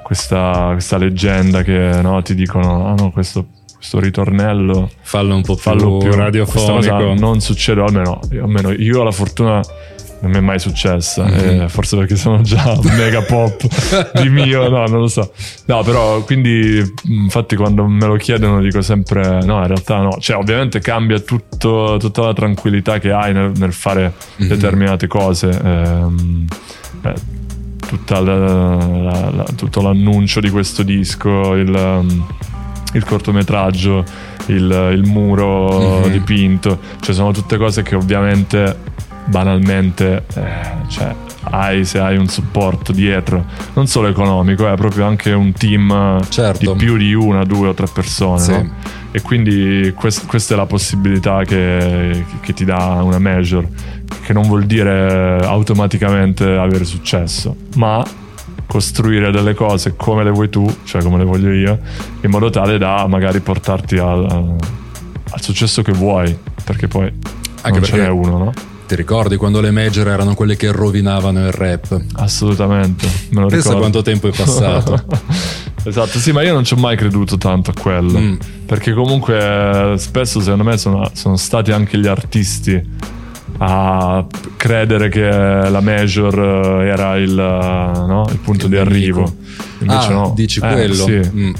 questa, 0.05 0.69
questa, 0.73 0.97
leggenda 0.97 1.62
che 1.62 2.01
no, 2.01 2.23
ti 2.23 2.37
dicono, 2.37 2.87
ah 2.87 2.95
no, 2.95 3.11
questo 3.11 3.49
questo 3.87 4.01
ritornello. 4.01 4.90
Fallo 5.03 5.37
un 5.37 5.42
po' 5.42 5.55
più, 5.55 5.99
più. 5.99 6.12
radiofonico. 6.12 7.14
Non 7.14 7.40
succede 7.40 7.83
almeno, 7.83 8.20
almeno 8.42 8.72
io 8.72 9.01
ho 9.01 9.05
la 9.05 9.12
fortuna 9.12 9.62
non 10.18 10.31
mi 10.31 10.38
è 10.38 10.40
mai 10.40 10.59
successa 10.59 11.25
mm-hmm. 11.25 11.61
eh, 11.61 11.68
forse 11.68 11.94
perché 11.94 12.16
sono 12.16 12.40
già 12.40 12.75
mega 12.96 13.20
pop 13.20 13.61
di 14.18 14.31
mio 14.31 14.66
no 14.70 14.87
non 14.87 15.01
lo 15.01 15.09
so. 15.09 15.31
No 15.66 15.83
però 15.83 16.25
quindi 16.25 16.83
infatti 17.05 17.55
quando 17.55 17.87
me 17.87 18.07
lo 18.07 18.16
chiedono 18.16 18.62
dico 18.62 18.81
sempre 18.81 19.42
no 19.44 19.59
in 19.59 19.66
realtà 19.66 19.99
no. 20.01 20.16
Cioè 20.18 20.37
ovviamente 20.37 20.81
cambia 20.81 21.20
tutto, 21.20 21.99
tutta 22.01 22.22
la 22.22 22.33
tranquillità 22.33 22.99
che 22.99 23.12
hai 23.12 23.35
nel, 23.35 23.53
nel 23.57 23.75
fare 23.75 24.14
mm-hmm. 24.40 24.49
determinate 24.49 25.07
cose 25.07 25.51
ehm, 25.51 26.46
eh, 27.02 27.15
la, 28.08 28.21
la, 28.21 29.31
la, 29.31 29.44
tutto 29.54 29.83
l'annuncio 29.83 30.40
di 30.40 30.48
questo 30.48 30.83
disco 30.83 31.52
il 31.52 32.35
il 32.97 33.05
cortometraggio, 33.05 34.05
il, 34.47 34.90
il 34.94 35.03
muro 35.05 36.01
Mhm. 36.01 36.11
dipinto, 36.11 36.79
cioè 37.01 37.15
sono 37.15 37.31
tutte 37.33 37.57
cose 37.57 37.83
che 37.83 37.94
ovviamente 37.94 38.77
banalmente 39.27 40.25
eh, 40.35 40.42
cioè, 40.88 41.15
hai 41.51 41.85
se 41.85 41.99
hai 41.99 42.17
un 42.17 42.27
supporto 42.29 42.92
dietro, 42.92 43.44
non 43.75 43.87
solo 43.87 44.09
economico, 44.09 44.69
è 44.71 44.75
proprio 44.77 45.05
anche 45.07 45.33
un 45.33 45.53
team 45.53 46.21
Certo. 46.29 46.73
di 46.73 46.77
più 46.79 46.97
di 46.97 47.13
una, 47.15 47.44
due 47.44 47.69
o 47.69 47.75
tre 47.75 47.87
persone. 47.92 48.38
Sì. 48.40 48.53
no? 48.53 48.71
E 49.13 49.21
quindi 49.23 49.92
quest- 49.97 50.27
questa 50.27 50.55
è 50.55 50.57
la 50.57 50.67
possibilità 50.67 51.42
che, 51.44 52.25
che 52.40 52.53
ti 52.53 52.65
dà 52.65 53.01
una 53.03 53.19
major, 53.19 53.67
che 54.23 54.33
non 54.33 54.42
vuol 54.47 54.65
dire 54.65 55.38
automaticamente 55.42 56.44
avere 56.44 56.85
successo, 56.85 57.57
ma 57.77 58.05
costruire 58.67 59.31
delle 59.31 59.54
cose 59.54 59.94
come 59.96 60.25
le 60.25 60.31
vuoi 60.31 60.48
tu, 60.48 60.67
cioè 60.85 61.02
come 61.02 61.19
le 61.19 61.25
voglio 61.25 61.52
io, 61.52 61.79
in 62.23 62.31
modo 62.31 62.50
tale 62.50 62.79
da 62.79 63.06
magari 63.06 63.40
portarti 63.40 63.96
al, 63.98 64.25
al- 64.29 64.56
successo 65.40 65.83
che 65.83 65.92
vuoi, 65.92 66.37
perché 66.64 66.88
poi 66.88 67.04
Anche 67.62 67.79
non 67.79 67.83
ce 67.83 67.90
perché- 67.92 68.06
n'è 68.06 68.08
uno, 68.08 68.38
no? 68.38 68.52
Ti 68.87 68.94
ricordi 68.94 69.37
quando 69.37 69.60
le 69.60 69.73
major 69.73 70.06
erano 70.06 70.35
quelle 70.35 70.54
che 70.56 70.71
rovinavano 70.71 71.40
il 71.40 71.50
rap? 71.50 72.00
Assolutamente, 72.14 73.06
me 73.31 73.40
lo 73.40 73.46
Pensa 73.48 73.56
ricordo. 73.71 73.79
quanto 73.81 74.02
tempo 74.02 74.29
è 74.29 74.31
passato. 74.31 75.04
esatto, 75.83 76.19
sì, 76.21 76.31
ma 76.31 76.42
io 76.42 76.52
non 76.52 76.62
ci 76.62 76.75
ho 76.75 76.77
mai 76.77 76.96
creduto 76.96 77.37
tanto 77.37 77.71
a 77.71 77.75
quello. 77.81 78.17
Mm. 78.17 78.35
Perché 78.64 78.92
comunque 78.92 79.94
spesso 79.98 80.40
secondo 80.40 80.62
me 80.62 80.79
sono, 80.79 81.10
sono 81.14 81.35
stati 81.37 81.73
anche 81.73 81.98
gli 81.98 82.06
artisti 82.06 82.81
a 83.59 84.25
credere 84.57 85.09
che 85.09 85.21
la 85.23 85.81
major 85.81 86.38
eh, 86.83 86.88
era 86.88 87.17
il, 87.17 87.31
eh, 87.38 88.07
no, 88.07 88.27
il 88.31 88.38
punto 88.38 88.65
Il 88.67 88.71
di 88.71 88.77
arrivo. 88.77 89.35
Invece 89.81 90.09
ah, 90.09 90.15
no. 90.15 90.33
dici 90.35 90.61
Eh, 90.63 90.73
quello? 90.73 90.94
sì. 90.94 91.21
Mm. 91.35 91.54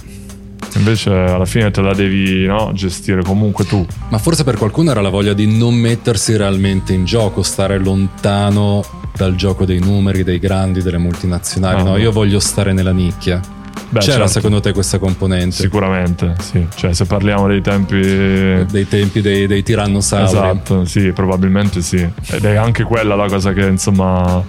Invece 0.76 1.11
alla 1.11 1.47
fine 1.47 1.70
te 1.70 1.80
la 1.80 1.94
devi 1.94 2.44
no, 2.44 2.70
gestire 2.74 3.22
comunque 3.22 3.64
tu. 3.64 3.86
Ma 4.11 4.18
forse 4.18 4.44
per 4.44 4.57
qualcuno 4.57 4.90
era 4.90 5.01
la 5.01 5.09
voglia 5.09 5.32
di 5.32 5.47
non 5.57 5.74
mettersi 5.74 6.36
realmente 6.36 6.92
in 6.92 7.05
gioco, 7.07 7.42
stare 7.42 7.78
lontano 7.78 8.84
dal 9.16 9.34
gioco 9.36 9.64
dei 9.64 9.78
numeri, 9.78 10.22
dei 10.22 10.38
grandi, 10.38 10.82
delle 10.82 10.99
multinazionali. 10.99 11.80
Ah, 11.80 11.84
no. 11.84 11.97
io 11.97 12.12
voglio 12.12 12.40
stare 12.40 12.74
nella 12.74 12.92
nicchia. 12.92 13.40
Beh, 13.89 14.01
C'era 14.01 14.12
certo, 14.16 14.32
secondo 14.32 14.61
te 14.61 14.72
questa 14.72 14.99
componente? 14.99 15.55
Sicuramente, 15.57 16.34
sì. 16.41 16.66
Cioè, 16.74 16.93
se 16.93 17.05
parliamo 17.07 17.47
dei 17.47 17.61
tempi 17.62 18.01
Dei 18.01 18.89
tempi 18.89 19.20
dei, 19.20 19.47
dei 19.47 19.62
tirannosauri. 19.62 20.24
Esatto, 20.24 20.84
sì, 20.84 21.12
probabilmente 21.12 21.80
sì. 21.82 22.07
Ed 22.30 22.45
è 22.45 22.57
anche 22.57 22.82
quella 22.82 23.14
la 23.14 23.28
cosa 23.28 23.53
che, 23.53 23.64
insomma, 23.66 24.43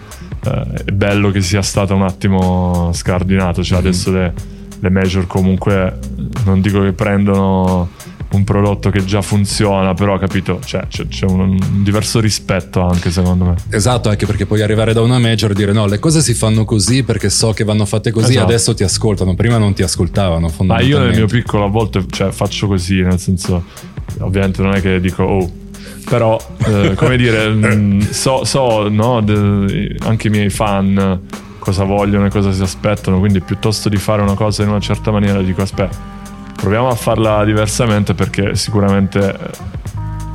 eh, 0.43 0.63
è 0.85 0.91
bello 0.91 1.29
che 1.31 1.41
sia 1.41 1.61
stata 1.61 1.93
un 1.93 2.01
attimo 2.01 2.91
scardinato. 2.93 3.63
Cioè, 3.63 3.79
Mhm. 3.79 3.85
adesso 3.85 4.11
le, 4.11 4.33
le 4.79 4.89
major 4.89 5.27
comunque 5.27 5.99
non 6.45 6.59
dico 6.61 6.81
che 6.81 6.93
prendono 6.93 7.89
un 8.29 8.43
prodotto 8.43 8.89
che 8.89 9.05
già 9.05 9.21
funziona, 9.21 9.93
però 9.93 10.17
capito, 10.17 10.59
cioè, 10.65 10.87
c'è, 10.87 11.07
c'è 11.07 11.25
un, 11.25 11.39
un 11.39 11.83
diverso 11.83 12.19
rispetto 12.19 12.81
anche 12.81 13.09
secondo 13.11 13.45
me. 13.45 13.55
Esatto, 13.69 14.09
anche 14.09 14.25
perché 14.25 14.45
puoi 14.45 14.61
arrivare 14.61 14.93
da 14.93 15.01
una 15.01 15.17
major 15.19 15.51
e 15.51 15.53
dire 15.53 15.71
no, 15.71 15.85
le 15.85 15.99
cose 15.99 16.21
si 16.21 16.33
fanno 16.33 16.65
così 16.65 17.03
perché 17.03 17.29
so 17.29 17.51
che 17.53 17.63
vanno 17.63 17.85
fatte 17.85 18.11
così, 18.11 18.31
Esatto. 18.31 18.45
adesso 18.45 18.73
ti 18.73 18.83
ascoltano, 18.83 19.33
prima 19.35 19.57
non 19.57 19.73
ti 19.73 19.81
ascoltavano 19.83 20.39
Ma 20.39 20.45
io 20.47 20.51
fondamentalmente. 20.51 21.07
nel 21.07 21.17
mio 21.17 21.27
piccolo 21.27 21.65
a 21.65 21.69
volte 21.69 22.03
cioè, 22.09 22.31
faccio 22.31 22.67
così, 22.67 23.01
nel 23.01 23.19
senso, 23.19 23.63
ovviamente 24.19 24.61
non 24.61 24.73
è 24.75 24.81
che 24.81 24.99
dico 24.99 25.23
oh, 25.23 25.51
però 26.09 26.37
eh, 26.65 26.93
come 26.95 27.17
dire, 27.17 27.47
mh, 27.49 28.09
so, 28.11 28.43
so 28.43 28.89
no, 28.89 29.21
de- 29.21 29.95
anche 30.03 30.27
i 30.27 30.31
miei 30.31 30.49
fan 30.49 31.21
cosa 31.59 31.83
vogliono 31.83 32.25
e 32.25 32.29
cosa 32.29 32.51
si 32.51 32.61
aspettano, 32.61 33.19
quindi 33.19 33.41
piuttosto 33.41 33.89
di 33.89 33.97
fare 33.97 34.21
una 34.21 34.35
cosa 34.35 34.63
in 34.63 34.69
una 34.69 34.79
certa 34.79 35.11
maniera 35.11 35.41
dico 35.41 35.61
aspetta, 35.61 36.15
proviamo 36.57 36.89
a 36.89 36.95
farla 36.95 37.45
diversamente 37.45 38.13
perché 38.13 38.55
sicuramente 38.55 39.19
eh, 39.19 39.49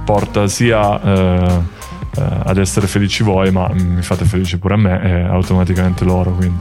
porta 0.04 0.48
sia... 0.48 1.02
eh, 1.02 1.80
eh, 2.14 2.22
ad 2.44 2.58
essere 2.58 2.86
felici 2.86 3.22
voi, 3.22 3.50
ma 3.50 3.70
mi 3.72 4.02
fate 4.02 4.26
felici 4.26 4.58
pure 4.58 4.74
a 4.74 4.76
me 4.76 5.02
e 5.02 5.22
automaticamente 5.22 6.04
loro. 6.04 6.32
Quindi. 6.32 6.58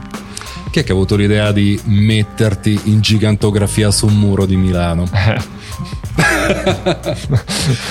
Chi 0.69 0.79
è 0.79 0.83
che 0.83 0.93
ha 0.93 0.95
avuto 0.95 1.17
l'idea 1.17 1.51
di 1.51 1.77
metterti 1.83 2.79
in 2.85 3.01
gigantografia 3.01 3.91
su 3.91 4.07
un 4.07 4.15
muro 4.17 4.45
di 4.45 4.55
Milano? 4.55 5.03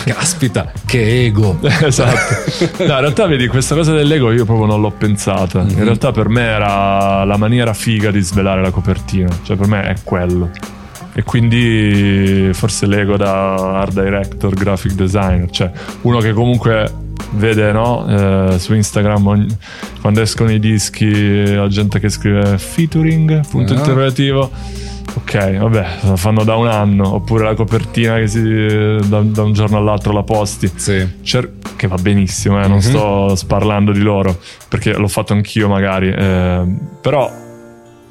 Caspita, 0.04 0.72
che 0.86 1.26
ego! 1.26 1.58
esatto. 1.84 2.34
No, 2.78 2.84
in 2.84 3.00
realtà, 3.00 3.26
vedi, 3.26 3.46
questa 3.48 3.74
cosa 3.74 3.92
dell'ego 3.92 4.32
io 4.32 4.46
proprio 4.46 4.64
non 4.66 4.80
l'ho 4.80 4.92
pensata. 4.92 5.60
In 5.60 5.84
realtà, 5.84 6.10
per 6.12 6.30
me 6.30 6.42
era 6.42 7.24
la 7.24 7.36
maniera 7.36 7.74
figa 7.74 8.10
di 8.10 8.22
svelare 8.22 8.62
la 8.62 8.70
copertina. 8.70 9.28
Cioè, 9.42 9.58
per 9.58 9.66
me 9.66 9.82
è 9.82 9.96
quello. 10.02 10.50
E 11.12 11.22
quindi 11.24 12.50
forse 12.52 12.86
l'ego 12.86 13.16
da 13.16 13.54
art 13.80 14.00
director, 14.00 14.54
graphic 14.54 14.92
designer, 14.92 15.50
cioè 15.50 15.70
uno 16.02 16.18
che 16.18 16.32
comunque 16.32 16.88
vede 17.32 17.72
no, 17.72 18.06
eh, 18.52 18.58
su 18.58 18.74
Instagram 18.74 19.26
ogni- 19.26 19.56
quando 20.00 20.20
escono 20.20 20.50
i 20.52 20.58
dischi 20.60 21.52
la 21.54 21.68
gente 21.68 21.98
che 22.00 22.08
scrive 22.08 22.58
featuring, 22.58 23.46
punto 23.48 23.72
Ah. 23.72 23.76
interrogativo. 23.76 24.50
Ok, 25.16 25.56
vabbè, 25.58 25.86
lo 26.02 26.14
fanno 26.16 26.44
da 26.44 26.54
un 26.54 26.68
anno. 26.68 27.14
Oppure 27.14 27.42
la 27.44 27.54
copertina 27.54 28.16
che 28.18 28.28
si, 28.28 28.40
da, 29.08 29.20
da 29.22 29.42
un 29.42 29.52
giorno 29.52 29.76
all'altro 29.78 30.12
la 30.12 30.22
posti. 30.22 30.70
Sì. 30.76 31.04
Cer- 31.22 31.50
che 31.74 31.88
va 31.88 31.96
benissimo, 31.96 32.58
eh, 32.62 32.68
non 32.68 32.76
Mhm. 32.76 32.80
sto 32.80 33.34
sparlando 33.34 33.90
di 33.90 34.00
loro, 34.00 34.38
perché 34.68 34.92
l'ho 34.92 35.08
fatto 35.08 35.32
anch'io 35.32 35.66
magari, 35.68 36.10
eh, 36.16 36.62
però 37.00 37.28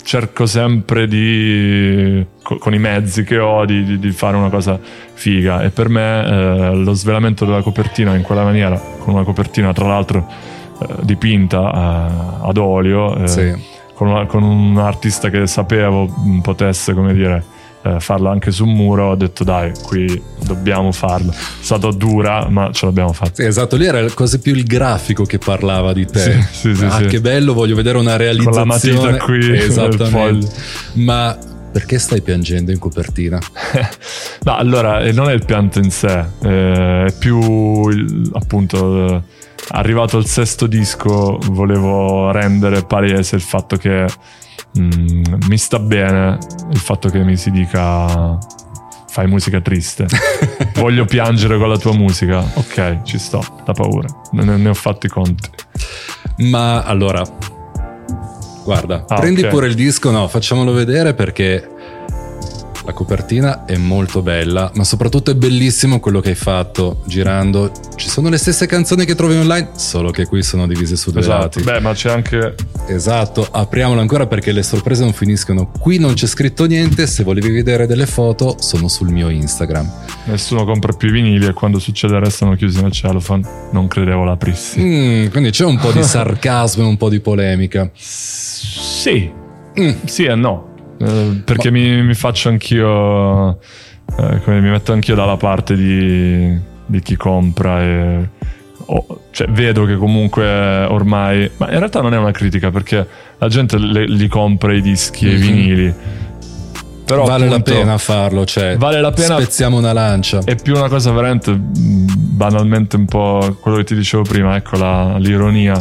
cerco 0.03 0.45
sempre 0.45 1.07
di, 1.07 2.25
co- 2.41 2.57
con 2.57 2.73
i 2.73 2.79
mezzi 2.79 3.23
che 3.23 3.37
ho, 3.37 3.65
di, 3.65 3.99
di- 3.99 4.11
fare 4.11 4.37
una 4.37 4.49
cosa 4.49 4.79
figa 5.13 5.61
e 5.61 5.69
per 5.69 5.89
me 5.89 6.25
eh, 6.25 6.75
lo 6.75 6.93
svelamento 6.93 7.45
della 7.45 7.61
copertina 7.61 8.15
in 8.15 8.23
quella 8.23 8.43
maniera, 8.43 8.79
con 8.99 9.13
una 9.13 9.23
copertina 9.23 9.71
tra 9.73 9.87
l'altro 9.87 10.25
eh, 10.81 10.85
dipinta 11.01 11.71
eh, 11.71 12.47
ad 12.47 12.57
olio, 12.57 13.15
eh, 13.17 13.27
Sì. 13.27 13.53
con, 13.93 14.07
una- 14.07 14.25
con 14.25 14.43
un 14.43 14.77
artista 14.77 15.29
che 15.29 15.45
sapevo 15.47 16.09
potesse, 16.41 16.93
come 16.93 17.13
dire, 17.13 17.43
eh, 17.83 17.99
farla 17.99 18.31
anche 18.31 18.51
su 18.51 18.65
un 18.65 18.73
muro, 18.73 19.11
ho 19.11 19.15
detto 19.15 19.43
dai, 19.43 19.71
qui 19.83 20.21
dobbiamo 20.43 20.91
farlo. 20.91 21.31
È 21.31 21.35
stato 21.61 21.91
dura, 21.91 22.47
ma 22.49 22.71
ce 22.71 22.85
l'abbiamo 22.85 23.13
fatta. 23.13 23.35
Sì, 23.35 23.45
esatto, 23.45 23.75
lì 23.75 23.85
era 23.85 24.03
quasi 24.11 24.39
più 24.39 24.53
il 24.53 24.63
grafico 24.63 25.23
che 25.23 25.37
parlava 25.37 25.93
di 25.93 26.05
te. 26.05 26.45
Sì, 26.51 26.75
sì, 26.75 26.85
ah, 26.85 26.97
sì. 26.97 27.05
che 27.05 27.21
bello, 27.21 27.53
voglio 27.53 27.75
vedere 27.75 27.97
una 27.97 28.15
realizzazione. 28.15 28.65
matita 28.65 29.23
qui 29.23 29.51
Esattamente. 29.57 30.47
Ma 30.93 31.37
perché 31.71 31.99
stai 31.99 32.21
piangendo 32.21 32.71
in 32.71 32.79
copertina? 32.79 33.39
No, 34.41 34.55
allora, 34.55 35.01
eh, 35.01 35.11
non 35.11 35.29
è 35.29 35.33
il 35.33 35.43
pianto 35.43 35.79
in 35.79 35.91
sé, 35.91 36.23
eh, 36.41 37.05
è 37.05 37.13
più 37.17 37.87
appunto. 38.33 39.15
eh, 39.15 39.21
arrivato 39.71 40.17
al 40.17 40.25
sesto 40.25 40.65
disco, 40.65 41.37
volevo 41.51 42.31
rendere 42.31 42.83
palese 42.83 43.35
il 43.35 43.41
fatto 43.41 43.75
che 43.75 44.07
mm, 44.79 45.23
mi 45.47 45.57
sta 45.57 45.79
bene 45.79 46.37
il 46.71 46.77
fatto 46.79 47.09
che 47.09 47.19
mi 47.23 47.35
si 47.37 47.51
dica 47.51 48.37
fai 49.07 49.27
musica 49.27 49.59
triste. 49.61 50.05
Voglio 50.75 51.05
piangere 51.05 51.57
con 51.57 51.67
la 51.69 51.77
tua 51.77 51.93
musica. 51.93 52.39
Ok, 52.53 53.01
ci 53.03 53.17
sto, 53.17 53.43
da 53.65 53.73
paura. 53.73 54.07
Ne, 54.31 54.43
ne 54.57 54.69
ho 54.69 54.73
fatto 54.73 55.07
i 55.07 55.09
conti. 55.09 55.49
Ma 56.37 56.83
allora, 56.83 57.23
guarda, 58.63 59.05
Ah, 59.07 59.15
prendi 59.19 59.41
ok. 59.41 59.47
pure 59.49 59.67
il 59.67 59.73
disco, 59.75 60.11
no, 60.11 60.27
facciamolo 60.27 60.71
vedere 60.71 61.13
perché 61.13 61.67
la 62.89 62.93
copertina 62.95 63.65
è 63.65 63.77
molto 63.77 64.23
bella, 64.23 64.71
ma 64.73 64.83
soprattutto 64.83 65.29
è 65.29 65.35
bellissimo 65.35 65.99
quello 65.99 66.21
che 66.21 66.29
hai 66.29 66.35
fatto 66.35 67.03
girando. 67.05 67.71
Ci 67.95 68.09
sono 68.09 68.29
le 68.29 68.37
stesse 68.37 68.65
canzoni 68.65 69.05
che 69.05 69.13
trovi 69.13 69.35
online, 69.35 69.69
solo 69.75 70.09
che 70.09 70.25
qui 70.25 70.41
sono 70.41 70.65
divise 70.65 70.95
su 70.95 71.11
due 71.11 71.19
Esatto. 71.21 71.59
lati. 71.59 71.61
Beh, 71.61 71.79
ma 71.81 71.93
c'è 71.93 72.09
anche 72.09 72.55
Esatto, 72.87 73.47
apriamolo 73.51 74.01
ancora 74.01 74.25
perché 74.25 74.51
le 74.51 74.63
sorprese 74.63 75.03
non 75.03 75.13
finiscono. 75.13 75.69
Qui 75.77 75.99
non 75.99 76.13
c'è 76.15 76.25
scritto 76.25 76.65
niente, 76.65 77.05
se 77.05 77.23
volevi 77.23 77.51
vedere 77.51 77.85
delle 77.85 78.07
foto 78.07 78.55
sono 78.59 78.87
sul 78.87 79.09
mio 79.09 79.29
Instagram. 79.29 79.87
nessuno 80.25 80.65
compra 80.65 80.91
più 80.93 81.09
i 81.09 81.11
vinili 81.11 81.45
e 81.45 81.53
quando 81.53 81.77
succede 81.77 82.17
restano 82.19 82.55
chiusi 82.55 82.81
nel 82.81 82.91
cellophane. 82.91 83.47
Non 83.71 83.87
credevo 83.87 84.23
l'aprissi. 84.23 84.79
Mm, 84.81 85.27
quindi 85.27 85.51
c'è 85.51 85.65
un 85.65 85.77
po' 85.77 85.91
di 85.91 86.01
sarcasmo 86.03 86.83
e 86.83 86.87
un 86.87 86.97
po' 86.97 87.09
di 87.09 87.19
polemica. 87.19 87.89
Sì, 87.93 89.37
Mm. 89.79 89.91
sì 90.05 90.23
e 90.25 90.33
no. 90.33 90.68
Eh, 90.99 91.41
perché 91.45 91.71
mi, 91.71 92.01
mi 92.03 92.13
faccio 92.13 92.49
anch'io. 92.49 93.59
eh, 94.17 94.41
come 94.43 94.59
mi 94.59 94.69
metto 94.69 94.91
anch'io 94.91 95.15
dalla 95.15 95.37
parte 95.37 95.75
di, 95.75 96.57
di 96.85 97.01
chi 97.01 97.15
compra 97.15 97.81
e. 97.81 98.29
o- 98.91 99.21
cioè, 99.31 99.47
vedo 99.49 99.85
che 99.85 99.95
comunque 99.95 100.45
ormai. 100.85 101.49
Ma 101.57 101.71
in 101.71 101.77
realtà 101.77 102.01
non 102.01 102.13
è 102.13 102.17
una 102.17 102.31
critica 102.31 102.71
perché 102.71 103.05
la 103.37 103.47
gente 103.47 103.77
le- 103.77 104.07
li 104.07 104.27
compra 104.27 104.73
i 104.73 104.81
dischi 104.81 105.27
e 105.27 105.33
i 105.35 105.37
Mhm. 105.37 105.41
vinili. 105.41 105.93
Però 107.05 107.25
vale 107.25 107.45
appunto, 107.47 107.71
la 107.71 107.77
pena 107.79 107.97
farlo, 107.97 108.45
cioè 108.45 108.77
Vale 108.77 109.01
la 109.01 109.09
pena 109.11 109.35
spezziamo 109.35 109.77
una 109.77 109.93
lancia. 109.93 110.41
è 110.45 110.55
più 110.55 110.75
una 110.75 110.87
cosa 110.89 111.11
veramente 111.11 111.51
mh, 111.51 112.05
banalmente 112.35 112.97
un 112.97 113.05
po' 113.05 113.57
quello 113.61 113.77
che 113.77 113.83
ti 113.83 113.95
dicevo 113.95 114.21
prima, 114.23 114.55
ecco 114.55 114.77
la- 114.77 115.17
l'ironia. 115.17 115.79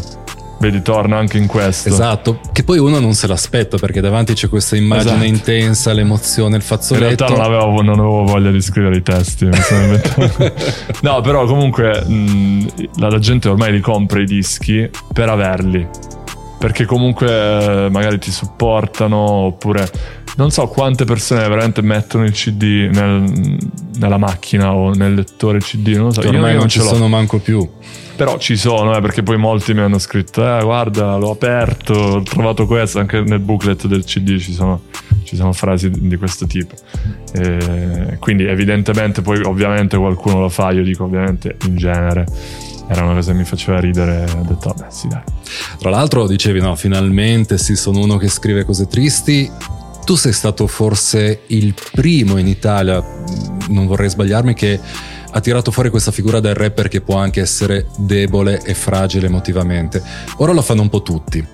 Vedi, 0.61 0.83
torna 0.83 1.17
anche 1.19 1.39
in 1.39 1.47
questo. 1.47 1.89
Esatto, 1.89 2.41
che 2.53 2.63
poi 2.65 2.79
uno 2.79 2.99
non 2.99 3.15
se 3.15 3.27
l'aspetta 3.27 3.77
perché 3.79 4.01
davanti 4.01 4.35
c'è 4.35 4.49
questa 4.49 4.77
immagine 4.77 5.13
Esatto. 5.13 5.25
intensa, 5.27 5.93
l'emozione, 5.93 6.57
il 6.57 6.63
In 6.63 6.67
fazzoletto. 6.67 7.27
realtà 7.27 7.29
non 7.29 7.41
avevo, 7.41 7.83
non 7.83 7.99
avevo 7.99 8.25
voglia 8.25 8.51
di 8.51 8.61
scrivere 8.61 8.97
i 8.97 9.03
testi. 9.03 9.47
no, 11.03 11.21
però 11.21 11.45
comunque 11.47 12.03
mh, 12.05 12.67
la, 12.97 13.09
la 13.09 13.19
gente 13.19 13.49
ormai 13.49 13.73
li 13.73 13.81
compra 13.81 14.21
i 14.21 14.25
dischi 14.25 14.89
per 15.13 15.29
averli. 15.29 15.87
Perché 16.59 16.85
comunque 16.87 17.29
eh, 17.87 17.89
magari 17.89 18.19
ti 18.19 18.33
supportano 18.33 19.17
oppure 19.17 19.89
non 20.39 20.51
so 20.51 20.67
quante 20.67 21.05
persone 21.05 21.47
veramente 21.49 21.83
mettono 21.83 22.25
il 22.25 22.33
CD 22.33 22.89
nel- 22.93 23.57
nella 23.99 24.19
macchina 24.19 24.73
o 24.75 24.93
nel 24.93 25.15
lettore 25.15 25.59
CD, 25.61 25.95
non 25.95 26.07
lo 26.07 26.13
so. 26.13 26.21
Ormai 26.27 26.53
io 26.55 26.59
non 26.59 26.69
ci 26.69 26.79
ce 26.81 26.85
l'ho. 26.85 26.91
sono 26.95 27.07
manco 27.09 27.39
più. 27.39 27.69
Però 28.19 28.37
ci 28.37 28.57
sono, 28.57 28.97
eh, 28.97 29.01
perché 29.01 29.23
poi 29.23 29.37
molti 29.37 29.73
mi 29.75 29.79
hanno 29.79 30.01
scritto: 30.01 30.43
Eh, 30.43 30.61
guarda, 30.65 31.15
l'ho 31.15 31.31
aperto, 31.31 31.93
ho 31.93 32.23
trovato 32.23 32.67
questo. 32.67 32.99
Anche 32.99 33.21
nel 33.21 33.39
booklet 33.39 33.87
del 33.87 34.03
CD 34.03 34.39
ci 34.39 34.53
sono, 34.53 34.83
ci 35.23 35.37
sono 35.37 35.53
frasi 35.53 35.89
di 35.89 36.17
questo 36.17 36.45
tipo. 36.49 36.75
E 37.33 38.17
quindi, 38.19 38.45
evidentemente, 38.45 39.23
poi 39.23 39.41
ovviamente 39.43 39.97
qualcuno 39.97 40.41
lo 40.41 40.49
fa. 40.49 40.73
Io 40.73 40.83
dico, 40.83 41.05
ovviamente, 41.05 41.59
in 41.67 41.77
genere. 41.77 42.27
Era 42.89 43.05
una 43.05 43.15
cosa 43.15 43.31
che 43.31 43.39
mi 43.39 43.45
faceva 43.45 43.79
ridere. 43.79 44.25
Ho 44.37 44.43
detto, 44.43 44.75
vabbè, 44.75 44.87
sì, 44.91 45.07
dai. 45.07 45.23
Tra 45.79 45.91
l'altro 45.91 46.27
dicevi 46.27 46.61
no, 46.61 46.75
finalmente 46.75 47.57
sì, 47.57 47.77
sono 47.77 48.01
uno 48.01 48.17
che 48.17 48.27
scrive 48.27 48.65
cose 48.65 48.89
tristi. 48.89 49.49
Tu 50.05 50.17
sei 50.17 50.33
stato 50.33 50.67
forse 50.67 51.43
il 51.47 51.73
primo 51.93 52.37
in 52.37 52.49
Italia, 52.49 53.01
non 53.69 53.87
vorrei 53.87 54.09
sbagliarmi, 54.09 54.55
che 54.55 54.81
ha 55.39 55.41
tirato 55.41 55.71
fuori 55.71 55.89
questa 55.89 56.11
figura 56.11 56.41
del 56.41 56.55
rapper 56.55 56.89
che 56.89 57.01
può 57.01 57.17
anche 57.17 57.41
essere 57.41 57.87
debole 57.97 58.61
e 58.65 58.75
fragile 58.75 59.27
emotivamente. 59.27 60.03
Ora 60.39 60.53
lo 60.53 60.63
fanno 60.63 60.83
un 60.83 60.89
po' 60.89 61.03
tutti. 61.03 61.45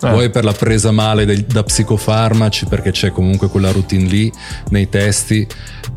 Poi 0.00 0.28
per 0.30 0.44
la 0.44 0.52
presa 0.52 0.90
male 0.90 1.24
del- 1.24 1.44
da 1.44 1.62
psicofarmaci, 1.62 2.66
perché 2.66 2.90
c'è 2.90 3.10
comunque 3.10 3.48
quella 3.48 3.70
routine 3.70 4.04
lì 4.04 4.32
nei 4.70 4.88
testi. 4.88 5.46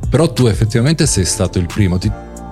Però 0.09 0.31
tu 0.31 0.45
effettivamente 0.47 1.05
sei 1.07 1.25
stato 1.25 1.57
il 1.57 1.65
primo. 1.65 1.97
Ti, 1.97 2.09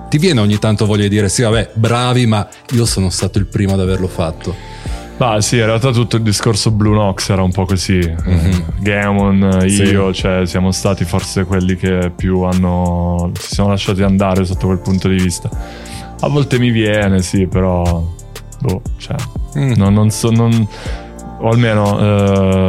ti 0.08 0.18
viene 0.18 0.40
ogni 0.40 0.58
tanto 0.58 0.84
voglia 0.86 1.04
di 1.04 1.08
dire 1.10 1.28
sì, 1.28 1.42
vabbè, 1.42 1.70
bravi, 1.74 2.26
ma 2.26 2.46
io 2.72 2.84
sono 2.86 3.08
stato 3.10 3.38
il 3.38 3.46
primo 3.46 3.72
ad 3.74 3.80
averlo 3.80 4.08
fatto. 4.08 4.54
Ma 5.18 5.40
sì, 5.40 5.56
in 5.56 5.64
realtà 5.64 5.92
tutto 5.92 6.16
il 6.16 6.22
discorso 6.22 6.70
Blue 6.70 6.94
Nox 6.94 7.30
era 7.30 7.42
un 7.42 7.50
po' 7.50 7.64
così. 7.64 7.98
Eh, 7.98 8.64
Gammon, 8.80 9.64
Sì. 9.66 9.84
io, 9.84 10.12
cioè, 10.12 10.44
siamo 10.46 10.70
stati 10.72 11.04
forse 11.04 11.44
quelli 11.44 11.74
che 11.76 12.12
più 12.14 12.42
hanno. 12.42 13.30
si 13.38 13.54
sono 13.54 13.68
lasciati 13.70 14.02
andare 14.02 14.44
sotto 14.44 14.66
quel 14.66 14.78
punto 14.80 15.08
di 15.08 15.16
vista. 15.16 15.48
A 16.20 16.28
volte 16.28 16.58
mi 16.58 16.70
viene, 16.70 17.22
sì, 17.22 17.46
però. 17.46 18.04
Boh, 18.60 18.82
cioè. 18.98 19.16
Mm. 19.58 19.72
non, 19.76 19.94
non 19.94 20.10
so. 20.10 20.30
Non, 20.30 20.68
o 21.38 21.48
almeno, 21.48 21.98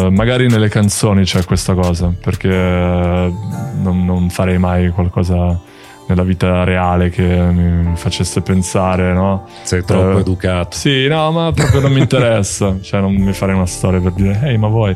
eh, 0.06 0.10
magari 0.10 0.48
nelle 0.48 0.70
canzoni 0.70 1.24
c'è 1.24 1.43
questa 1.43 1.74
cosa, 1.74 2.14
perché 2.22 2.50
eh, 2.50 3.34
non, 3.82 4.06
non 4.06 4.30
farei 4.30 4.58
mai 4.58 4.89
qualcosa 4.89 5.60
nella 6.08 6.24
vita 6.24 6.64
reale 6.64 7.10
che 7.10 7.24
mi 7.24 7.95
facesse 7.95 8.41
pensare, 8.41 9.14
no? 9.14 9.45
Sei 9.64 9.84
troppo 9.84 10.18
Eh, 10.18 10.22
educato. 10.22 10.76
Sì, 10.78 11.08
no, 11.08 11.32
ma 11.32 11.51
proprio 11.51 11.82
non 11.82 11.91
mi 11.91 11.99
interessa. 12.01 12.76
Cioè, 12.82 12.99
non 13.01 13.14
mi 13.14 13.34
farei 13.34 13.55
una 13.55 13.66
storia 13.66 13.99
per 13.99 14.14
dire, 14.14 14.39
ehi, 14.43 14.58
ma 14.58 14.68
vuoi? 14.68 14.95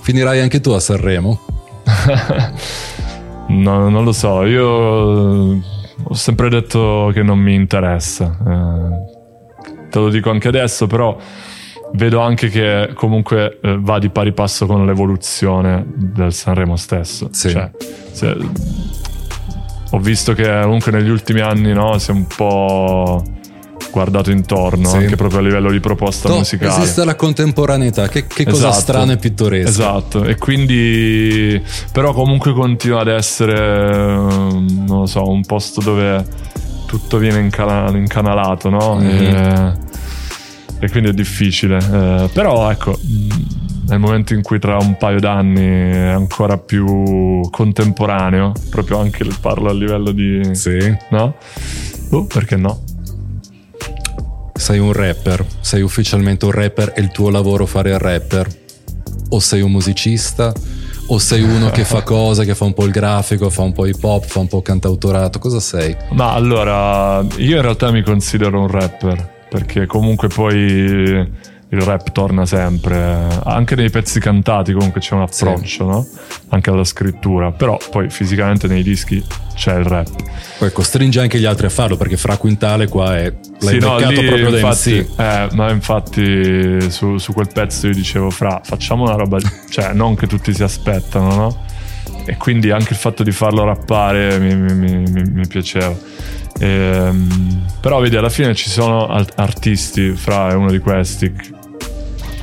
Finirai 0.00 0.40
anche 0.40 0.60
tu 0.60 0.70
a 0.70 0.80
Sanremo? 0.80 1.40
No, 3.48 3.88
non 3.88 4.02
lo 4.02 4.10
so. 4.12 4.44
Io 4.44 5.52
eh, 5.52 5.60
ho 6.02 6.14
sempre 6.14 6.48
detto 6.48 7.10
che 7.14 7.22
non 7.22 7.38
mi 7.38 7.54
interessa. 7.54 8.36
Eh, 8.44 9.88
te 9.88 9.98
lo 10.00 10.08
dico 10.10 10.30
anche 10.30 10.48
adesso, 10.48 10.88
però 10.88 11.16
vedo 11.92 12.20
anche 12.20 12.48
che 12.48 12.90
comunque 12.94 13.60
eh, 13.62 13.78
va 13.80 14.00
di 14.00 14.08
pari 14.10 14.32
passo 14.32 14.66
con 14.66 14.84
l'evoluzione 14.84 15.84
del 15.86 16.32
Sanremo 16.32 16.74
stesso. 16.74 17.28
Sì. 17.30 17.50
Cioè, 17.50 17.70
se- 18.10 18.36
ho 19.96 19.98
visto 19.98 20.32
che 20.34 20.60
comunque 20.62 20.92
negli 20.92 21.08
ultimi 21.08 21.40
anni 21.40 21.72
no, 21.72 21.96
si 21.98 22.10
è 22.10 22.12
un 22.14 22.26
po' 22.26 23.22
guardato 23.90 24.30
intorno, 24.30 24.88
Sì. 24.90 24.96
anche 24.98 25.16
proprio 25.16 25.38
a 25.38 25.42
livello 25.42 25.70
di 25.70 25.80
proposta 25.80 26.28
No, 26.28 26.36
musicale. 26.36 26.82
esiste 26.82 27.02
la 27.04 27.14
contemporaneità, 27.14 28.08
che, 28.08 28.26
che 28.26 28.44
cosa 28.44 28.68
Esatto. 28.68 28.80
strana 28.82 29.12
e 29.12 29.16
pittoresca. 29.16 29.68
Esatto, 29.70 30.24
e 30.24 30.36
quindi 30.36 31.62
però 31.92 32.12
comunque 32.12 32.52
continua 32.52 33.00
ad 33.00 33.08
essere, 33.08 33.56
ehm, 33.58 34.84
non 34.86 34.98
lo 35.00 35.06
so, 35.06 35.26
un 35.28 35.44
posto 35.46 35.80
dove 35.80 36.24
tutto 36.86 37.16
viene 37.16 37.40
incana- 37.40 37.88
incanalato, 37.96 38.68
no? 38.68 38.96
Mhm. 38.96 39.08
E, 39.08 39.72
e 40.80 40.90
quindi 40.90 41.08
è 41.08 41.12
difficile. 41.14 41.78
Eh, 41.78 42.28
però 42.34 42.70
ecco, 42.70 42.98
nel 43.88 43.98
momento 44.00 44.34
in 44.34 44.42
cui 44.42 44.58
tra 44.58 44.76
un 44.78 44.96
paio 44.96 45.20
d'anni 45.20 45.64
è 45.64 46.08
ancora 46.08 46.58
più 46.58 47.40
contemporaneo, 47.50 48.52
proprio 48.70 48.98
anche 48.98 49.24
parlo 49.40 49.70
a 49.70 49.72
livello 49.72 50.10
di... 50.10 50.54
Sì. 50.54 50.94
No? 51.10 51.36
Oh, 52.10 52.24
perché 52.24 52.56
no? 52.56 52.82
Sei 54.54 54.78
un 54.78 54.92
rapper, 54.92 55.44
sei 55.60 55.82
ufficialmente 55.82 56.44
un 56.46 56.50
rapper 56.50 56.94
e 56.96 57.00
il 57.00 57.10
tuo 57.10 57.30
lavoro 57.30 57.66
fare 57.66 57.90
il 57.90 57.98
rapper? 57.98 58.48
O 59.28 59.38
sei 59.38 59.60
un 59.60 59.70
musicista? 59.70 60.52
O 61.08 61.18
sei 61.18 61.42
uno 61.42 61.70
che 61.70 61.84
fa 61.84 62.02
cose, 62.04 62.44
che 62.44 62.56
fa 62.56 62.64
un 62.64 62.74
po' 62.74 62.84
il 62.84 62.90
grafico, 62.90 63.50
fa 63.50 63.62
un 63.62 63.72
po' 63.72 63.86
hip 63.86 64.02
hop, 64.02 64.24
fa 64.24 64.40
un 64.40 64.48
po' 64.48 64.62
cantautorato? 64.62 65.38
Cosa 65.38 65.60
sei? 65.60 65.96
Ma 66.10 66.32
allora, 66.32 67.24
io 67.36 67.56
in 67.56 67.62
realtà 67.62 67.92
mi 67.92 68.02
considero 68.02 68.60
un 68.60 68.68
rapper, 68.68 69.46
perché 69.48 69.86
comunque 69.86 70.26
poi 70.26 71.54
il 71.70 71.80
rap 71.80 72.12
torna 72.12 72.46
sempre, 72.46 73.26
anche 73.44 73.74
nei 73.74 73.90
pezzi 73.90 74.20
cantati 74.20 74.72
comunque 74.72 75.00
c'è 75.00 75.14
un 75.14 75.22
approccio, 75.22 75.84
no? 75.84 76.06
Anche 76.50 76.70
alla 76.70 76.84
scrittura, 76.84 77.50
però 77.50 77.76
poi 77.90 78.08
fisicamente 78.08 78.68
nei 78.68 78.84
dischi 78.84 79.22
c'è 79.54 79.76
il 79.76 79.84
rap. 79.84 80.08
Poi 80.58 80.70
costringe 80.72 81.20
anche 81.20 81.38
gli 81.40 81.44
altri 81.44 81.66
a 81.66 81.70
farlo 81.70 81.96
perché 81.96 82.16
fra 82.16 82.36
Quintale 82.36 82.86
qua 82.88 83.16
è 83.16 83.32
l'hai 83.60 83.74
Sì, 83.74 83.78
no, 83.80 83.98
lì, 83.98 84.24
proprio 84.26 84.48
infatti, 84.54 84.94
eh, 85.16 85.48
ma 85.54 85.70
infatti 85.70 86.88
su, 86.90 87.18
su 87.18 87.32
quel 87.32 87.48
pezzo 87.52 87.88
io 87.88 87.94
dicevo, 87.94 88.30
fra, 88.30 88.60
facciamo 88.62 89.02
una 89.02 89.14
roba, 89.14 89.38
cioè 89.68 89.92
non 89.92 90.14
che 90.14 90.28
tutti 90.28 90.54
si 90.54 90.62
aspettano, 90.62 91.34
no? 91.34 91.64
E 92.26 92.36
quindi 92.36 92.70
anche 92.70 92.92
il 92.92 92.98
fatto 92.98 93.22
di 93.24 93.32
farlo 93.32 93.64
rappare 93.64 94.38
mi, 94.38 94.54
mi- 94.54 94.74
mi- 94.74 95.22
mi- 95.30 95.46
piaceva. 95.48 95.94
Ehm, 96.58 97.64
però 97.80 98.00
vedi, 98.00 98.16
alla 98.16 98.28
fine 98.30 98.54
ci 98.54 98.70
sono 98.70 99.06
artisti, 99.34 100.10
fra 100.12 100.50
è 100.50 100.54
uno 100.54 100.70
di 100.70 100.78
questi. 100.78 101.54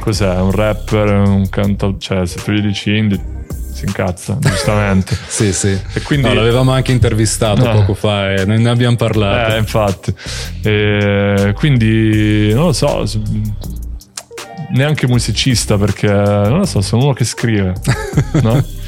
Cos'è? 0.04 0.36
Un 0.36 0.51
rapper, 0.51 1.08
un 1.14 1.47
cantautore, 1.49 1.99
cioè 1.99 2.26
se 2.28 2.41
tu 2.43 2.51
gli 2.51 2.60
dici 2.60 2.93
indie 2.93 3.24
si 3.72 3.86
incazza, 3.86 4.36
giustamente. 4.41 5.18
Sì, 5.28 5.54
sì. 5.54 5.70
E 5.93 6.01
quindi- 6.01 6.28
No, 6.28 6.34
l'avevamo 6.34 6.72
anche 6.74 6.91
intervistato 6.91 7.68
Eh. 7.70 7.72
poco 7.74 7.93
fa 7.93 8.34
e 8.34 8.43
ne 8.43 8.70
abbiamo 8.70 8.97
parlato. 8.97 9.54
Eh, 9.56 9.58
infatti. 9.60 10.14
E 10.62 11.54
quindi 11.56 12.54
non 12.54 12.66
lo 12.66 12.74
so. 12.74 13.06
Neanche 14.72 15.08
musicista 15.08 15.78
perché 15.78 16.08
non 16.08 16.58
lo 16.60 16.66
so, 16.66 16.82
sono 16.82 17.04
uno 17.04 17.14
che 17.14 17.24
scrive. 17.26 17.74
No? 18.41 18.62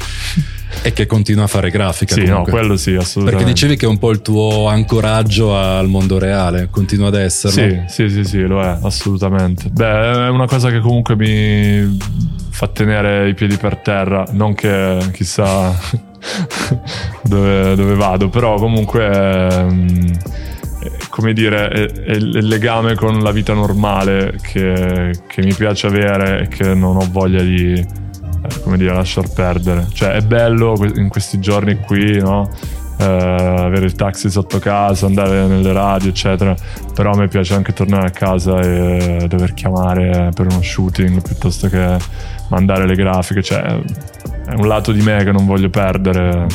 E 0.82 0.92
che 0.92 1.06
continua 1.06 1.44
a 1.44 1.46
fare 1.48 1.70
grafica. 1.70 2.14
sì, 2.14 2.20
no, 2.20 2.26
comunque. 2.26 2.52
quello 2.52 2.76
sì, 2.76 2.94
assolutamente. 2.94 3.44
Perché 3.44 3.52
dicevi 3.52 3.76
che 3.76 3.86
è 3.86 3.88
un 3.88 3.98
po' 3.98 4.10
il 4.10 4.22
tuo 4.22 4.68
ancoraggio 4.68 5.56
al 5.56 5.88
mondo 5.88 6.18
reale, 6.18 6.68
continua 6.70 7.08
ad 7.08 7.14
esserlo. 7.14 7.84
Sì, 7.86 8.08
sì, 8.08 8.08
sì, 8.08 8.24
sì, 8.24 8.40
lo 8.42 8.62
è, 8.62 8.78
assolutamente. 8.82 9.68
Beh, 9.70 10.26
è 10.26 10.28
una 10.28 10.46
cosa 10.46 10.70
che 10.70 10.80
comunque 10.80 11.16
mi 11.16 11.98
fa 12.50 12.68
tenere 12.68 13.28
i 13.28 13.34
piedi 13.34 13.56
per 13.56 13.76
terra, 13.78 14.24
non 14.30 14.54
che 14.54 14.98
chissà 15.12 15.74
dove, 17.22 17.74
dove 17.74 17.94
vado, 17.94 18.28
però 18.28 18.54
comunque, 18.56 19.06
ehm, 19.06 20.12
eh, 20.80 20.92
come 21.10 21.32
dire, 21.32 21.68
è, 21.68 21.86
è 21.86 22.12
il 22.12 22.46
legame 22.46 22.94
con 22.94 23.18
la 23.20 23.30
vita 23.30 23.52
normale 23.52 24.38
che, 24.40 25.12
che 25.26 25.42
mi 25.42 25.52
piace 25.52 25.86
avere 25.86 26.42
e 26.42 26.48
che 26.48 26.74
non 26.74 26.96
ho 26.96 27.06
voglia 27.10 27.42
di, 27.42 27.84
come 28.62 28.76
dire, 28.76 28.92
lasciar 28.92 29.28
perdere. 29.32 29.86
Cioè, 29.92 30.12
è 30.12 30.20
bello 30.20 30.76
in 30.94 31.08
questi 31.08 31.38
giorni 31.38 31.78
qui, 31.78 32.18
no? 32.18 32.50
Eh, 32.98 33.04
avere 33.04 33.84
il 33.84 33.92
taxi 33.92 34.30
sotto 34.30 34.58
casa, 34.58 35.06
andare 35.06 35.46
nelle 35.46 35.72
radio, 35.72 36.08
eccetera. 36.08 36.54
Però 36.94 37.12
a 37.12 37.16
me 37.16 37.28
piace 37.28 37.54
anche 37.54 37.72
tornare 37.72 38.06
a 38.06 38.10
casa 38.10 38.58
e 38.60 39.26
dover 39.28 39.54
chiamare 39.54 40.30
per 40.34 40.46
uno 40.46 40.62
shooting 40.62 41.20
piuttosto 41.20 41.68
che 41.68 41.96
mandare 42.48 42.86
le 42.86 42.94
grafiche. 42.94 43.42
Cioè, 43.42 43.60
è 44.46 44.54
un 44.54 44.66
lato 44.66 44.92
di 44.92 45.02
me 45.02 45.22
che 45.24 45.32
non 45.32 45.44
voglio 45.44 45.68
perdere 45.68 46.46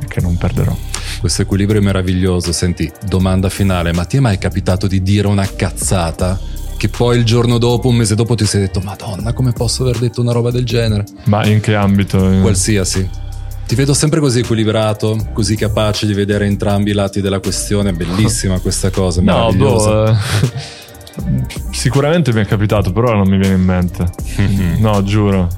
e 0.00 0.06
che 0.06 0.20
non 0.20 0.36
perderò. 0.36 0.76
Questo 1.18 1.42
equilibrio 1.42 1.80
è 1.80 1.84
meraviglioso. 1.84 2.52
Senti, 2.52 2.90
domanda 3.06 3.48
finale, 3.48 3.92
ma 3.92 4.04
ti 4.04 4.16
è 4.16 4.20
mai 4.20 4.38
capitato 4.38 4.86
di 4.86 5.02
dire 5.02 5.26
una 5.26 5.46
cazzata? 5.54 6.38
Che 6.80 6.88
poi 6.88 7.18
il 7.18 7.24
giorno 7.26 7.58
dopo, 7.58 7.88
un 7.88 7.96
mese 7.96 8.14
dopo, 8.14 8.34
ti 8.34 8.46
sei 8.46 8.62
detto: 8.62 8.80
Madonna, 8.80 9.34
come 9.34 9.52
posso 9.52 9.82
aver 9.82 9.98
detto 9.98 10.22
una 10.22 10.32
roba 10.32 10.50
del 10.50 10.64
genere? 10.64 11.04
Ma 11.24 11.44
in 11.44 11.60
che 11.60 11.74
ambito? 11.74 12.16
Qualsiasi. 12.40 13.06
Ti 13.66 13.74
vedo 13.74 13.92
sempre 13.92 14.18
così 14.18 14.38
equilibrato, 14.38 15.28
così 15.34 15.56
capace 15.56 16.06
di 16.06 16.14
vedere 16.14 16.46
entrambi 16.46 16.92
i 16.92 16.94
lati 16.94 17.20
della 17.20 17.38
questione. 17.38 17.92
Bellissima 17.92 18.58
questa 18.64 18.88
cosa, 18.88 19.20
No, 19.20 19.50
meravigliosa. 19.50 19.90
boh, 19.90 20.08
eh, 20.08 20.16
Sicuramente 21.70 22.32
mi 22.32 22.40
è 22.40 22.46
capitato, 22.46 22.92
però 22.92 23.14
non 23.14 23.28
mi 23.28 23.36
viene 23.36 23.56
in 23.56 23.62
mente. 23.62 24.10
no, 24.78 25.02
giuro. 25.02 25.48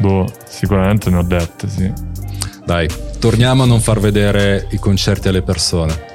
Boh, 0.00 0.26
sicuramente 0.48 1.08
ne 1.08 1.18
ho 1.18 1.22
dette, 1.22 1.68
sì. 1.68 1.88
Dai, 2.64 2.88
torniamo 3.20 3.62
a 3.62 3.66
non 3.66 3.78
far 3.80 4.00
vedere 4.00 4.66
i 4.72 4.78
concerti 4.80 5.28
alle 5.28 5.42
persone. 5.42 6.14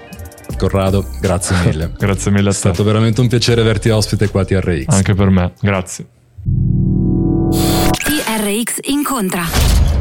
Corrado, 0.57 1.05
grazie 1.19 1.55
mille. 1.65 1.91
grazie 1.97 2.31
mille 2.31 2.49
a 2.49 2.51
te. 2.51 2.57
È 2.57 2.59
stato 2.59 2.83
veramente 2.83 3.21
un 3.21 3.27
piacere 3.27 3.61
averti 3.61 3.89
ospite 3.89 4.29
qua 4.29 4.41
a 4.41 4.45
TRX. 4.45 4.85
Anche 4.87 5.13
per 5.13 5.29
me, 5.29 5.53
grazie. 5.59 6.05
TRX 8.03 8.79
incontra. 8.83 10.00